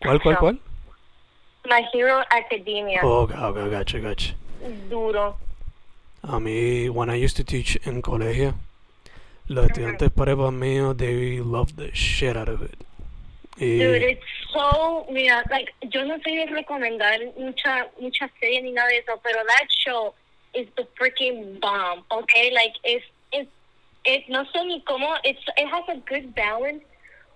¿Cuál, 0.00 0.22
cuál, 0.22 0.38
cuál? 0.38 0.60
My 1.64 1.84
Hero 1.92 2.20
Academia. 2.30 3.00
Oh, 3.02 3.22
ok, 3.22 3.32
ok, 3.32 3.56
gotcha, 3.70 3.98
gotcha. 3.98 4.34
Duro. 4.88 5.36
A 6.22 6.38
mí, 6.38 6.88
when 6.88 7.10
I 7.10 7.16
used 7.22 7.36
to 7.36 7.44
teach 7.44 7.78
en 7.86 8.00
colegio, 8.00 8.54
los 9.46 9.66
estudiantes 9.66 10.10
prepas 10.10 10.52
míos, 10.52 10.96
they 10.96 11.40
loved 11.40 11.76
the 11.76 11.90
shit 11.92 12.36
out 12.36 12.48
of 12.48 12.62
it. 12.62 12.84
Y, 13.56 13.78
Dude, 13.78 14.02
it's 14.02 14.24
so, 14.52 15.06
mira, 15.10 15.44
like, 15.50 15.72
yo 15.90 16.04
no 16.04 16.16
sé 16.18 16.46
recomendar 16.50 17.20
mucha, 17.38 17.88
mucha 18.00 18.28
serie 18.40 18.60
ni 18.62 18.72
nada 18.72 18.88
de 18.88 18.98
eso, 18.98 19.20
pero 19.22 19.38
that 19.46 19.68
show 19.68 20.12
is 20.54 20.66
the 20.76 20.84
freaking 20.98 21.60
bomb, 21.60 22.04
okay? 22.10 22.50
Like, 22.52 22.74
it's, 22.82 23.04
it's, 23.32 23.50
it, 24.04 24.28
no 24.28 24.44
sé 24.46 24.64
ni 24.66 24.82
cómo, 24.82 25.14
it's, 25.22 25.40
it 25.56 25.68
has 25.68 25.84
a 25.88 26.00
good 26.08 26.34
balance 26.34 26.84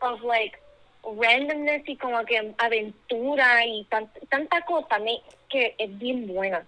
of, 0.03 0.21
like, 0.23 0.59
randomness 1.05 1.89
y 1.89 1.97
como 1.97 2.25
que 2.25 2.53
aventura 2.59 3.65
y 3.65 3.85
tan, 3.89 4.11
tanta 4.29 4.61
cosa 4.63 4.99
me- 4.99 5.23
que 5.49 5.75
es 5.79 5.99
bien 5.99 6.27
buena. 6.27 6.67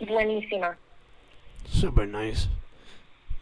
Buenísima. 0.00 0.76
super 1.70 2.06
nice. 2.06 2.48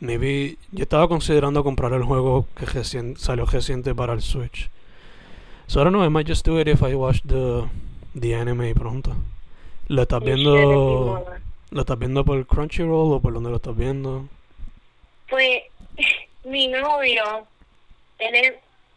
Maybe, 0.01 0.57
yo 0.72 0.83
estaba 0.83 1.09
considerando 1.09 1.62
comprar 1.64 1.93
el 1.93 2.03
juego 2.03 2.47
que 2.57 2.66
salió 3.16 3.47
reciente 3.47 3.95
para 3.95 4.12
el 4.12 4.20
Switch. 4.20 4.68
So 5.67 5.81
I 5.81 5.85
don't 5.85 5.93
know, 5.93 6.03
I 6.03 6.09
might 6.09 6.27
just 6.27 6.45
do 6.45 6.59
it 6.59 6.69
if 6.69 6.83
I 6.83 6.95
watch 6.95 7.23
the, 7.25 7.69
the 8.15 8.35
anime 8.35 8.75
pronto. 8.75 9.17
¿Lo 9.89 10.03
estás 10.03 10.23
viendo, 10.23 11.25
lo 11.71 11.81
estás 11.81 11.99
viendo 11.99 12.25
por 12.25 12.47
Crunchyroll 12.47 13.15
o 13.15 13.21
por 13.21 13.33
donde 13.33 13.51
lo 13.51 13.57
estás 13.57 13.77
viendo? 13.77 14.29
Pues 15.29 15.63
mi 16.45 16.69
novio, 16.69 17.47
él 18.19 18.35
es, 18.35 18.53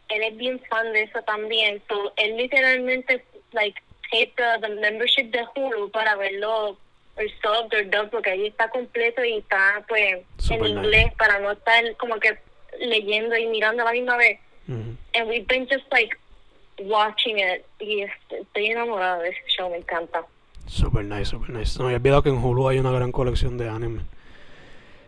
él 0.09 0.24
es 0.24 0.38
bien 0.38 0.59
fan 0.70 0.91
de 0.93 1.03
eso 1.03 1.22
también. 1.24 1.82
So, 1.88 2.13
él 2.18 2.38
literalmente, 2.38 3.24
like, 3.53 3.82
paid 4.11 4.30
the, 4.36 4.59
the 4.61 4.76
membership 4.76 5.32
de 5.32 5.45
Hulu 5.55 5.89
para 5.91 6.16
verlo, 6.16 6.78
el 7.18 7.30
sub, 7.41 7.74
el 7.74 7.89
dub, 7.89 8.09
porque 8.09 8.32
ahí 8.32 8.47
está 8.47 8.70
completo 8.70 9.24
y 9.24 9.38
está, 9.38 9.84
pues, 9.88 10.20
Super 10.38 10.68
en 10.68 10.76
nice. 10.76 10.86
inglés 10.86 11.13
para 11.18 11.39
no 11.39 11.51
estar 11.51 11.95
como 11.97 12.20
que 12.20 12.38
leyendo 12.80 13.36
y 13.38 13.47
mirando 13.47 13.82
a 13.84 13.86
la 13.86 13.91
misma 13.93 14.18
vez. 14.18 14.39
Ujú. 14.68 14.95
And 15.16 15.30
we've 15.30 15.47
been 15.47 15.68
just, 15.68 15.86
like, 15.91 16.16
watching 16.84 17.39
it. 17.39 17.65
Y 17.80 18.01
este, 18.01 18.41
estoy 18.41 18.67
enamorada 18.67 19.19
de 19.19 19.30
ese 19.30 19.41
show, 19.47 19.69
me 19.69 19.78
encanta. 19.78 20.26
Super 20.67 21.05
nice, 21.05 21.26
super 21.26 21.49
nice. 21.49 21.78
No 21.80 21.88
me 21.88 21.95
olvidado 21.95 22.23
que 22.23 22.30
en 22.30 22.43
Hulu 22.43 22.67
hay 22.69 22.80
una 22.80 22.91
gran 22.91 23.11
colección 23.11 23.57
de 23.57 23.69
anime. 23.69 24.01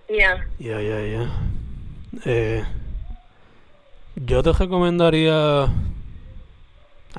Yeah. 0.07 0.47
Ya, 0.59 0.81
ya, 0.81 1.01
ya. 1.01 1.29
Eh, 2.25 2.63
yo 4.15 4.43
te 4.43 4.51
recomendaría. 4.53 5.65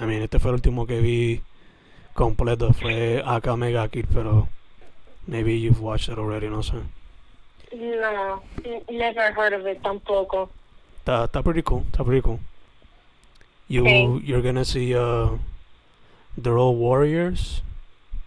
I 0.01 0.05
mean, 0.05 0.23
este 0.23 0.39
fue 0.39 0.51
el 0.51 0.57
último 0.57 0.87
que 0.87 1.01
vi 1.01 1.43
completo. 2.15 2.73
Fue 2.73 3.23
Akame 3.27 3.73
ga 3.73 3.89
Kill, 3.89 4.07
pero. 4.13 4.49
Maybe 5.29 5.61
you've 5.61 5.83
watched 5.83 6.09
it 6.09 6.19
already, 6.19 6.49
no 6.49 6.63
sé. 6.63 6.81
No, 7.71 8.43
never 8.89 9.31
heard 9.31 9.53
of 9.53 9.67
it 9.67 9.83
tampoco. 9.83 10.49
Está, 11.01 11.25
está 11.25 11.43
pretty 11.43 11.63
cool, 11.63 11.85
está 11.93 12.03
pretty 12.03 12.23
cool. 12.23 12.41
You, 13.69 13.83
Okay. 13.83 14.21
You're 14.25 14.43
gonna 14.43 14.65
see. 14.65 14.95
Uh, 14.95 15.37
they're 16.37 16.59
all 16.59 16.77
warriors. 16.77 17.63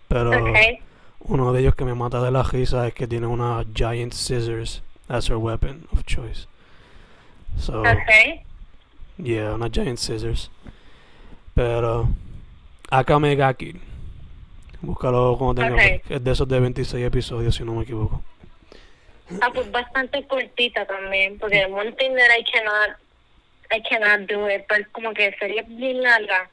Pero. 0.09 0.29
Okay. 0.49 0.81
Uno 1.23 1.53
de 1.53 1.61
ellos 1.61 1.75
que 1.75 1.85
me 1.85 1.93
mata 1.93 2.19
de 2.21 2.31
la 2.31 2.43
risa 2.43 2.87
es 2.87 2.93
que 2.95 3.07
tiene 3.07 3.27
una 3.27 3.63
giant 3.73 4.11
scissors 4.13 4.81
as 5.07 5.27
her 5.29 5.37
weapon 5.37 5.87
of 5.91 6.03
choice. 6.05 6.47
So, 7.57 7.81
Okay. 7.85 8.43
yeah, 9.17 9.53
una 9.53 9.69
giant 9.69 9.99
scissors. 9.99 10.49
Pero, 11.53 12.07
Akame 12.91 13.35
ga 13.35 13.53
Kill. 13.53 13.79
Búscalo 14.81 15.37
cuando 15.37 15.61
tenga. 15.61 15.83
Es 16.09 16.23
de 16.23 16.31
esos 16.31 16.47
de 16.47 16.59
26 16.59 17.05
episodios, 17.05 17.55
si 17.55 17.63
no 17.63 17.73
me 17.75 17.83
equivoco. 17.83 18.23
Ah, 19.41 19.49
pues 19.53 19.69
bastante 19.71 20.25
cortita 20.27 20.85
también, 20.87 21.37
porque 21.39 21.65
one 21.65 21.91
thing 21.93 22.15
that 22.15 22.31
I 22.35 22.43
cannot, 22.43 22.97
I 23.72 23.82
cannot 23.82 24.28
do 24.28 24.47
it, 24.49 24.65
pero 24.67 24.86
como 24.91 25.13
que 25.13 25.34
sería 25.39 25.63
bien 25.67 26.01
larga. 26.01 26.49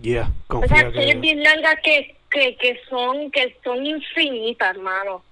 Yeah, 0.00 0.30
O 0.48 0.66
sea, 0.66 0.90
series 0.92 1.14
que. 1.14 1.20
bien 1.20 1.42
largas 1.42 1.76
que, 1.82 2.16
que, 2.30 2.56
que 2.56 2.80
son, 2.88 3.30
que 3.30 3.56
son 3.64 3.84
infinitas, 3.86 4.76
hermano. 4.76 5.22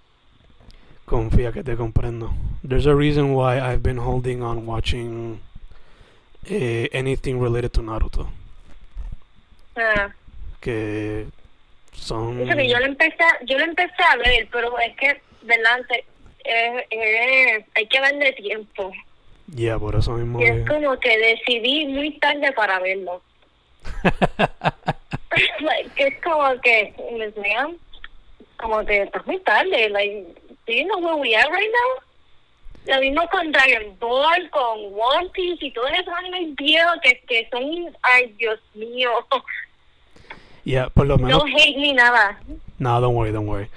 Confía 1.05 1.53
que 1.53 1.63
te 1.63 1.77
comprendo. 1.77 2.33
There's 2.67 2.87
a 2.87 2.95
reason 2.95 3.35
why 3.35 3.59
I've 3.61 3.83
been 3.83 3.99
holding 3.99 4.43
on 4.43 4.65
watching 4.67 5.39
eh, 6.47 6.89
anything 6.93 7.39
related 7.39 7.73
to 7.75 7.83
Naruto. 7.83 8.31
Ah, 9.77 10.11
Que 10.61 11.27
son. 11.93 12.41
eso 12.41 12.57
que 12.57 12.69
yo 12.69 12.79
lo 12.79 12.87
empecé, 12.87 13.25
yo 13.45 13.59
lo 13.59 13.65
empecé 13.65 14.03
a 14.11 14.17
ver, 14.17 14.49
pero 14.51 14.79
es 14.79 14.97
que, 14.97 15.21
delante, 15.43 16.05
eh, 16.45 16.87
eh, 16.91 17.67
hay 17.75 17.87
que 17.87 18.01
darle 18.01 18.33
tiempo. 18.33 18.93
Yeah, 19.53 19.79
por 19.79 19.95
eso 19.97 20.13
mismo. 20.13 20.41
Y 20.41 20.45
es- 20.45 20.57
es 20.59 20.69
como 20.69 20.99
que 20.99 21.19
decidí 21.19 21.87
muy 21.87 22.19
tarde 22.19 22.53
para 22.53 22.79
verlo. 22.81 23.21
like, 25.61 25.91
es 25.97 26.23
como 26.23 26.61
que, 26.63 26.95
Miss 27.13 27.37
Ma'am, 27.37 27.77
como 28.59 28.85
que 28.85 29.03
está 29.03 29.23
muy 29.27 29.39
tarde. 29.41 29.89
Like, 29.91 30.35
do 30.67 30.73
you 30.73 30.85
know 30.85 30.99
where 30.99 31.17
we 31.17 31.35
are 31.37 31.49
right 31.51 31.71
now? 31.71 32.05
Lo 32.87 33.01
mismo 33.01 33.27
con 33.31 33.51
Dragon 33.51 33.97
Ball, 33.99 34.51
con 34.51 34.79
One 34.93 35.31
Piece 35.33 35.67
y 35.67 35.71
todos 35.73 35.91
esos 35.93 36.13
animes 36.19 36.55
viejos 36.55 36.97
que, 37.03 37.19
que 37.27 37.49
son, 37.51 37.63
ay 38.03 38.35
Dios 38.39 38.61
mío, 38.75 39.11
Yeah, 40.65 40.89
por 40.91 41.07
lo 41.07 41.17
menos. 41.19 41.45
no 41.45 41.45
hate 41.59 41.77
ni 41.77 41.93
nada. 41.93 42.39
No, 42.79 42.99
don't 43.01 43.15
worry, 43.15 43.33
don't 43.33 43.47
worry. 43.49 43.69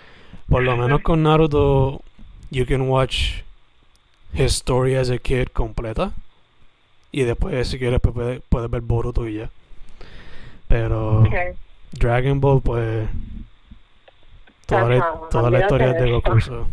Por 0.50 0.64
lo 0.64 0.78
menos 0.78 1.02
con 1.02 1.24
Naruto, 1.24 2.02
you 2.50 2.66
can 2.66 2.88
watch 2.90 3.42
story 4.46 4.96
as 4.96 5.10
a 5.10 5.18
kid 5.18 5.52
completa. 5.54 6.14
Y 7.12 7.24
después, 7.24 7.68
si 7.68 7.80
quieres, 7.80 8.00
puedes, 8.02 8.42
puedes 8.50 8.70
ver 8.70 8.82
Boruto 8.82 9.28
y 9.28 9.34
ya. 9.36 9.50
Pero 10.68 11.22
Okay. 11.22 11.54
Dragon 11.94 12.40
Ball, 12.40 12.62
pues. 12.62 13.10
Toda 14.66 14.90
la, 14.90 15.20
toda 15.32 15.50
la 15.50 15.60
historia 15.62 15.94
de 15.94 16.12
Goku. 16.12 16.42
So, 16.42 16.68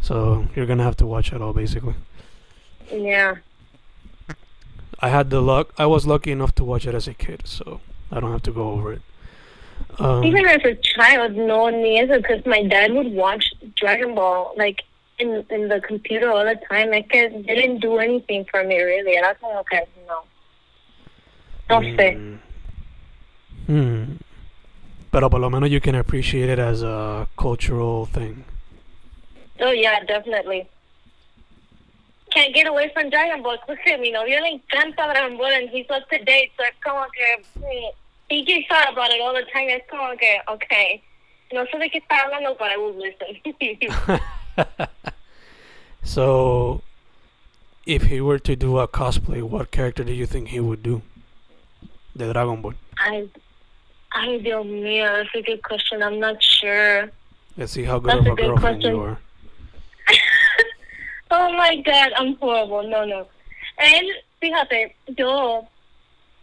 so 0.00 0.44
you're 0.56 0.66
gonna 0.66 0.82
have 0.82 0.96
to 0.96 1.06
watch 1.06 1.32
it 1.32 1.40
all, 1.40 1.52
basically. 1.52 1.94
Yeah. 2.90 3.36
I 4.98 5.08
had 5.08 5.30
the 5.30 5.40
luck. 5.40 5.72
I 5.78 5.86
was 5.86 6.06
lucky 6.06 6.32
enough 6.32 6.54
to 6.56 6.64
watch 6.64 6.86
it 6.86 6.94
as 6.94 7.06
a 7.06 7.14
kid, 7.14 7.42
so 7.44 7.80
I 8.10 8.18
don't 8.20 8.32
have 8.32 8.42
to 8.42 8.52
go 8.52 8.70
over 8.72 8.92
it. 8.94 9.02
Um, 9.98 10.24
Even 10.24 10.46
as 10.46 10.62
a 10.64 10.74
child, 10.74 11.36
no 11.36 11.70
ni 11.70 12.00
eso, 12.00 12.16
because 12.18 12.44
my 12.44 12.64
dad 12.64 12.92
would 12.92 13.12
watch 13.12 13.54
Dragon 13.76 14.14
Ball 14.14 14.52
like 14.56 14.82
in 15.20 15.44
in 15.50 15.68
the 15.68 15.80
computer 15.80 16.30
all 16.30 16.44
the 16.44 16.58
time. 16.68 16.90
Like 16.90 17.14
it 17.14 17.46
didn't 17.46 17.80
do 17.80 17.98
anything 17.98 18.44
for 18.50 18.64
me 18.64 18.80
really. 18.80 19.16
Era 19.16 19.36
como 19.40 19.62
que 19.64 19.80
no. 20.06 20.24
No 21.68 21.80
sé. 21.96 22.16
mm, 22.16 22.38
hmm. 23.68 24.16
Pero 25.12 25.30
por 25.30 25.40
lo 25.40 25.50
menos 25.50 25.70
you 25.70 25.80
can 25.80 25.94
appreciate 25.94 26.48
it 26.48 26.58
as 26.58 26.82
a 26.82 27.28
cultural 27.36 28.06
thing. 28.06 28.44
Oh 29.60 29.72
yeah, 29.72 30.00
definitely. 30.04 30.68
Can't 32.32 32.54
get 32.54 32.66
away 32.66 32.90
from 32.94 33.10
Dragon 33.10 33.42
Ball. 33.42 33.58
Porque 33.66 33.94
a 33.94 33.98
mi 33.98 34.10
novio 34.12 34.40
le 34.40 34.60
encanta 34.60 35.06
Dragon 35.12 35.36
Ball 35.36 35.52
and 35.52 35.68
he's 35.70 35.86
up 35.90 36.08
to 36.10 36.18
date. 36.24 36.52
So 36.56 36.64
es 36.64 36.74
como 36.82 37.06
que 37.10 37.92
he 38.30 38.44
gets 38.44 38.68
thought 38.68 38.92
about 38.92 39.10
it 39.10 39.20
all 39.20 39.34
the 39.34 39.44
time. 39.52 39.68
Es 39.68 39.82
como 39.90 40.16
que 40.16 40.40
okay. 40.48 41.02
No 41.52 41.66
sé 41.66 41.78
de 41.78 41.90
qué 41.90 41.98
está 41.98 42.20
hablando, 42.24 42.56
but 42.56 42.70
I 42.70 42.76
will 42.76 42.94
listen. 42.94 43.36
so, 46.02 46.82
if 47.86 48.04
he 48.04 48.20
were 48.20 48.38
to 48.38 48.56
do 48.56 48.78
a 48.78 48.88
cosplay, 48.88 49.42
what 49.42 49.70
character 49.70 50.04
do 50.04 50.12
you 50.12 50.26
think 50.26 50.48
he 50.48 50.60
would 50.60 50.82
do? 50.82 51.02
The 52.14 52.32
Dragon 52.32 52.60
Ball. 52.62 52.74
I, 52.98 53.28
I, 54.12 54.38
Dios 54.38 54.66
know. 54.66 55.16
that's 55.16 55.34
a 55.34 55.42
good 55.42 55.62
question. 55.62 56.02
I'm 56.02 56.18
not 56.18 56.42
sure. 56.42 57.10
Let's 57.56 57.72
see 57.72 57.84
how 57.84 57.98
good 57.98 58.10
That's 58.10 58.20
of 58.20 58.26
a 58.26 58.32
a 58.32 58.36
girlfriend 58.36 58.82
you 58.82 59.00
are. 59.00 59.18
oh 61.30 61.52
my 61.52 61.76
God, 61.76 62.12
I'm 62.16 62.34
horrible. 62.36 62.88
No, 62.88 63.04
no. 63.04 63.28
Él, 63.78 64.06
fíjate, 64.40 64.94
yo, 65.16 65.68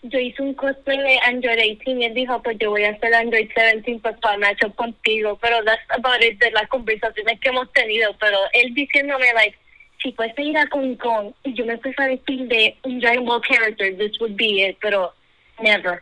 yo 0.04 0.20
hice 0.20 0.42
un 0.42 0.54
cosplay 0.54 0.98
de 1.00 1.20
Android 1.26 1.58
18 1.58 1.92
y 2.00 2.06
él 2.06 2.14
dijo, 2.14 2.42
pues 2.44 2.58
yo 2.60 2.70
voy 2.70 2.84
a 2.84 2.92
hacer 2.92 3.14
Android 3.14 3.50
17 3.56 4.00
pues 4.02 4.16
para 4.20 4.38
match 4.38 4.60
contigo. 4.76 5.38
Pero 5.42 5.64
that's 5.64 5.82
about 5.90 6.22
it 6.24 6.40
de 6.40 6.52
las 6.52 6.68
conversaciones 6.70 7.40
que 7.40 7.50
hemos 7.50 7.72
tenido. 7.74 8.16
Pero 8.20 8.38
él 8.54 8.74
diciéndome, 8.74 9.34
like, 9.34 9.58
si 10.02 10.12
fuese 10.14 10.42
ir 10.44 10.58
a 10.58 10.68
Comic 10.68 11.00
Con 11.02 11.34
y 11.44 11.54
yo 11.54 11.66
me 11.66 11.78
fuese 11.80 12.02
a 12.02 12.08
vestir 12.08 12.48
de 12.48 12.78
un 12.84 13.00
Dragon 13.00 13.26
Ball 13.26 13.42
character, 13.42 13.96
this 13.98 14.20
would 14.20 14.36
be 14.36 14.68
it. 14.68 14.78
Pero 14.82 15.14
never. 15.62 16.02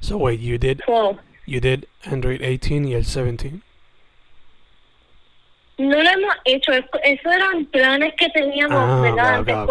So 0.00 0.16
wait, 0.18 0.40
you 0.40 0.58
did 0.58 0.82
So, 0.86 1.18
you 1.46 1.60
did 1.60 1.86
Android 2.04 2.40
18 2.42 2.86
y 2.88 2.94
el 2.94 3.02
17. 3.04 3.60
No 5.78 6.00
lo 6.02 6.10
hemos 6.10 6.34
hecho, 6.44 6.72
es- 6.72 6.84
eso 7.02 7.30
eran 7.30 7.64
planes 7.66 8.14
que 8.16 8.28
teníamos, 8.30 8.78
Ah, 8.78 9.00
¿verdad? 9.00 9.34
Antes 9.36 9.54
ok. 9.56 9.68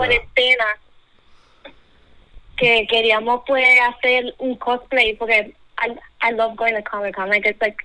Que 2.61 2.85
queríamos 2.87 3.41
pues 3.47 3.65
hacer 3.89 4.35
un 4.37 4.55
cosplay 4.55 5.15
porque 5.15 5.53
I, 5.79 5.91
I 6.21 6.31
love 6.33 6.55
going 6.55 6.75
to 6.75 6.83
Comic 6.83 7.15
Con, 7.15 7.29
like 7.29 7.45
it's 7.49 7.59
like, 7.59 7.77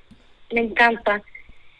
me 0.53 0.61
encanta. 0.61 1.22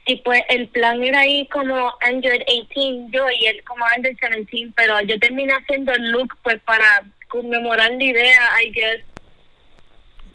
Y 0.07 0.17
pues 0.25 0.43
el 0.49 0.69
plan 0.69 1.03
era 1.03 1.27
ir 1.27 1.47
como 1.49 1.93
Android 2.01 2.43
18 2.47 3.11
yo 3.11 3.27
y 3.31 3.47
él 3.47 3.63
como 3.65 3.85
Android 3.85 4.17
17, 4.19 4.73
pero 4.75 5.01
yo 5.03 5.19
terminé 5.19 5.53
haciendo 5.53 5.93
el 5.93 6.11
look 6.11 6.37
pues 6.43 6.59
para 6.65 7.05
conmemorar 7.29 7.91
la 7.93 8.03
idea, 8.03 8.41
I 8.63 8.71
guess. 8.73 9.05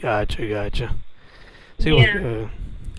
Gotcha, 0.01 0.43
gotcha. 0.45 0.95
See, 1.79 1.89
Yeah. 1.95 2.49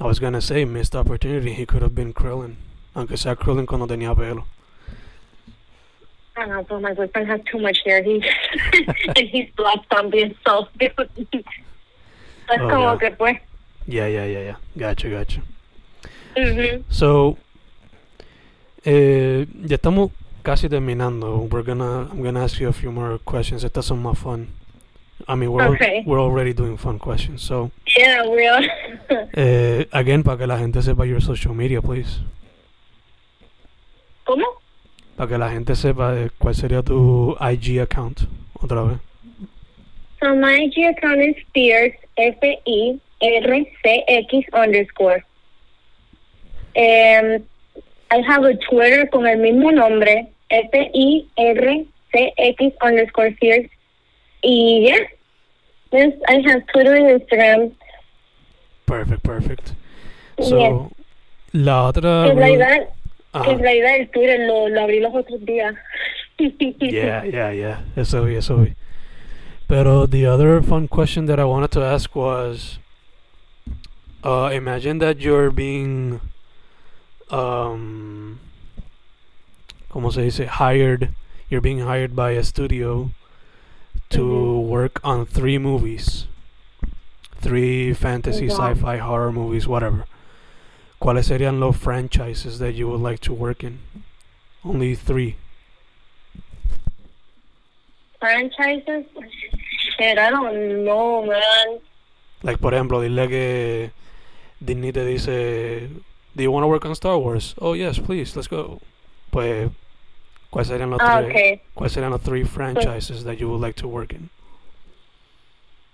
I 0.00 0.04
was 0.04 0.18
gonna 0.18 0.40
say 0.40 0.64
missed 0.64 0.96
opportunity. 0.96 1.52
He 1.52 1.66
could 1.66 1.82
have 1.82 1.94
been 1.94 2.12
Krillin, 2.12 2.56
aunque 2.96 3.16
sea 3.16 3.36
Krillin 3.36 3.66
cuando 3.66 3.86
tenía 3.86 4.16
pelo. 4.16 4.46
I 6.36 6.46
don't 6.46 6.48
know, 6.48 6.62
but 6.68 6.80
my 6.80 6.94
boyfriend 6.94 7.28
has 7.28 7.40
too 7.50 7.58
much 7.58 7.78
hair. 7.84 8.02
He's 8.02 8.22
and 9.16 9.28
he's 9.28 9.50
black 9.56 9.78
zombie 9.92 10.20
himself. 10.24 10.68
That's 10.78 12.60
Oh, 12.60 12.68
yeah. 12.68 12.96
que 12.98 13.10
pues. 13.16 13.36
Yeah, 13.86 14.06
yeah, 14.06 14.24
yeah, 14.26 14.40
yeah. 14.40 14.56
Gotcha, 14.76 15.08
gotcha. 15.08 15.42
mhm 16.36 16.82
So, 16.88 17.36
eh, 18.84 19.46
ya 19.66 19.76
estamos 19.76 20.10
casi 20.42 20.68
terminando. 20.68 21.48
We're 21.50 21.62
gonna, 21.62 22.08
I'm 22.10 22.22
gonna 22.22 22.42
ask 22.44 22.58
you 22.60 22.68
a 22.68 22.72
few 22.72 22.90
more 22.92 23.18
questions. 23.18 23.64
Estas 23.64 23.84
son 23.84 24.02
más 24.02 24.16
fun. 24.18 24.48
I 25.28 25.34
mean, 25.36 25.52
we're 25.52 25.62
al- 25.62 26.02
we're 26.04 26.20
already 26.20 26.52
doing 26.52 26.76
fun 26.76 26.98
questions. 26.98 27.42
So, 27.42 27.70
Yeah, 27.96 28.26
we 28.26 28.46
are. 28.48 28.62
eh, 29.34 29.86
again, 29.92 30.22
para 30.24 30.36
que 30.38 30.46
la 30.46 30.58
gente 30.58 30.80
sepa 30.82 31.06
your 31.06 31.20
social 31.20 31.54
media, 31.54 31.80
please. 31.80 32.20
¿Cómo? 34.24 34.44
Para 35.16 35.28
que 35.28 35.38
la 35.38 35.50
gente 35.50 35.76
sepa 35.76 36.14
cuál 36.38 36.54
sería 36.54 36.82
tu 36.82 37.36
IG 37.40 37.80
account. 37.80 38.20
Otra 38.54 38.82
vez. 38.84 38.98
So 40.20 40.34
my 40.36 40.54
IG 40.54 40.84
account 40.84 41.20
is 41.20 41.36
Fierce, 41.52 41.96
F-I-R-C-X 42.16 43.00
underscore. 44.52 45.24
Um, 46.76 47.44
I 48.10 48.22
have 48.26 48.44
a 48.44 48.54
Twitter 48.70 49.08
con 49.10 49.26
el 49.26 49.38
mismo 49.38 49.72
nombre, 49.72 50.28
F-I-R-C-X 50.48 51.82
underscore 52.80 53.32
Fierce. 53.40 53.68
Y 54.44 54.86
yeah, 54.86 55.06
yes, 55.92 56.14
I 56.28 56.40
have 56.46 56.66
Twitter 56.72 56.94
and 56.94 57.20
Instagram. 57.20 57.72
Perfect, 58.86 59.22
perfect. 59.22 59.74
Yes. 60.38 60.48
So, 60.48 60.90
la 61.52 61.86
otra. 61.88 62.28
En 62.28 62.36
en 63.34 63.58
realidad 63.58 63.96
el 63.96 64.08
Twitter 64.10 64.40
lo, 64.46 64.68
lo 64.68 64.80
abrí 64.82 65.00
los 65.00 65.14
otros 65.14 65.44
días. 65.44 65.74
Yeah, 66.38 67.24
yeah, 67.24 67.50
yeah. 67.52 67.80
Eso 67.94 68.24
vi, 68.24 68.34
eso 68.36 68.56
vi. 68.56 68.74
Pero 69.68 70.06
the 70.06 70.26
other 70.26 70.60
fun 70.62 70.88
question 70.88 71.26
that 71.26 71.38
I 71.38 71.44
wanted 71.44 71.70
to 71.72 71.82
ask 71.84 72.14
was, 72.16 72.78
uh, 74.24 74.50
imagine 74.52 74.98
that 74.98 75.20
you're 75.20 75.50
being, 75.50 76.20
um, 77.30 78.40
¿cómo 79.90 80.12
se 80.12 80.22
dice? 80.22 80.46
Hired. 80.46 81.10
You're 81.48 81.60
being 81.60 81.80
hired 81.80 82.16
by 82.16 82.32
a 82.32 82.42
studio 82.42 83.10
to 84.10 84.20
Mhm. 84.20 84.66
work 84.66 85.00
on 85.04 85.26
three 85.26 85.58
movies, 85.58 86.26
three 87.40 87.92
fantasy, 87.94 88.48
Wow. 88.48 88.56
sci-fi, 88.74 88.96
horror 88.98 89.30
movies, 89.32 89.68
whatever. 89.68 90.06
¿Cuáles 91.02 91.26
serían 91.26 91.58
los 91.58 91.76
franchises 91.76 92.60
that 92.60 92.74
you 92.74 92.88
would 92.88 93.00
like 93.00 93.18
to 93.22 93.34
work 93.34 93.64
in? 93.64 93.80
Only 94.64 94.94
three. 94.94 95.34
Franchises? 98.20 99.04
Shit, 99.98 100.16
I 100.16 100.30
don't 100.30 100.84
know, 100.84 101.26
man. 101.26 101.80
Like, 102.44 102.58
por 102.58 102.72
ejemplo, 102.72 103.00
dile 103.00 103.26
que 103.28 103.90
Disney 104.64 104.92
te 104.92 105.04
dice, 105.04 105.88
Do 106.36 106.44
you 106.44 106.52
want 106.52 106.62
to 106.62 106.68
work 106.68 106.84
on 106.84 106.92
Star 106.92 107.18
Wars? 107.18 107.56
Oh, 107.60 107.72
yes, 107.74 107.98
please, 107.98 108.36
let's 108.36 108.46
go. 108.46 108.80
Pues, 109.32 109.70
¿cuáles 110.52 110.68
serían 110.68 110.90
los, 110.90 111.00
Ah, 111.02 111.20
tres, 111.20 111.30
okay. 111.30 111.62
¿cuáles 111.74 111.94
serían 111.94 112.12
los 112.12 112.22
three 112.22 112.44
franchises 112.44 113.24
that 113.24 113.38
you 113.38 113.48
would 113.50 113.60
like 113.60 113.74
to 113.74 113.88
work 113.88 114.12
in? 114.12 114.30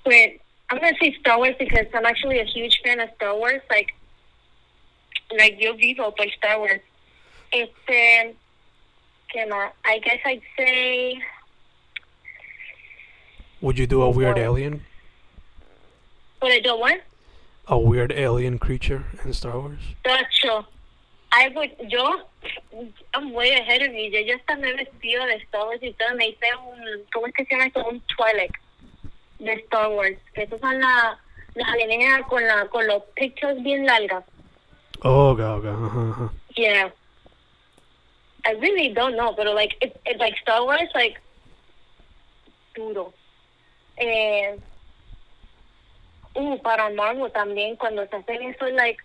Wait, 0.04 0.42
I'm 0.68 0.78
gonna 0.78 0.92
say 1.00 1.16
Star 1.18 1.38
Wars 1.38 1.54
because 1.59 1.86
I'm 1.94 2.04
actually 2.04 2.40
a 2.40 2.44
huge 2.44 2.82
fan 2.84 3.00
of 3.00 3.09
Star 3.16 3.34
Wars. 3.34 3.62
Like, 3.70 3.94
like 5.37 5.59
yo 5.59 5.74
vivo 5.74 6.11
por 6.14 6.26
Star 6.26 6.59
Wars. 6.59 6.81
Este, 7.53 8.35
¿qué 9.33 9.47
más? 9.47 9.72
I 9.85 9.99
guess 10.01 10.20
I'd 10.24 10.43
say. 10.57 11.18
Would 13.61 13.79
you 13.79 13.87
do 13.87 14.03
a 14.03 14.11
weird 14.11 14.37
What? 14.37 14.45
alien? 14.45 14.85
Would 16.41 16.53
I 16.53 16.61
do 16.61 16.76
what? 16.76 17.01
A 17.66 17.76
weird 17.79 18.12
alien 18.12 18.59
creature 18.59 19.05
in 19.24 19.33
Star 19.33 19.59
Wars? 19.59 19.81
Tacho. 20.05 20.64
I 21.31 21.49
would, 21.55 21.70
yo, 21.91 22.22
I'm 23.12 23.33
way 23.33 23.51
ahead 23.51 23.83
of 23.83 23.93
you. 23.93 24.11
Yo 24.11 24.20
ya 24.20 24.37
hasta 24.37 24.57
me 24.57 24.70
he 24.70 24.76
vestido 24.76 25.26
de 25.26 25.35
Star 25.45 25.66
Wars 25.66 25.83
y 25.83 25.93
todo. 25.99 26.14
Me 26.16 26.29
hice 26.29 26.47
un, 26.64 27.05
¿cómo 27.12 27.26
es 27.26 27.35
que 27.35 27.45
se 27.45 27.55
llama 27.55 27.66
esto? 27.66 27.85
Un 27.87 28.01
Twilight 28.16 28.53
de 29.41 29.53
Star 29.64 29.91
Wars. 29.91 30.16
Que 30.33 30.45
estos 30.45 30.61
son 30.61 30.81
la, 30.81 31.18
las 31.55 31.68
alienígenas 31.68 32.22
con, 32.29 32.47
la, 32.47 32.66
con 32.68 32.87
los 32.87 33.03
pictures 33.14 33.62
bien 33.62 33.85
largas. 33.85 34.24
Oh. 35.03 35.30
Uh-huh, 35.30 35.86
uh-huh. 35.86 36.28
Yeah. 36.57 36.90
I 38.44 38.53
really 38.53 38.92
don't 38.94 39.16
know, 39.16 39.32
but 39.36 39.46
like 39.55 39.76
it, 39.80 40.01
it 40.07 40.18
like 40.18 40.34
Star 40.40 40.64
Wars, 40.64 40.88
like 40.94 41.20
duro. 42.74 43.12
Eh, 43.96 44.57
uh, 46.34 46.57
para 46.59 46.90
Marvel 46.90 47.30
también 47.30 47.76
cuando 47.76 48.07
se 48.07 48.16
hacen 48.16 48.42
eso 48.42 48.66
like 48.70 48.99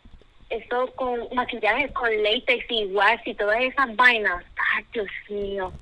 eso 0.49 0.87
con 0.95 1.27
maquillaje 1.33 1.91
con 1.93 2.09
látex 2.23 2.65
y 2.69 2.85
wax 2.93 3.25
y 3.25 3.33
todas 3.33 3.59
esas 3.61 3.95
vainas. 3.95 4.43
Ay, 4.75 4.85
Dios 4.93 5.07
mío. 5.29 5.73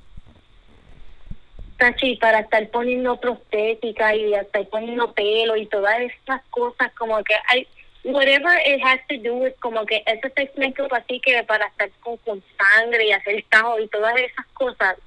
Tachi, 1.78 2.16
para 2.18 2.42
estar 2.42 2.70
poniendo 2.70 3.20
prostética 3.20 4.16
y 4.16 4.34
estar 4.34 4.66
poniendo 4.68 5.14
pelo 5.14 5.58
y 5.58 5.66
todas 5.66 6.00
esas 6.00 6.42
cosas, 6.52 6.92
como 6.94 7.22
que 7.24 7.34
hay, 7.48 7.68
whatever 8.04 8.50
it 8.66 8.82
has 8.82 9.00
to 9.10 9.18
do 9.18 9.36
with, 9.36 9.54
como 9.62 9.86
que 9.86 10.02
ese 10.06 10.32
sex 10.36 10.52
makeup 10.58 10.92
así 10.92 11.20
que 11.22 11.44
para 11.44 11.66
estar 11.68 11.90
con, 12.02 12.18
con 12.18 12.44
sangre 12.58 13.08
y 13.08 13.12
hacer 13.12 13.44
tajo 13.50 13.80
y 13.80 13.88
todas 13.88 14.16
esas 14.18 14.46
cosas, 14.54 14.98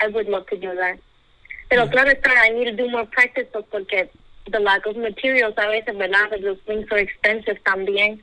I 0.00 0.08
would 0.08 0.28
love 0.28 0.46
to 0.46 0.56
do 0.56 0.74
that. 0.76 0.98
Pero 1.68 1.88
claro 1.88 2.10
está, 2.10 2.30
I 2.46 2.50
need 2.50 2.76
to 2.76 2.82
do 2.82 2.90
more 2.90 3.06
practice 3.06 3.46
pues, 3.52 3.64
porque 3.70 4.10
the 4.50 4.60
lack 4.60 4.86
of 4.86 4.96
materials 4.96 5.54
a 5.58 5.68
veces, 5.68 5.96
¿verdad? 5.96 6.30
Those 6.40 6.60
things 6.66 6.90
are 6.90 7.00
expensive 7.00 7.60
también. 7.64 8.22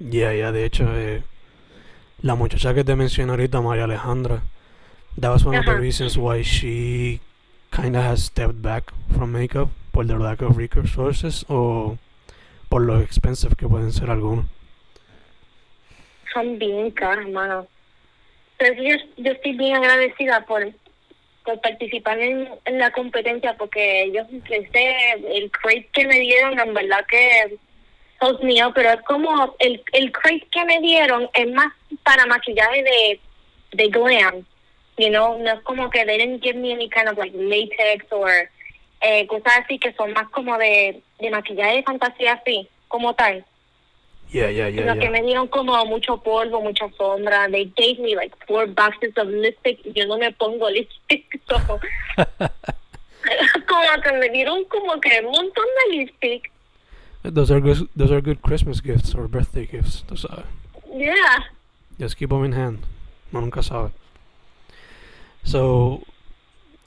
Yeah, 0.00 0.32
yeah, 0.32 0.52
de 0.52 0.64
hecho, 0.66 0.84
eh, 0.94 1.22
la 2.20 2.34
muchacha 2.34 2.74
que 2.74 2.84
te 2.84 2.94
mencioné 2.94 3.30
ahorita, 3.30 3.62
María 3.62 3.84
Alejandra, 3.84 4.42
that 5.16 5.30
was 5.30 5.44
one 5.44 5.56
of 5.56 5.64
the 5.64 5.76
reasons 5.76 6.18
why 6.18 6.42
she 6.42 7.20
kind 7.70 7.96
of 7.96 8.02
has 8.02 8.24
stepped 8.24 8.60
back 8.60 8.92
from 9.16 9.32
makeup 9.32 9.70
por 9.92 10.04
the 10.04 10.18
lack 10.18 10.42
of 10.42 10.56
resources 10.56 11.44
o 11.48 11.96
por 12.68 12.82
lo 12.82 13.00
expensive 13.00 13.54
que 13.56 13.68
pueden 13.68 13.92
ser 13.92 14.10
algunos. 14.10 14.46
Son 16.32 16.58
bien 16.58 16.90
caras, 16.90 17.26
hermano. 17.26 17.66
Pero 18.58 18.82
yo, 18.82 18.96
yo 19.16 19.32
estoy 19.32 19.52
bien 19.56 19.76
agradecida 19.76 20.44
por, 20.46 20.72
por 21.44 21.60
participar 21.60 22.18
en, 22.18 22.48
en 22.64 22.78
la 22.78 22.90
competencia 22.90 23.56
porque 23.56 24.10
yo 24.12 24.22
empecé, 24.30 25.12
el 25.32 25.50
crate 25.50 25.88
que 25.92 26.06
me 26.06 26.18
dieron, 26.20 26.58
en 26.58 26.74
verdad 26.74 27.04
que 27.08 27.56
sos 28.20 28.42
mío, 28.42 28.72
pero 28.74 28.90
es 28.90 29.02
como 29.02 29.54
el, 29.58 29.82
el 29.92 30.12
crate 30.12 30.46
que 30.50 30.64
me 30.64 30.80
dieron 30.80 31.28
es 31.34 31.52
más 31.52 31.72
para 32.02 32.26
maquillaje 32.26 32.82
de, 32.82 33.20
de 33.72 33.88
glam, 33.88 34.44
you 34.96 35.08
know, 35.08 35.38
no 35.38 35.52
es 35.52 35.60
como 35.60 35.90
que 35.90 36.04
they 36.04 36.18
didn't 36.18 36.42
give 36.42 36.56
me 36.56 36.72
any 36.72 36.88
kind 36.88 37.08
of 37.08 37.18
like 37.18 37.36
latex 37.36 38.06
or 38.10 38.48
eh, 39.04 39.26
cosas 39.26 39.52
así 39.62 39.78
que 39.78 39.92
son 39.92 40.12
más 40.12 40.28
como 40.30 40.56
de, 40.56 41.02
de 41.18 41.30
maquillaje 41.30 41.76
de 41.76 41.82
fantasía 41.82 42.32
así, 42.32 42.68
como 42.88 43.14
tal. 43.14 43.44
Yeah, 44.32 44.50
yeah, 44.50 44.68
yeah, 44.68 44.94
Lo 44.94 44.98
que 44.98 45.10
me 45.10 45.22
dieron 45.22 45.46
como 45.46 45.84
mucho 45.84 46.16
polvo, 46.16 46.60
mucha 46.60 46.88
sombra. 46.96 47.46
They 47.48 47.70
gave 47.76 48.00
me 48.00 48.16
like 48.16 48.34
four 48.48 48.66
boxes 48.66 49.16
of 49.16 49.28
lipstick. 49.28 49.78
Yo 49.94 50.06
no 50.06 50.18
me 50.18 50.32
pongo 50.32 50.70
lipstick. 50.74 51.40
So, 51.46 51.56
como 53.68 54.02
que 54.02 54.12
me 54.12 54.30
dieron 54.30 54.64
como 54.64 55.00
que 55.00 55.20
un 55.20 55.30
montón 55.30 55.64
de 55.86 55.96
lipstick. 55.96 56.50
Those 57.22 57.52
are 57.52 57.60
good. 57.60 57.88
Those 57.94 58.10
are 58.10 58.20
good 58.20 58.42
Christmas 58.42 58.80
gifts 58.80 59.14
or 59.14 59.28
birthday 59.28 59.66
gifts. 59.66 60.02
Tú 60.08 60.16
sabes. 60.16 60.46
Yeah. 60.92 61.44
Just 61.98 62.16
keep 62.16 62.30
them 62.30 62.44
in 62.44 62.52
hand. 62.52 62.80
No 63.30 63.40
nunca 63.40 63.62
sabe. 63.62 63.92
So, 65.44 66.02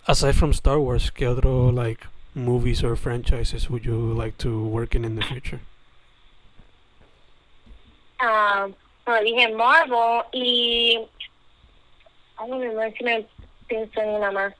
aside 0.08 0.36
from 0.36 0.53
Star 0.53 0.80
Wars, 0.80 1.12
¿qué 1.12 1.28
otro 1.28 1.70
like 1.70 2.08
movies 2.34 2.84
or 2.84 2.95
franchises 2.95 3.70
would 3.70 3.86
you 3.86 3.95
like 3.95 4.38
to 4.38 4.64
work 4.66 4.95
in 4.95 5.03
in 5.03 5.16
the 5.16 5.24
future? 5.24 5.60
Um, 8.20 8.76
bueno, 9.05 9.24
dije 9.24 9.55
Marvel 9.55 10.24
y... 10.34 11.05
I 12.39 12.47
don't 12.47 12.62
know 12.62 12.93
si 12.97 13.03
me 13.03 13.26
pienso 13.68 13.97
en 13.97 14.10
una 14.10 14.32
más. 14.32 14.53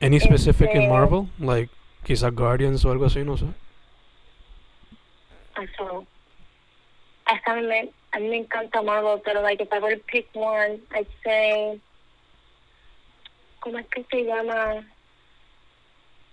Any 0.00 0.18
specific 0.18 0.70
in 0.74 0.88
Marvel, 0.88 1.28
like 1.38 1.70
quizá 2.04 2.34
Guardians 2.34 2.84
o 2.84 2.90
algo 2.90 3.06
así, 3.06 3.24
no 3.24 3.36
sé. 3.36 3.52
So, 5.76 6.06
hasta 7.26 7.52
a 7.52 7.56
mí 7.56 7.66
me, 7.66 7.90
a 8.12 8.18
mí 8.18 8.28
me 8.28 8.36
encanta 8.38 8.82
Marvel, 8.82 9.20
pero 9.24 9.40
like 9.42 9.60
if 9.60 9.72
I 9.72 9.78
were 9.78 9.94
to 9.94 10.02
pick 10.06 10.28
one, 10.34 10.80
I'd 10.94 11.06
say, 11.24 11.80
¿cómo 13.60 13.78
es 13.78 13.86
que 13.88 14.04
se 14.10 14.24
llama? 14.24 14.84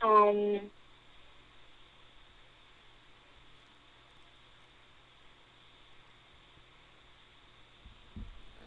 Um, 0.02 0.60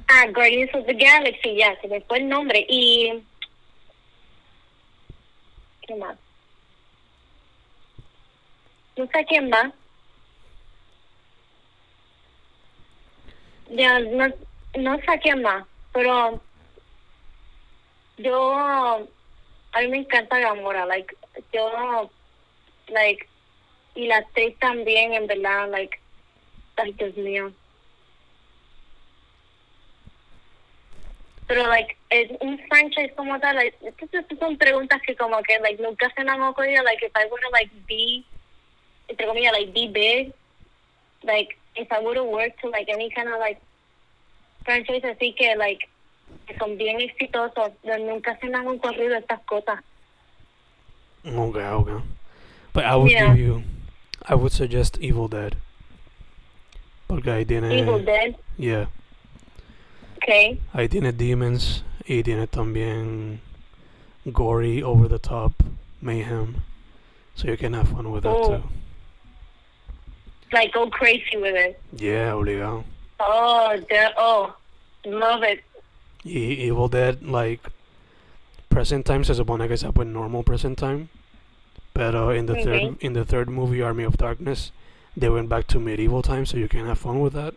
ah, 0.08 0.26
Guardians 0.32 0.70
of 0.74 0.86
the 0.86 0.94
Galaxy, 0.94 1.56
ya, 1.56 1.74
se 1.80 1.88
me 1.88 2.00
fue 2.02 2.18
el 2.18 2.28
nombre. 2.28 2.66
Y, 2.68 3.22
¿qué 5.86 5.94
más? 5.94 6.18
No 8.96 9.06
sé 9.06 9.24
quién 9.26 9.48
más. 9.48 9.72
Ya, 13.70 13.98
no, 14.00 14.28
no 14.76 14.96
sé 14.98 15.18
quién 15.22 15.40
más, 15.40 15.66
pero 15.94 16.42
yo, 18.18 18.54
a 18.54 19.80
mí 19.80 19.88
me 19.88 19.96
encanta 19.98 20.38
Gamora, 20.38 20.84
like, 20.84 21.16
yo, 21.52 22.10
like, 22.88 23.26
y 23.94 24.06
la 24.06 24.18
actriz 24.18 24.58
también, 24.58 25.12
en 25.12 25.26
verdad, 25.26 25.68
like, 25.70 25.98
Dios 26.96 27.16
mío. 27.16 27.52
Pero, 31.46 31.66
like, 31.66 31.96
es 32.10 32.30
un 32.40 32.58
franchise 32.68 33.12
como 33.14 33.38
tal, 33.38 33.56
like, 33.56 33.76
estas 33.82 34.24
son 34.38 34.56
preguntas 34.56 35.00
que 35.02 35.14
como 35.16 35.42
que, 35.42 35.58
like, 35.60 35.82
nunca 35.82 36.10
se 36.14 36.24
me 36.24 36.30
han 36.30 36.40
like, 36.40 37.04
if 37.04 37.12
I 37.14 37.26
were 37.30 37.40
to, 37.42 37.50
like, 37.50 37.70
be, 37.86 38.24
entre 39.08 39.26
comillas, 39.26 39.52
like, 39.52 39.72
be 39.72 39.88
big, 39.88 40.32
like, 41.22 41.58
if 41.74 41.90
I 41.92 42.00
would 42.00 42.16
have 42.16 42.26
worked 42.26 42.60
to, 42.62 42.70
like, 42.70 42.88
any 42.88 43.10
kind 43.10 43.28
of, 43.28 43.38
like, 43.38 43.60
franchise 44.64 45.04
así 45.04 45.34
que, 45.34 45.54
like, 45.56 45.88
que 46.46 46.56
son 46.56 46.78
bien 46.78 47.00
exitosos, 47.00 47.72
nunca 47.82 48.38
se 48.38 48.46
me 48.46 48.56
han 48.56 48.68
ocurrido 48.68 49.16
estas 49.16 49.40
cosas. 49.40 49.82
Okay, 51.24 51.60
okay. 51.60 52.04
But 52.72 52.84
I 52.84 52.96
would 52.96 53.10
Yeah. 53.10 53.28
give 53.28 53.38
you, 53.38 53.62
I 54.28 54.34
would 54.34 54.52
suggest 54.52 54.98
Evil 55.00 55.28
Dead. 55.28 55.56
Porque 57.08 57.30
ahí 57.30 57.44
tiene, 57.46 57.78
Evil 57.78 58.04
Dead, 58.04 58.34
yeah, 58.56 58.86
okay. 60.16 60.58
ahí 60.72 60.88
tiene 60.88 61.12
demons 61.12 61.84
y 62.08 62.22
tiene 62.22 62.46
también 62.46 63.40
gory, 64.24 64.82
over 64.82 65.08
the 65.08 65.18
top 65.18 65.52
mayhem. 66.00 66.62
So 67.34 67.48
you 67.48 67.56
can 67.56 67.74
have 67.74 67.88
fun 67.88 68.10
with 68.10 68.22
that 68.24 68.30
Oh. 68.34 68.56
too. 68.56 68.62
Like, 70.52 70.72
go 70.72 70.88
crazy 70.90 71.36
with 71.36 71.54
it. 71.56 71.78
Yeah, 71.96 72.32
obligado. 72.34 72.84
Oh, 73.20 73.74
de- 73.88 74.14
oh, 74.18 74.54
love 75.04 75.42
it. 75.42 75.60
Y 76.24 76.56
Evil 76.66 76.88
Dead, 76.88 77.22
like, 77.22 77.60
present 78.72 79.04
time 79.06 79.24
se 79.24 79.34
supone 79.34 79.68
que 79.68 79.76
sea 79.76 79.92
pues 79.92 80.06
normal 80.08 80.42
present 80.42 80.78
time. 80.78 81.08
Pero 81.94 82.30
in 82.30 82.46
the 82.46 82.54
third 82.54 82.96
in 83.00 83.12
the 83.12 83.24
third 83.24 83.48
movie, 83.50 83.82
Army 83.82 84.04
of 84.04 84.16
Darkness, 84.16 84.72
they 85.16 85.28
went 85.28 85.48
back 85.48 85.66
to 85.68 85.78
medieval 85.78 86.22
times, 86.22 86.50
so 86.50 86.56
you 86.56 86.68
can 86.68 86.86
have 86.86 86.98
fun 86.98 87.20
with 87.20 87.34
that. 87.34 87.54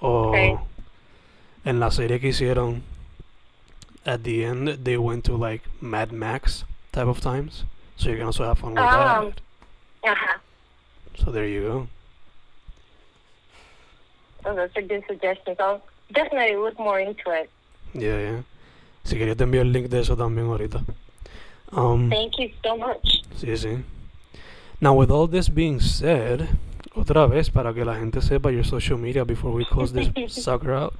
O 0.00 0.28
Okay. 0.30 0.58
en 1.66 1.80
la 1.80 1.90
serie 1.90 2.18
que 2.18 2.30
hicieron, 2.30 2.82
at 4.06 4.22
the 4.24 4.44
end, 4.44 4.84
they 4.84 4.96
went 4.96 5.24
to 5.24 5.36
like 5.36 5.62
Mad 5.82 6.12
Max 6.12 6.64
type 6.92 7.06
of 7.06 7.20
times, 7.20 7.64
so 7.96 8.08
you 8.10 8.16
can 8.16 8.26
also 8.26 8.44
have 8.44 8.58
fun 8.58 8.70
with 8.74 8.78
Ah. 8.84 9.24
that. 9.24 9.40
Ajá. 10.02 10.40
So 11.16 11.30
there 11.30 11.46
you 11.46 11.60
go. 11.62 11.88
Oh, 14.46 14.54
those 14.54 14.70
are 14.76 14.82
good 14.82 15.04
suggestions. 15.06 15.56
I'll 15.58 15.82
definitely 16.12 16.56
look 16.56 16.78
more 16.78 17.00
into 17.00 17.30
it. 17.30 17.48
Yeah, 17.94 18.18
yeah. 18.18 18.42
Si 19.04 19.16
quería 19.18 19.36
te 19.36 19.44
envío 19.44 19.62
el 19.62 19.72
link 19.72 19.88
de 19.88 20.00
eso 20.00 20.16
también 20.16 20.48
ahorita. 20.48 20.82
Um, 21.72 22.08
Thank 22.08 22.38
you 22.38 22.50
so 22.62 22.76
much. 22.76 23.22
Sí, 23.36 23.56
sí. 23.56 23.84
Now, 24.80 24.94
with 24.94 25.10
all 25.10 25.28
this 25.28 25.48
being 25.48 25.80
said, 25.80 26.48
otra 26.94 27.26
vez 27.26 27.50
para 27.50 27.72
que 27.74 27.84
la 27.84 27.96
gente 27.96 28.20
sepa 28.20 28.50
your 28.50 28.64
social 28.64 28.98
media 28.98 29.24
before 29.24 29.52
we 29.52 29.64
close 29.64 29.92
this 29.92 30.10
sucker 30.44 30.72
out. 30.72 30.94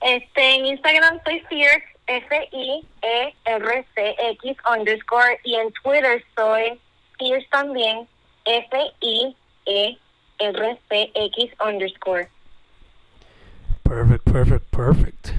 Este, 0.00 0.54
en 0.54 0.66
Instagram 0.66 1.20
soy 1.24 1.40
Fierce, 1.48 1.82
F-I-E-R-C-X 2.06 2.86
underscore, 4.64 5.40
y 5.44 5.56
en 5.56 5.72
Twitter 5.82 6.24
soy 6.36 6.78
Fierce 7.18 7.48
también, 7.50 8.06
F-I-E-R-C-X 8.44 9.36
underscore. 11.60 12.28
Perfect, 13.84 14.24
perfect, 14.24 14.70
perfect. 14.70 15.32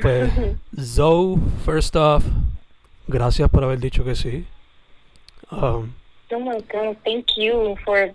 Pues, 0.00 0.30
Zoe, 0.78 1.38
first 1.64 1.96
off, 1.96 2.24
gracias 3.06 3.48
por 3.50 3.64
haber 3.64 3.78
dicho 3.78 4.04
que 4.04 4.14
sí. 4.14 4.44
Um, 5.50 5.94
Oh 6.32 6.38
my 6.38 6.60
God, 6.72 6.96
thank 7.04 7.36
you 7.36 7.76
for 7.84 8.12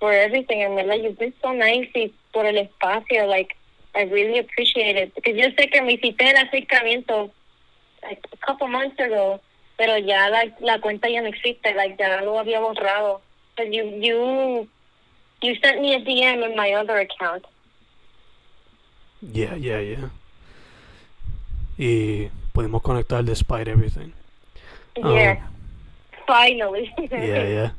for 0.00 0.12
everything. 0.12 0.60
En 0.60 0.74
verdad, 0.76 0.96
you've 0.96 1.18
been 1.18 1.34
so 1.40 1.52
nice 1.52 1.88
y 1.94 2.12
por 2.32 2.44
el 2.44 2.58
espacio. 2.58 3.26
Like, 3.26 3.56
I 3.94 4.02
really 4.02 4.38
appreciate 4.38 4.96
it. 4.96 5.14
Porque 5.14 5.34
yo 5.34 5.48
sé 5.56 5.70
que 5.70 5.80
me 5.82 5.94
hiciste 5.94 6.28
el 6.28 6.36
acercamiento 6.36 7.30
like, 8.02 8.20
a 8.32 8.36
couple 8.46 8.68
months 8.68 9.00
ago, 9.00 9.40
pero 9.78 9.96
ya 9.96 10.28
la, 10.28 10.44
la 10.60 10.78
cuenta 10.80 11.08
ya 11.08 11.22
no 11.22 11.28
existe. 11.28 11.74
Like, 11.74 11.96
ya 11.98 12.20
lo 12.20 12.38
había 12.38 12.60
borrado. 12.60 13.22
But 13.56 13.72
you, 13.72 13.84
you 13.98 14.68
you 15.42 15.54
sent 15.62 15.80
me 15.80 15.94
a 15.94 16.00
DM 16.00 16.44
in 16.44 16.54
my 16.54 16.74
other 16.74 16.98
account. 16.98 17.44
Yeah, 19.22 19.54
yeah, 19.54 19.80
yeah. 19.80 20.10
Y 21.78 22.30
pudimos 22.52 22.82
conectar 22.82 23.24
despite 23.24 23.68
everything. 23.68 24.12
Yeah. 24.96 25.46
Finally. 26.26 26.92
Oh. 26.98 27.02
Yeah, 27.10 27.44
yeah. 27.48 27.70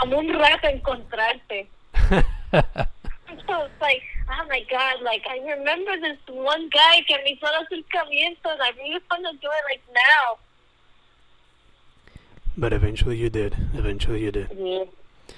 Tomó 0.00 0.18
un 0.18 0.32
rato 0.32 0.68
encontrarte. 0.68 1.68
So 2.08 2.22
it's 3.66 3.80
like, 3.80 4.02
oh 4.30 4.46
my 4.48 4.64
god, 4.70 5.02
like 5.02 5.26
I 5.28 5.38
remember 5.40 5.98
this 6.00 6.18
one 6.28 6.70
guy 6.70 7.02
que 7.06 7.16
me 7.24 7.32
hizo 7.34 7.46
el 7.46 7.64
acercamiento 7.64 8.46
and 8.52 8.62
I 8.62 8.70
really 8.78 9.00
want 9.10 9.24
to 9.26 9.32
do 9.32 9.48
it 9.48 9.64
like 9.68 9.82
now. 9.92 10.38
but 12.58 12.72
eventually 12.72 13.16
you 13.16 13.30
did. 13.30 13.54
Eventually 13.74 14.24
you 14.24 14.32
did. 14.32 14.48
Yeah. 14.54 14.84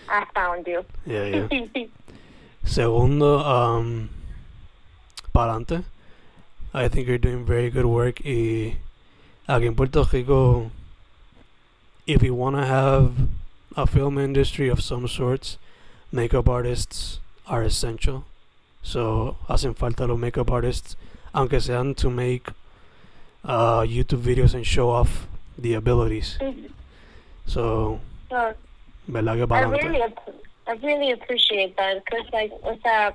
I 0.09 0.24
found 0.35 0.66
you. 0.66 0.85
Yeah, 1.05 1.47
yeah. 1.51 1.85
Segundo, 2.64 3.39
um, 3.41 4.09
para 5.33 5.53
adelante. 5.53 5.85
I 6.72 6.88
think 6.88 7.08
you're 7.08 7.18
doing 7.18 7.44
very 7.44 7.70
good 7.70 7.86
work. 7.86 8.20
Y 8.24 8.76
aquí 9.48 9.66
en 9.66 9.74
Puerto 9.74 10.04
Rico, 10.04 10.70
if 12.06 12.22
you 12.22 12.34
want 12.34 12.56
to 12.56 12.64
have 12.64 13.12
a 13.76 13.86
film 13.86 14.18
industry 14.18 14.68
of 14.68 14.80
some 14.80 15.08
sorts, 15.08 15.58
makeup 16.12 16.48
artists 16.48 17.20
are 17.46 17.62
essential. 17.62 18.24
So, 18.82 19.36
hacen 19.48 19.74
falta 19.74 20.06
los 20.06 20.18
makeup 20.18 20.50
artists, 20.50 20.96
aunque 21.34 21.60
sean 21.60 21.94
to 21.96 22.08
make 22.08 22.48
uh, 23.44 23.80
YouTube 23.80 24.22
videos 24.22 24.54
and 24.54 24.64
show 24.64 24.90
off 24.90 25.26
the 25.58 25.74
abilities. 25.74 26.38
So, 27.46 28.00
So, 28.28 28.54
¿verdad 29.08 29.34
que 29.34 29.54
I 29.54 29.62
really, 29.62 30.02
I 30.68 30.72
really 30.82 31.10
appreciate 31.10 31.76
that 31.76 32.04
because, 32.04 32.26
like, 32.32 32.52
o 32.62 32.78
sea, 32.82 33.12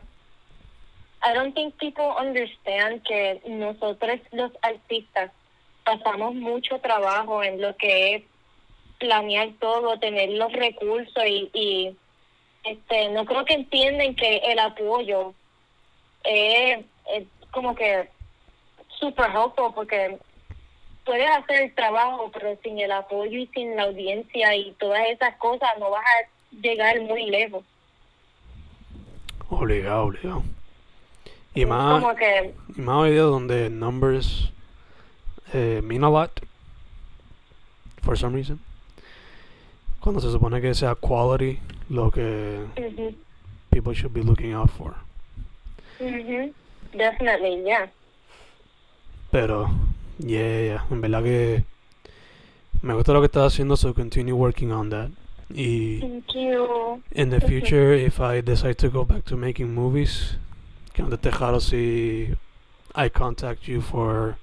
I 1.26 1.34
don't 1.34 1.56
think 1.56 1.76
people 1.80 2.14
understand 2.20 3.02
que 3.04 3.42
nosotros 3.48 4.20
los 4.32 4.52
artistas 4.62 5.32
pasamos 5.84 6.36
mucho 6.36 6.78
trabajo 6.80 7.44
en 7.44 7.60
lo 7.60 7.76
que 7.78 8.16
es 8.16 8.24
planear 9.00 9.50
todo, 9.60 9.98
tener 9.98 10.30
los 10.30 10.54
recursos 10.54 11.24
y, 11.26 11.50
y 11.52 11.98
este, 12.64 13.10
no 13.10 13.26
creo 13.26 13.44
que 13.44 13.56
entienden 13.56 14.16
que 14.16 14.38
el 14.38 14.60
apoyo 14.60 15.34
es, 16.24 16.86
como 17.50 17.74
que 17.74 18.08
super 19.00 19.32
helpful 19.32 19.74
porque 19.74 20.20
puedes 21.06 21.30
hacer 21.30 21.64
el 21.64 21.76
trabajo, 21.76 22.30
pero 22.34 22.56
sin 22.62 22.80
el 22.80 22.92
apoyo 22.92 23.40
y 23.40 23.48
sin 23.48 23.76
la 23.76 23.84
audiencia 23.84 24.56
y 24.56 24.74
todas 24.74 25.08
esas 25.08 25.36
cosas 25.38 25.70
no 25.80 25.90
vas 25.90 26.04
a 26.04 26.62
llegar 26.62 27.02
muy 27.02 27.32
lejos. 27.32 27.64
Obligado, 29.50 30.04
obligado. 30.04 30.55
Y 31.56 31.66
más, 31.66 32.02
como 32.02 32.16
que 32.16 32.54
y 32.76 32.82
más 32.82 32.96
hoy 32.98 33.12
día 33.12 33.22
donde 33.22 33.70
numbers 33.70 34.52
eh, 35.54 35.82
mean 35.84 36.04
a 36.04 36.10
lot 36.10 36.32
for 38.02 38.18
some 38.18 38.36
reason. 38.36 38.60
Cuando 40.02 40.22
se 40.22 40.30
supone 40.32 40.62
que 40.62 40.74
sea 40.76 40.96
quality 40.96 41.60
lo 41.90 42.12
que 42.12 42.66
ujú, 42.78 43.16
people 43.72 43.94
should 43.94 44.14
be 44.14 44.22
looking 44.22 44.54
out 44.54 44.70
for. 44.70 44.96
ujú, 46.00 46.54
definitely, 46.94 47.64
yeah. 47.64 47.90
Pero, 49.32 49.70
yeah, 50.20 50.62
yeah, 50.62 50.86
en 50.92 51.02
verdad 51.02 51.24
que 51.24 51.64
me 52.82 52.94
gusta 52.94 53.14
lo 53.14 53.22
que 53.22 53.26
estás 53.26 53.54
haciendo, 53.54 53.76
so 53.76 53.94
continue 53.94 54.34
working 54.34 54.72
on 54.72 54.90
that. 54.90 55.10
Y 55.50 56.00
Thank 56.00 56.34
you. 56.34 57.02
in 57.12 57.30
the 57.30 57.40
future, 57.40 57.94
if 57.94 58.20
I 58.20 58.42
decide 58.42 58.78
to 58.80 58.90
go 58.90 59.04
back 59.06 59.26
to 59.26 59.38
making 59.38 59.74
movies, 59.74 60.38
que 60.96 61.04
no 61.04 61.10
te 61.10 61.18
tejaro 61.18 61.60
si 61.60 62.34
I 62.96 63.10
contact 63.10 63.68
you 63.68 63.82
for 63.82 64.38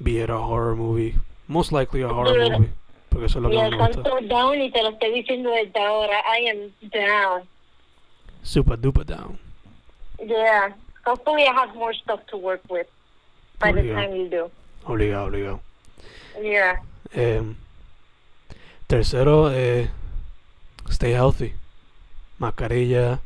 be 0.00 0.20
it 0.20 0.30
a 0.30 0.38
horror 0.38 0.76
movie. 0.76 1.16
Most 1.48 1.72
likely 1.72 2.02
a 2.02 2.08
horror 2.08 2.50
movie. 2.50 2.70
Porque 3.08 3.26
eso 3.26 3.38
es 3.38 3.42
lo 3.42 3.50
que 3.50 3.56
me 3.56 3.76
gusta. 3.76 4.02
tanto 4.02 4.20
down 4.28 4.60
y 4.60 4.70
te 4.70 4.82
lo 4.82 4.90
estoy 4.90 5.12
diciendo 5.12 5.50
desde 5.50 5.80
ahora. 5.80 6.22
I 6.38 6.48
am 6.48 6.90
down. 6.90 7.48
Super 8.42 8.78
duper 8.78 9.04
down. 9.04 9.38
Yeah. 10.24 10.74
Hopefully 11.04 11.44
I 11.44 11.52
have 11.52 11.74
more 11.74 11.94
stuff 11.94 12.20
to 12.30 12.36
work 12.36 12.60
with 12.70 12.86
by 13.58 13.72
the 13.72 13.82
time 13.82 14.14
you 14.14 14.28
do. 14.28 14.50
Obligado, 14.84 15.26
obligado. 15.26 15.60
Yeah. 16.40 16.76
Eh, 17.12 17.42
tercero, 18.86 19.50
eh, 19.50 19.88
stay 20.90 21.12
healthy. 21.12 21.54
Mascarilla, 22.38 23.20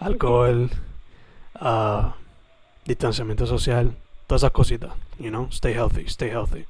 alcohol, 0.00 0.68
ah, 1.54 2.14
distanciamiento 2.84 3.46
social, 3.46 3.96
todas 4.26 4.42
esas 4.42 4.52
cositas. 4.52 4.92
You 5.18 5.30
know, 5.30 5.48
stay 5.50 5.72
healthy, 5.72 6.06
stay 6.06 6.30
healthy. 6.30 6.66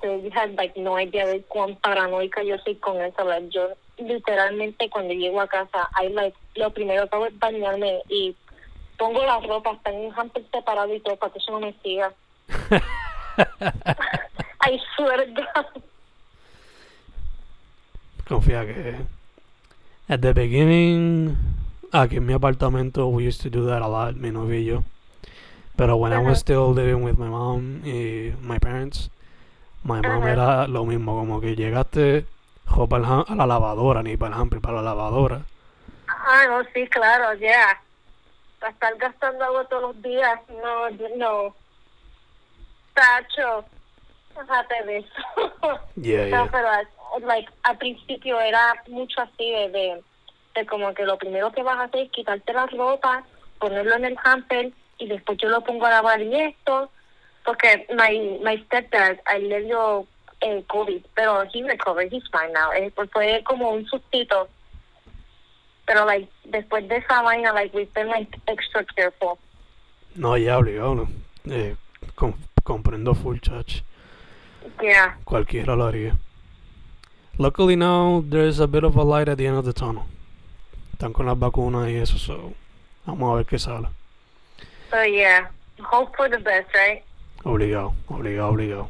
So 0.00 0.16
you 0.16 0.30
had 0.30 0.54
like 0.54 0.76
no 0.76 0.98
idea 0.98 1.26
de 1.26 1.42
cuán 1.42 1.76
paranoica 1.76 2.42
yo 2.42 2.56
soy 2.58 2.76
con 2.76 3.00
eso. 3.00 3.24
Like, 3.24 3.48
yo 3.50 3.70
literalmente 3.98 4.88
cuando 4.90 5.14
llego 5.14 5.40
a 5.40 5.48
casa, 5.48 5.88
I 6.00 6.08
like 6.10 6.36
lo 6.54 6.70
primero 6.70 7.08
que 7.08 7.16
hago 7.16 7.26
es 7.26 7.38
bañarme 7.38 8.02
y 8.08 8.36
pongo 8.96 9.24
la 9.24 9.40
ropa 9.40 9.70
hasta 9.70 9.90
en 9.90 10.06
un 10.06 10.12
hamper 10.12 10.44
separado 10.52 10.94
y 10.94 11.00
todo 11.00 11.16
para 11.16 11.32
que 11.32 11.38
eso 11.38 11.52
no 11.52 11.60
me 11.60 11.74
siga. 11.82 12.12
I 14.66 14.80
swear 14.96 15.26
God. 15.32 15.82
Confía 18.28 18.66
que 18.66 18.96
at 20.08 20.20
the 20.20 20.32
beginning, 20.32 21.36
aquí 21.92 22.16
en 22.16 22.26
mi 22.26 22.34
apartamento, 22.34 23.06
we 23.08 23.26
used 23.26 23.40
to 23.42 23.50
do 23.50 23.66
that 23.66 23.82
a 23.82 23.88
lot, 23.88 24.14
mi 24.16 24.30
novio 24.30 24.58
y 24.58 24.64
yo. 24.64 24.84
Pero 25.76 25.96
when 25.96 26.12
I 26.12 26.18
was 26.18 26.40
still 26.40 26.72
living 26.72 27.04
with 27.04 27.18
my 27.18 27.28
mom 27.28 27.82
y 27.84 28.34
my 28.40 28.58
parents, 28.58 29.10
my 29.84 30.00
mom 30.00 30.26
era 30.26 30.66
lo 30.66 30.84
mismo, 30.84 31.14
como 31.14 31.40
que 31.40 31.54
llegaste 31.54 32.26
a 32.66 33.34
la 33.34 33.46
lavadora, 33.46 34.02
ni 34.02 34.16
para 34.16 34.34
el 34.34 34.40
hamper, 34.40 34.60
para 34.60 34.76
la 34.76 34.82
lavadora. 34.82 35.42
Ah, 36.08 36.44
no, 36.48 36.64
sí, 36.74 36.86
claro, 36.88 37.34
ya. 37.38 37.80
Para 38.58 38.72
estar 38.72 38.96
gastando 38.96 39.44
agua 39.44 39.64
todos 39.66 39.94
los 39.94 40.02
días, 40.02 40.40
no, 40.48 40.90
no. 41.16 41.54
Tacho, 42.94 43.64
de 44.86 44.98
eso. 44.98 45.80
Yeah, 45.96 46.28
No, 46.28 46.44
yeah. 46.44 46.50
pero 46.50 47.26
like, 47.26 47.48
al 47.62 47.78
principio 47.78 48.40
era 48.40 48.74
mucho 48.88 49.20
así 49.20 49.50
de, 49.50 49.68
de, 49.70 50.04
como 50.66 50.94
que 50.94 51.04
lo 51.04 51.18
primero 51.18 51.52
que 51.52 51.62
vas 51.62 51.78
a 51.78 51.84
hacer 51.84 52.02
es 52.02 52.10
quitarte 52.10 52.52
la 52.52 52.66
ropa, 52.66 53.24
ponerlo 53.58 53.96
en 53.96 54.04
el 54.06 54.16
hamper 54.22 54.72
y 54.98 55.06
después 55.06 55.38
yo 55.38 55.48
lo 55.48 55.62
pongo 55.62 55.86
a 55.86 55.90
lavar 55.90 56.20
y 56.20 56.34
esto, 56.34 56.90
porque 57.44 57.86
my, 57.90 58.40
my 58.44 58.62
stepdad, 58.64 59.18
a 59.24 59.36
él 59.36 59.48
le 59.48 59.62
dio 59.62 60.06
eh, 60.40 60.64
COVID, 60.66 61.02
pero 61.14 61.42
he 61.52 61.62
recovered, 61.62 62.12
he's 62.12 62.24
fine 62.30 62.52
now. 62.52 62.72
Eh, 62.72 62.92
pues 62.94 63.10
fue 63.12 63.42
como 63.44 63.70
un 63.70 63.86
sustito. 63.86 64.48
Pero 65.86 66.04
like, 66.04 66.28
después 66.44 66.86
de 66.88 66.96
esa 66.96 67.22
vaina, 67.22 67.52
like, 67.52 67.74
we've 67.74 67.90
been 67.94 68.08
like 68.08 68.38
extra 68.46 68.84
careful. 68.84 69.38
No, 70.14 70.36
ya 70.36 70.58
obligado, 70.58 70.94
no. 70.94 71.08
Eh, 71.50 71.76
com- 72.14 72.34
comprendo 72.62 73.14
full 73.14 73.38
church. 73.38 73.82
Yeah. 74.82 75.16
Cualquiera 75.24 75.74
lo 75.76 75.86
haría. 75.86 76.18
Luckily 77.38 77.76
now, 77.76 78.22
there's 78.28 78.60
a 78.60 78.66
bit 78.66 78.84
of 78.84 78.96
a 78.96 79.02
light 79.02 79.28
at 79.28 79.38
the 79.38 79.46
end 79.46 79.56
of 79.56 79.64
the 79.64 79.72
tunnel. 79.72 80.06
Están 80.98 81.12
con 81.12 81.26
las 81.26 81.38
vacunas 81.38 81.88
y 81.88 81.94
eso, 81.94 82.18
so 82.18 82.52
vamos 83.06 83.30
a 83.32 83.36
ver 83.36 83.46
qué 83.46 83.56
sale. 83.56 83.86
So 84.90 85.04
yeah, 85.04 85.48
hope 85.92 86.10
for 86.16 86.28
the 86.28 86.38
best, 86.38 86.68
right? 86.74 87.04
Obligado, 87.44 87.94
obligado, 88.08 88.48
obligado. 88.48 88.88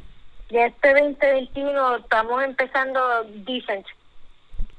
Ya 0.48 0.64
este 0.64 0.88
2021 0.94 1.96
estamos 1.96 2.42
empezando 2.44 3.24
decent 3.44 3.84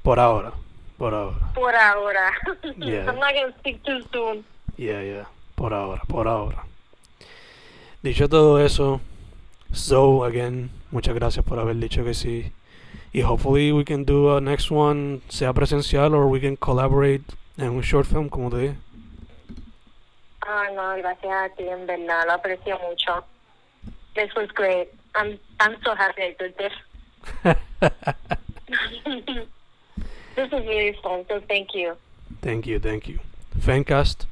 Por 0.02 0.18
ahora, 0.18 0.50
por 0.98 1.14
ahora. 1.14 1.52
por 1.54 1.72
ahora. 1.72 2.32
Yeah. 2.78 3.06
I'm 3.06 3.20
not 3.20 3.32
gonna 3.32 3.54
speak 3.60 3.80
too 3.84 4.00
soon. 4.12 4.44
Yeah, 4.76 5.00
yeah. 5.04 5.28
Por 5.54 5.72
ahora, 5.72 6.02
por 6.08 6.26
ahora. 6.26 6.64
Dicho 8.02 8.28
todo 8.28 8.58
eso, 8.58 9.00
so 9.72 10.24
again, 10.24 10.68
muchas 10.90 11.14
gracias 11.14 11.44
por 11.44 11.60
haber 11.60 11.76
dicho 11.76 12.02
que 12.02 12.12
sí. 12.14 12.52
Y 13.12 13.22
hopefully 13.22 13.72
we 13.72 13.84
can 13.84 14.04
do 14.04 14.36
a 14.36 14.40
next 14.40 14.70
one, 14.70 15.22
sea 15.28 15.52
presencial 15.52 16.14
or 16.14 16.28
we 16.28 16.40
can 16.40 16.56
collaborate 16.56 17.22
en 17.58 17.70
un 17.70 17.82
short 17.82 18.06
film, 18.06 18.28
como 18.28 18.50
te 18.50 18.56
dije. 18.56 18.76
Ah, 20.42 20.68
no, 20.74 20.96
gracias 20.96 21.32
a 21.32 21.48
ti, 21.56 21.68
en 21.68 21.86
verdad, 21.86 22.26
lo 22.26 22.32
aprecio 22.34 22.78
mucho. 22.80 23.24
This 24.14 24.34
was 24.34 24.48
great. 24.52 24.88
I'm, 25.14 25.38
I'm 25.58 25.76
so 25.84 25.94
happy 25.94 26.22
I 26.22 26.36
did 26.38 26.56
this. 26.56 26.72
this 30.36 30.52
is 30.52 30.66
really 30.66 30.96
fun, 31.02 31.24
so 31.28 31.40
thank 31.48 31.74
you. 31.74 31.96
Thank 32.40 32.66
you, 32.66 32.78
thank 32.78 33.08
you. 33.08 33.18
Fancast 33.58 34.26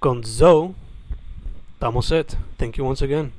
con 0.00 0.24
Zoe. 0.24 0.74
Estamos 1.74 2.04
set. 2.06 2.36
Thank 2.58 2.76
you 2.76 2.84
once 2.84 3.02
again. 3.02 3.32